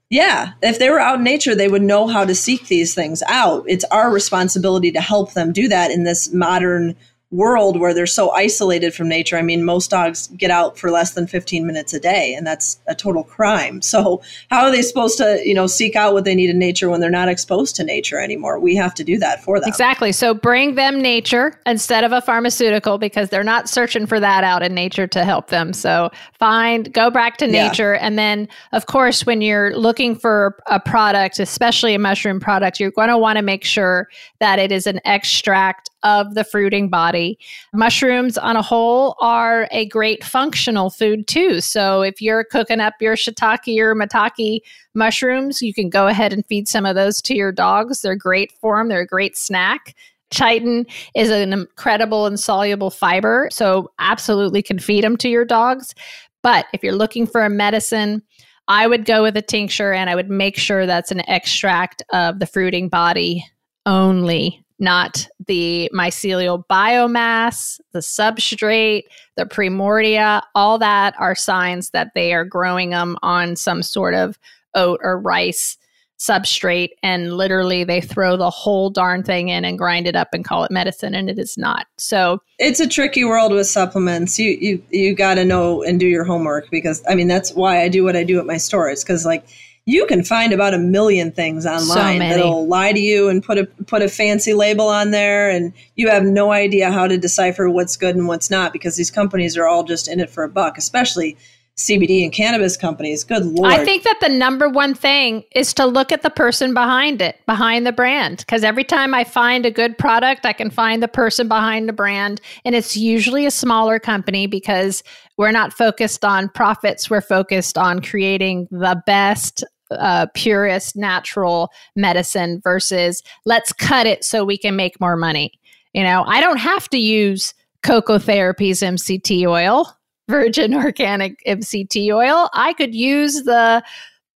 yeah, 0.10 0.54
if 0.62 0.80
they 0.80 0.90
were 0.90 1.02
out 1.02 1.18
in 1.18 1.26
nature, 1.26 1.54
they 1.54 1.68
would 1.68 1.82
know 1.82 2.08
how 2.08 2.24
to 2.24 2.34
seek 2.34 2.68
these 2.68 2.96
things 2.96 3.22
out. 3.28 3.66
It's 3.68 3.84
our 3.92 4.10
responsibility 4.10 4.94
to 4.94 5.02
help 5.02 5.34
them 5.34 5.52
do 5.52 5.68
that 5.68 5.92
in 5.92 6.06
this 6.06 6.34
modern 6.34 6.96
world 7.30 7.78
where 7.78 7.94
they're 7.94 8.06
so 8.06 8.32
isolated 8.32 8.94
from 8.94 9.10
nature. 9.10 9.38
I 9.38 9.42
mean, 9.42 9.66
most 9.66 9.90
dogs 9.90 10.28
get 10.38 10.50
out 10.50 10.78
for 10.78 10.92
less 10.92 11.12
than 11.12 11.28
15 11.28 11.68
minutes 11.68 11.94
a 11.94 12.00
day, 12.00 12.34
and 12.34 12.48
that's 12.48 12.80
a 12.88 12.96
total 12.96 13.24
crime. 13.24 13.82
So, 13.82 14.22
how 14.50 14.64
are 14.64 14.72
they 14.72 14.82
supposed 14.82 15.18
to, 15.18 15.42
you 15.46 15.54
know, 15.54 15.68
seek 15.68 15.98
out 15.98 16.14
what 16.14 16.24
they 16.24 16.36
need 16.36 16.50
in 16.50 16.58
nature 16.58 16.90
when 16.90 17.02
they're 17.02 17.10
not 17.10 17.28
exposed 17.28 17.76
to 17.78 17.84
nature 17.84 18.20
anymore? 18.20 18.60
We 18.60 18.76
have 18.78 18.94
to 18.96 19.04
do 19.04 19.18
that 19.20 19.44
for 19.44 19.60
them. 19.60 19.68
Exactly. 19.68 20.14
So, 20.14 20.34
bring 20.34 20.76
them 20.76 21.02
nature 21.02 21.60
instead 21.66 22.06
of 22.06 22.14
a 22.14 22.22
pharmaceutical 22.22 22.98
because 22.98 23.30
they're 23.30 23.44
not 23.44 23.68
searching 23.68 24.06
for 24.06 24.22
that 24.22 24.46
out 24.46 24.64
in 24.64 24.74
nature 24.74 25.08
to 25.08 25.26
help 25.26 25.50
them. 25.50 25.74
So, 25.74 26.10
find, 26.40 26.94
go 26.94 27.10
back 27.10 27.36
to 27.38 27.48
nature. 27.48 27.94
Yeah. 27.94 28.08
And 28.08 28.18
then, 28.18 28.48
of 28.72 28.86
course, 28.86 29.26
when 29.26 29.42
you're 29.42 29.76
looking 29.76 30.16
for 30.16 30.58
a 30.68 30.80
product, 30.80 31.40
especially 31.40 31.94
a 31.94 32.00
mushroom 32.00 32.40
product, 32.40 32.80
you're 32.80 32.92
going 32.92 33.10
to 33.10 33.18
want 33.18 33.36
to 33.36 33.42
make 33.42 33.66
sure 33.66 34.08
that 34.40 34.60
it 34.60 34.72
is 34.72 34.88
an 34.88 35.02
extract 35.04 35.90
of 36.04 36.36
the 36.36 36.44
fruiting 36.44 36.90
body. 36.90 37.38
Mushrooms 37.74 38.38
on 38.38 38.56
a 38.56 38.62
whole 38.62 39.16
are 39.20 39.68
a 39.72 39.88
great 39.88 40.24
functional 40.24 40.90
food 40.90 41.28
too. 41.28 41.62
So 41.62 42.02
if 42.02 42.22
you're 42.22 42.44
cooking 42.44 42.80
up 42.80 42.96
your 43.02 43.16
shiitake 43.16 43.80
or 43.80 43.96
maitake 43.96 44.60
mushrooms, 44.94 45.62
you 45.62 45.74
can 45.74 45.90
go 45.90 46.08
ahead 46.08 46.34
and 46.34 46.46
feed 46.46 46.68
some 46.68 46.86
of 46.86 46.96
those 46.96 47.22
to 47.24 47.36
your 47.36 47.52
dogs. 47.52 48.02
They're 48.02 48.16
great 48.16 48.52
for 48.62 48.78
them, 48.78 48.90
they're 48.90 49.02
a 49.02 49.08
great 49.08 49.38
snack. 49.38 49.96
Chitin 50.30 50.86
is 51.16 51.30
an 51.30 51.54
incredible 51.54 52.26
and 52.26 52.38
soluble 52.38 52.90
fiber, 52.90 53.48
so 53.50 53.92
absolutely 53.98 54.62
can 54.62 54.78
feed 54.78 55.04
them 55.04 55.16
to 55.18 55.30
your 55.30 55.46
dogs. 55.46 55.96
But 56.44 56.66
if 56.74 56.84
you're 56.84 56.94
looking 56.94 57.26
for 57.26 57.46
a 57.46 57.50
medicine, 57.50 58.22
I 58.68 58.88
would 58.88 59.06
go 59.06 59.24
with 59.24 59.38
a 59.38 59.42
tincture 59.42 59.94
and 59.94 60.10
I 60.10 60.16
would 60.16 60.30
make 60.30 60.58
sure 60.58 60.86
that's 60.86 61.12
an 61.12 61.22
extract 61.30 62.04
of 62.12 62.40
the 62.40 62.46
fruiting 62.46 62.90
body 62.90 63.46
only 63.86 64.66
not 64.80 65.28
the 65.48 65.90
mycelial 65.94 66.64
biomass, 66.70 67.80
the 67.94 68.00
substrate, 68.00 69.04
the 69.36 69.46
primordia, 69.46 70.42
all 70.56 70.78
that 70.80 71.16
are 71.20 71.36
signs 71.36 71.92
that 71.92 72.12
they 72.14 72.34
are 72.34 72.46
growing 72.46 72.92
them 72.92 73.18
on 73.22 73.56
some 73.56 73.82
sort 73.82 74.14
of 74.14 74.38
oat 74.76 75.00
or 75.04 75.20
rice 75.20 75.78
substrate 76.20 76.90
and 77.04 77.38
literally 77.38 77.84
they 77.84 78.02
throw 78.02 78.36
the 78.36 78.50
whole 78.50 78.90
darn 78.90 79.22
thing 79.22 79.50
in 79.50 79.64
and 79.64 79.78
grind 79.78 80.08
it 80.08 80.16
up 80.16 80.30
and 80.34 80.44
call 80.44 80.64
it 80.64 80.72
medicine 80.72 81.14
and 81.14 81.30
it 81.30 81.38
is 81.38 81.58
not. 81.58 81.86
So 81.98 82.42
it's 82.58 82.80
a 82.80 82.88
tricky 82.88 83.24
world 83.24 83.52
with 83.52 83.68
supplements. 83.68 84.40
You 84.40 84.58
you 84.60 84.84
you 84.90 85.16
got 85.16 85.36
to 85.36 85.46
know 85.46 85.84
and 85.84 86.00
do 86.00 86.08
your 86.08 86.24
homework 86.24 86.72
because 86.72 87.04
I 87.08 87.14
mean 87.14 87.28
that's 87.28 87.54
why 87.54 87.84
I 87.84 87.88
do 87.88 88.04
what 88.04 88.16
I 88.16 88.24
do 88.24 88.40
at 88.40 88.48
my 88.48 88.58
stores 88.58 89.04
cuz 89.04 89.26
like 89.26 89.46
you 89.88 90.06
can 90.06 90.22
find 90.22 90.52
about 90.52 90.74
a 90.74 90.78
million 90.78 91.32
things 91.32 91.66
online 91.66 92.20
so 92.20 92.20
that'll 92.20 92.68
lie 92.68 92.92
to 92.92 93.00
you 93.00 93.30
and 93.30 93.42
put 93.42 93.58
a 93.58 93.66
put 93.88 94.04
a 94.04 94.10
fancy 94.10 94.54
label 94.54 94.88
on 94.88 95.12
there 95.12 95.50
and 95.50 95.74
you 95.96 96.10
have 96.10 96.24
no 96.24 96.52
idea 96.52 96.92
how 96.92 97.08
to 97.08 97.18
decipher 97.18 97.70
what's 97.70 97.96
good 97.96 98.16
and 98.16 98.28
what's 98.28 98.52
not 98.52 98.74
because 98.74 98.98
these 98.98 99.10
companies 99.10 99.58
are 99.58 99.66
all 99.66 99.84
just 99.84 100.08
in 100.08 100.20
it 100.20 100.30
for 100.30 100.44
a 100.44 100.50
buck 100.50 100.78
especially 100.78 101.36
CBD 101.78 102.24
and 102.24 102.34
cannabis 102.34 102.76
companies. 102.76 103.24
Good 103.24 103.46
lord. 103.46 103.72
I 103.72 103.86
think 103.86 104.02
that 104.02 104.18
the 104.20 104.30
number 104.30 104.68
one 104.68 104.96
thing 104.96 105.44
is 105.52 105.76
to 105.76 105.86
look 105.86 106.12
at 106.12 106.24
the 106.24 106.32
person 106.32 106.74
behind 106.74 107.22
it, 107.22 107.40
behind 107.46 107.86
the 107.86 107.92
brand. 107.92 108.40
Because 108.40 108.64
every 108.64 108.84
time 108.84 109.14
I 109.14 109.24
find 109.24 109.64
a 109.64 109.70
good 109.70 109.96
product, 109.96 110.44
I 110.44 110.54
can 110.54 110.72
find 110.72 111.04
the 111.04 111.08
person 111.08 111.48
behind 111.48 111.88
the 111.88 111.94
brand. 111.94 112.42
And 112.66 112.74
it's 112.74 112.98
usually 112.98 113.46
a 113.46 113.52
smaller 113.52 114.00
company 114.00 114.48
because 114.48 115.04
we're 115.38 115.52
not 115.52 115.72
focused 115.72 116.26
on 116.26 116.50
profits. 116.50 117.12
We're 117.12 117.22
focused 117.22 117.78
on 117.78 118.02
creating 118.02 118.68
the 118.72 119.00
best 119.06 119.64
uh, 119.92 120.28
purest 120.34 120.96
natural 120.96 121.70
medicine 121.96 122.62
versus 122.64 123.24
let's 123.46 123.74
cut 123.74 124.08
it 124.08 124.24
so 124.24 124.44
we 124.44 124.58
can 124.58 124.76
make 124.76 125.00
more 125.00 125.16
money. 125.16 125.52
You 125.94 126.04
know, 126.04 126.24
I 126.26 126.42
don't 126.42 126.58
have 126.58 126.90
to 126.90 126.98
use 126.98 127.54
Coco 127.84 128.18
Therapies 128.18 128.84
MCT 128.84 129.48
oil, 129.48 129.92
virgin 130.30 130.74
organic 130.74 131.42
MCT 131.48 132.14
oil. 132.14 132.50
I 132.54 132.74
could 132.74 132.94
use 132.94 133.44
the 133.44 133.84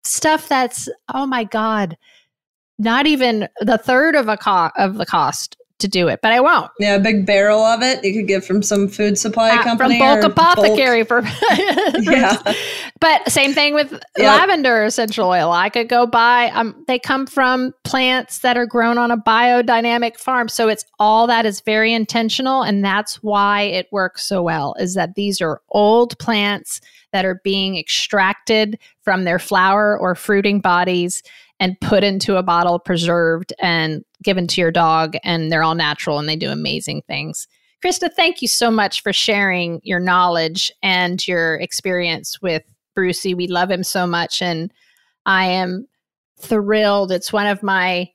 stuff 0.03 0.47
that's 0.47 0.87
oh 1.13 1.25
my 1.25 1.43
god, 1.43 1.97
not 2.77 3.07
even 3.07 3.47
the 3.59 3.77
third 3.77 4.15
of 4.15 4.27
a 4.27 4.37
co- 4.37 4.71
of 4.77 4.95
the 4.95 5.05
cost 5.05 5.57
to 5.79 5.87
do 5.87 6.07
it, 6.07 6.19
but 6.21 6.31
I 6.31 6.39
won't. 6.39 6.71
Yeah, 6.79 6.95
a 6.95 6.99
big 6.99 7.25
barrel 7.25 7.61
of 7.61 7.81
it 7.81 8.03
you 8.03 8.13
could 8.13 8.27
get 8.27 8.43
from 8.43 8.61
some 8.61 8.87
food 8.87 9.17
supply 9.17 9.51
uh, 9.51 9.63
company. 9.63 9.97
From 9.97 10.21
bulk 10.21 10.31
apothecary 10.31 11.03
bulk. 11.03 11.25
for 11.25 11.45
Yeah. 11.99 12.37
But 12.99 13.29
same 13.29 13.53
thing 13.53 13.73
with 13.73 13.91
yep. 13.91 14.01
lavender 14.39 14.83
essential 14.83 15.27
oil. 15.27 15.51
I 15.51 15.69
could 15.69 15.89
go 15.89 16.05
buy 16.05 16.51
um 16.51 16.83
they 16.87 16.99
come 16.99 17.25
from 17.25 17.73
plants 17.83 18.39
that 18.39 18.57
are 18.57 18.65
grown 18.65 18.97
on 18.97 19.11
a 19.11 19.17
biodynamic 19.17 20.17
farm. 20.17 20.49
So 20.49 20.67
it's 20.67 20.85
all 20.99 21.27
that 21.27 21.45
is 21.45 21.61
very 21.61 21.93
intentional 21.93 22.61
and 22.61 22.83
that's 22.83 23.23
why 23.23 23.61
it 23.61 23.87
works 23.91 24.25
so 24.25 24.43
well 24.43 24.75
is 24.79 24.95
that 24.95 25.15
these 25.15 25.41
are 25.41 25.61
old 25.69 26.17
plants 26.19 26.81
that 27.11 27.25
are 27.25 27.41
being 27.43 27.77
extracted 27.77 28.77
from 29.01 29.23
their 29.23 29.39
flower 29.39 29.97
or 29.97 30.13
fruiting 30.13 30.59
bodies 30.59 31.23
and 31.59 31.79
put 31.81 32.03
into 32.03 32.37
a 32.37 32.43
bottle, 32.43 32.79
preserved, 32.79 33.53
and 33.59 34.03
given 34.23 34.47
to 34.47 34.61
your 34.61 34.71
dog. 34.71 35.15
And 35.23 35.51
they're 35.51 35.63
all 35.63 35.75
natural 35.75 36.19
and 36.19 36.27
they 36.27 36.35
do 36.35 36.51
amazing 36.51 37.03
things. 37.07 37.47
Krysta, 37.83 38.09
thank 38.13 38.41
you 38.41 38.47
so 38.47 38.69
much 38.69 39.01
for 39.01 39.13
sharing 39.13 39.79
your 39.83 39.99
knowledge 39.99 40.71
and 40.83 41.25
your 41.27 41.55
experience 41.55 42.41
with 42.41 42.63
Brucey. 42.93 43.33
We 43.33 43.47
love 43.47 43.71
him 43.71 43.83
so 43.83 44.05
much. 44.05 44.41
And 44.41 44.73
I 45.25 45.45
am 45.45 45.87
thrilled. 46.39 47.11
It's 47.11 47.31
one 47.31 47.47
of 47.47 47.63
my 47.63 48.09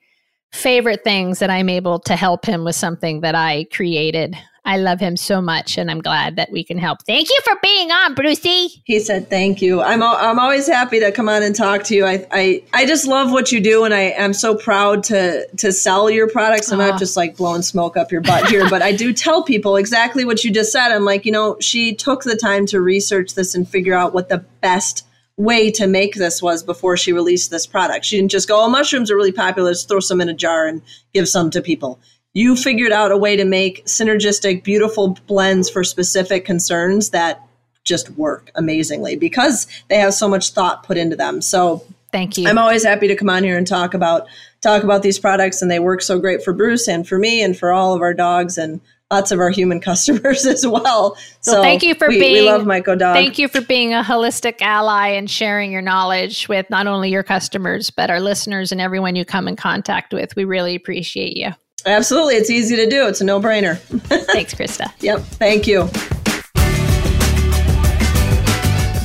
favorite 0.53 1.03
things 1.03 1.39
that 1.39 1.51
I'm 1.51 1.69
able 1.69 1.99
to 2.01 2.17
help 2.17 2.45
him 2.45 2.65
with 2.65 2.77
something 2.77 3.23
that 3.23 3.35
I 3.35 3.65
created. 3.73 4.37
I 4.67 4.79
love 4.79 4.99
him 4.99 5.17
so 5.17 5.43
much, 5.43 5.77
and 5.77 5.91
I'm 5.91 6.01
glad 6.01 6.37
that 6.37 6.51
we 6.51 6.65
can 6.65 6.79
help. 6.79 7.05
Thank 7.05 7.29
you 7.29 7.39
for 7.45 7.55
being 7.63 7.91
on, 7.91 8.15
Brucey. 8.15 8.83
He 8.85 8.99
said, 8.99 9.29
"Thank 9.29 9.61
you. 9.61 9.83
I'm 9.83 10.03
I'm 10.03 10.39
always 10.39 10.67
happy 10.67 11.01
to 11.01 11.13
come 11.13 11.29
on 11.29 11.43
and 11.43 11.55
talk 11.55 11.85
to 11.85 11.95
you. 11.95 12.07
I 12.07 12.27
I, 12.31 12.63
I 12.73 12.87
just 12.87 13.07
love 13.07 13.31
what 13.31 13.53
you 13.53 13.61
do, 13.61 13.85
and 13.85 13.93
I 13.93 14.15
am 14.17 14.33
so 14.33 14.57
proud 14.57 15.05
to 15.05 15.47
to 15.59 15.71
sell 15.71 16.09
your 16.09 16.31
products. 16.31 16.73
I'm 16.73 16.79
not 16.79 16.99
just 16.99 17.15
like 17.15 17.37
blowing 17.37 17.61
smoke 17.61 17.99
up 17.99 18.11
your 18.11 18.23
butt 18.23 18.49
here, 18.49 18.69
but 18.71 18.81
I 18.81 18.93
do 18.93 19.13
tell 19.13 19.43
people 19.43 19.77
exactly 19.77 20.25
what 20.25 20.45
you 20.45 20.51
just 20.51 20.73
said. 20.73 20.93
I'm 20.93 21.05
like, 21.05 21.27
you 21.27 21.33
know, 21.33 21.59
she 21.61 21.95
took 21.95 22.23
the 22.23 22.37
time 22.37 22.65
to 22.67 22.81
research 22.81 23.35
this 23.35 23.55
and 23.55 23.69
figure 23.69 23.95
out 23.95 24.15
what 24.15 24.29
the 24.29 24.39
best." 24.61 25.07
way 25.37 25.69
to 25.69 25.89
make 25.89 26.15
this 26.15 26.41
was 26.41 26.63
before 26.63 26.97
she 26.97 27.13
released 27.13 27.51
this 27.51 27.67
product. 27.67 28.05
She 28.05 28.17
didn't 28.17 28.31
just 28.31 28.47
go, 28.47 28.65
oh, 28.65 28.69
mushrooms 28.69 29.11
are 29.11 29.17
really 29.17 29.33
popular, 29.33 29.71
let's 29.71 29.83
throw 29.83 29.99
some 29.99 30.21
in 30.21 30.29
a 30.29 30.33
jar 30.33 30.69
and 30.69 30.81
give 31.13 31.29
some 31.29 31.51
to 31.51 31.61
people 31.61 31.99
you 32.35 32.57
figured 32.57 32.93
out 32.93 33.13
a 33.13 33.17
way 33.17 33.37
to 33.37 33.45
make 33.45 33.87
synergistic, 33.87 34.65
beautiful 34.65 35.17
blends 35.27 35.71
for 35.71 35.85
specific 35.85 36.45
concerns 36.45 37.11
that 37.11 37.41
just 37.85 38.11
work 38.11 38.51
amazingly 38.57 39.17
because 39.17 39.67
they 39.89 39.97
have 39.97 40.15
so 40.15 40.29
much 40.29 40.51
thought 40.51 40.83
put 40.83 40.97
into 40.97 41.17
them. 41.17 41.41
So 41.41 41.85
thank 42.11 42.37
you. 42.37 42.49
I'm 42.49 42.59
always 42.59 42.85
happy 42.85 43.07
to 43.09 43.15
come 43.15 43.31
on 43.31 43.45
here 43.45 43.57
and 43.57 43.67
talk 43.67 43.95
about 43.95 44.27
talk 44.63 44.83
about 44.83 45.03
these 45.03 45.19
products 45.19 45.63
and 45.63 45.71
they 45.71 45.79
work 45.79 46.03
so 46.03 46.19
great 46.19 46.43
for 46.43 46.53
Bruce 46.53 46.89
and 46.89 47.07
for 47.07 47.19
me 47.19 47.43
and 47.43 47.57
for 47.57 47.73
all 47.73 47.95
of 47.95 48.01
our 48.01 48.15
dogs 48.15 48.57
and 48.57 48.81
lots 49.11 49.31
of 49.31 49.39
our 49.39 49.51
human 49.51 49.79
customers 49.83 50.47
as 50.47 50.67
well. 50.67 51.15
So, 51.41 51.53
so 51.53 51.63
thank 51.63 51.83
you 51.83 51.95
for 51.95 52.09
we, 52.09 52.19
being 52.19 52.33
we 52.33 52.41
love 52.41 52.63
MycoDog. 52.63 53.13
Thank 53.13 53.39
you 53.39 53.47
for 53.47 53.61
being 53.61 53.93
a 53.93 54.03
holistic 54.03 54.63
ally 54.63 55.09
and 55.09 55.31
sharing 55.31 55.71
your 55.71 55.83
knowledge 55.83 56.49
with 56.49 56.69
not 56.71 56.87
only 56.87 57.11
your 57.11 57.23
customers 57.23 57.91
but 57.91 58.11
our 58.11 58.21
listeners 58.21 58.73
and 58.73 58.81
everyone 58.81 59.15
you 59.15 59.27
come 59.27 59.47
in 59.47 59.55
contact 59.55 60.13
with. 60.15 60.35
We 60.35 60.45
really 60.45 60.75
appreciate 60.75 61.37
you. 61.37 61.53
Absolutely. 61.87 62.35
It's 62.35 62.51
easy 62.51 62.77
to 62.77 62.89
do. 62.89 63.07
It's 63.07 63.21
a 63.21 63.25
no 63.25 63.41
brainer. 63.41 63.79
Thanks, 64.33 64.55
Krysta. 64.55 64.93
Yep. 65.01 65.21
Thank 65.21 65.67
you. 65.67 65.89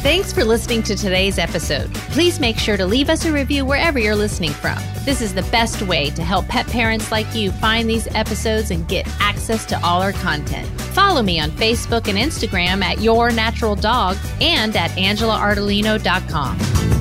Thanks 0.01 0.31
for 0.31 0.45
listening 0.45 0.81
to 0.83 0.95
today's 0.95 1.37
episode. 1.37 1.93
Please 1.93 2.39
make 2.39 2.57
sure 2.57 2.77
to 2.77 2.85
leave 2.85 3.09
us 3.09 3.25
a 3.25 3.33
review 3.33 3.65
wherever 3.65 3.99
you're 3.99 4.15
listening 4.15 4.51
from. 4.51 4.77
This 5.03 5.21
is 5.21 5.33
the 5.33 5.41
best 5.51 5.81
way 5.81 6.09
to 6.11 6.23
help 6.23 6.47
pet 6.47 6.65
parents 6.67 7.11
like 7.11 7.35
you 7.35 7.51
find 7.51 7.89
these 7.89 8.07
episodes 8.15 8.71
and 8.71 8.87
get 8.87 9.05
access 9.19 9.65
to 9.65 9.85
all 9.85 10.01
our 10.01 10.13
content. 10.13 10.67
Follow 10.93 11.21
me 11.21 11.37
on 11.39 11.51
Facebook 11.51 12.07
and 12.07 12.17
Instagram 12.17 12.81
at 12.81 13.01
Your 13.01 13.29
Natural 13.29 13.75
Dog 13.75 14.15
and 14.39 14.75
at 14.77 14.91
AngelaArdolino.com. 14.91 16.98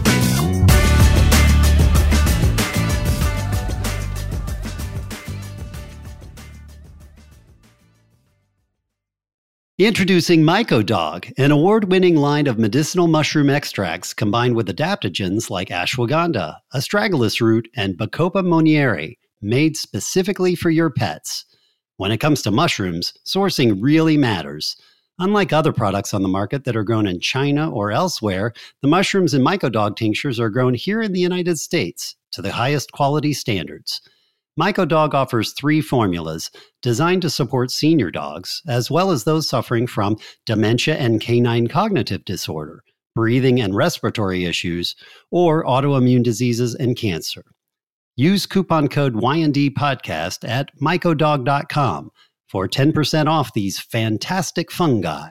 Introducing 9.80 10.42
MycoDog, 10.42 11.32
an 11.38 11.52
award 11.52 11.92
winning 11.92 12.16
line 12.16 12.48
of 12.48 12.58
medicinal 12.58 13.06
mushroom 13.06 13.48
extracts 13.48 14.12
combined 14.12 14.56
with 14.56 14.66
adaptogens 14.66 15.50
like 15.50 15.68
ashwagandha, 15.68 16.56
astragalus 16.74 17.40
root, 17.40 17.68
and 17.76 17.96
Bacopa 17.96 18.44
monnieri, 18.44 19.18
made 19.40 19.76
specifically 19.76 20.56
for 20.56 20.70
your 20.70 20.90
pets. 20.90 21.44
When 21.96 22.10
it 22.10 22.18
comes 22.18 22.42
to 22.42 22.50
mushrooms, 22.50 23.14
sourcing 23.24 23.78
really 23.80 24.16
matters. 24.16 24.76
Unlike 25.20 25.52
other 25.52 25.72
products 25.72 26.12
on 26.12 26.22
the 26.22 26.28
market 26.28 26.64
that 26.64 26.74
are 26.74 26.82
grown 26.82 27.06
in 27.06 27.20
China 27.20 27.70
or 27.70 27.92
elsewhere, 27.92 28.54
the 28.82 28.88
mushrooms 28.88 29.32
in 29.32 29.42
MycoDog 29.42 29.94
tinctures 29.94 30.40
are 30.40 30.50
grown 30.50 30.74
here 30.74 31.00
in 31.00 31.12
the 31.12 31.20
United 31.20 31.56
States 31.56 32.16
to 32.32 32.42
the 32.42 32.50
highest 32.50 32.90
quality 32.90 33.32
standards. 33.32 34.00
MycoDog 34.58 35.14
offers 35.14 35.52
three 35.52 35.80
formulas 35.80 36.50
designed 36.82 37.22
to 37.22 37.30
support 37.30 37.70
senior 37.70 38.10
dogs, 38.10 38.60
as 38.66 38.90
well 38.90 39.12
as 39.12 39.22
those 39.22 39.48
suffering 39.48 39.86
from 39.86 40.16
dementia 40.46 40.96
and 40.96 41.20
canine 41.20 41.68
cognitive 41.68 42.24
disorder, 42.24 42.82
breathing 43.14 43.60
and 43.60 43.76
respiratory 43.76 44.44
issues, 44.44 44.96
or 45.30 45.64
autoimmune 45.64 46.24
diseases 46.24 46.74
and 46.74 46.96
cancer. 46.96 47.44
Use 48.16 48.46
coupon 48.46 48.88
code 48.88 49.14
YND 49.14 49.74
podcast 49.74 50.48
at 50.48 50.70
mycodog.com 50.80 52.10
for 52.48 52.66
10% 52.66 53.26
off 53.28 53.52
these 53.52 53.78
fantastic 53.78 54.72
fungi. 54.72 55.30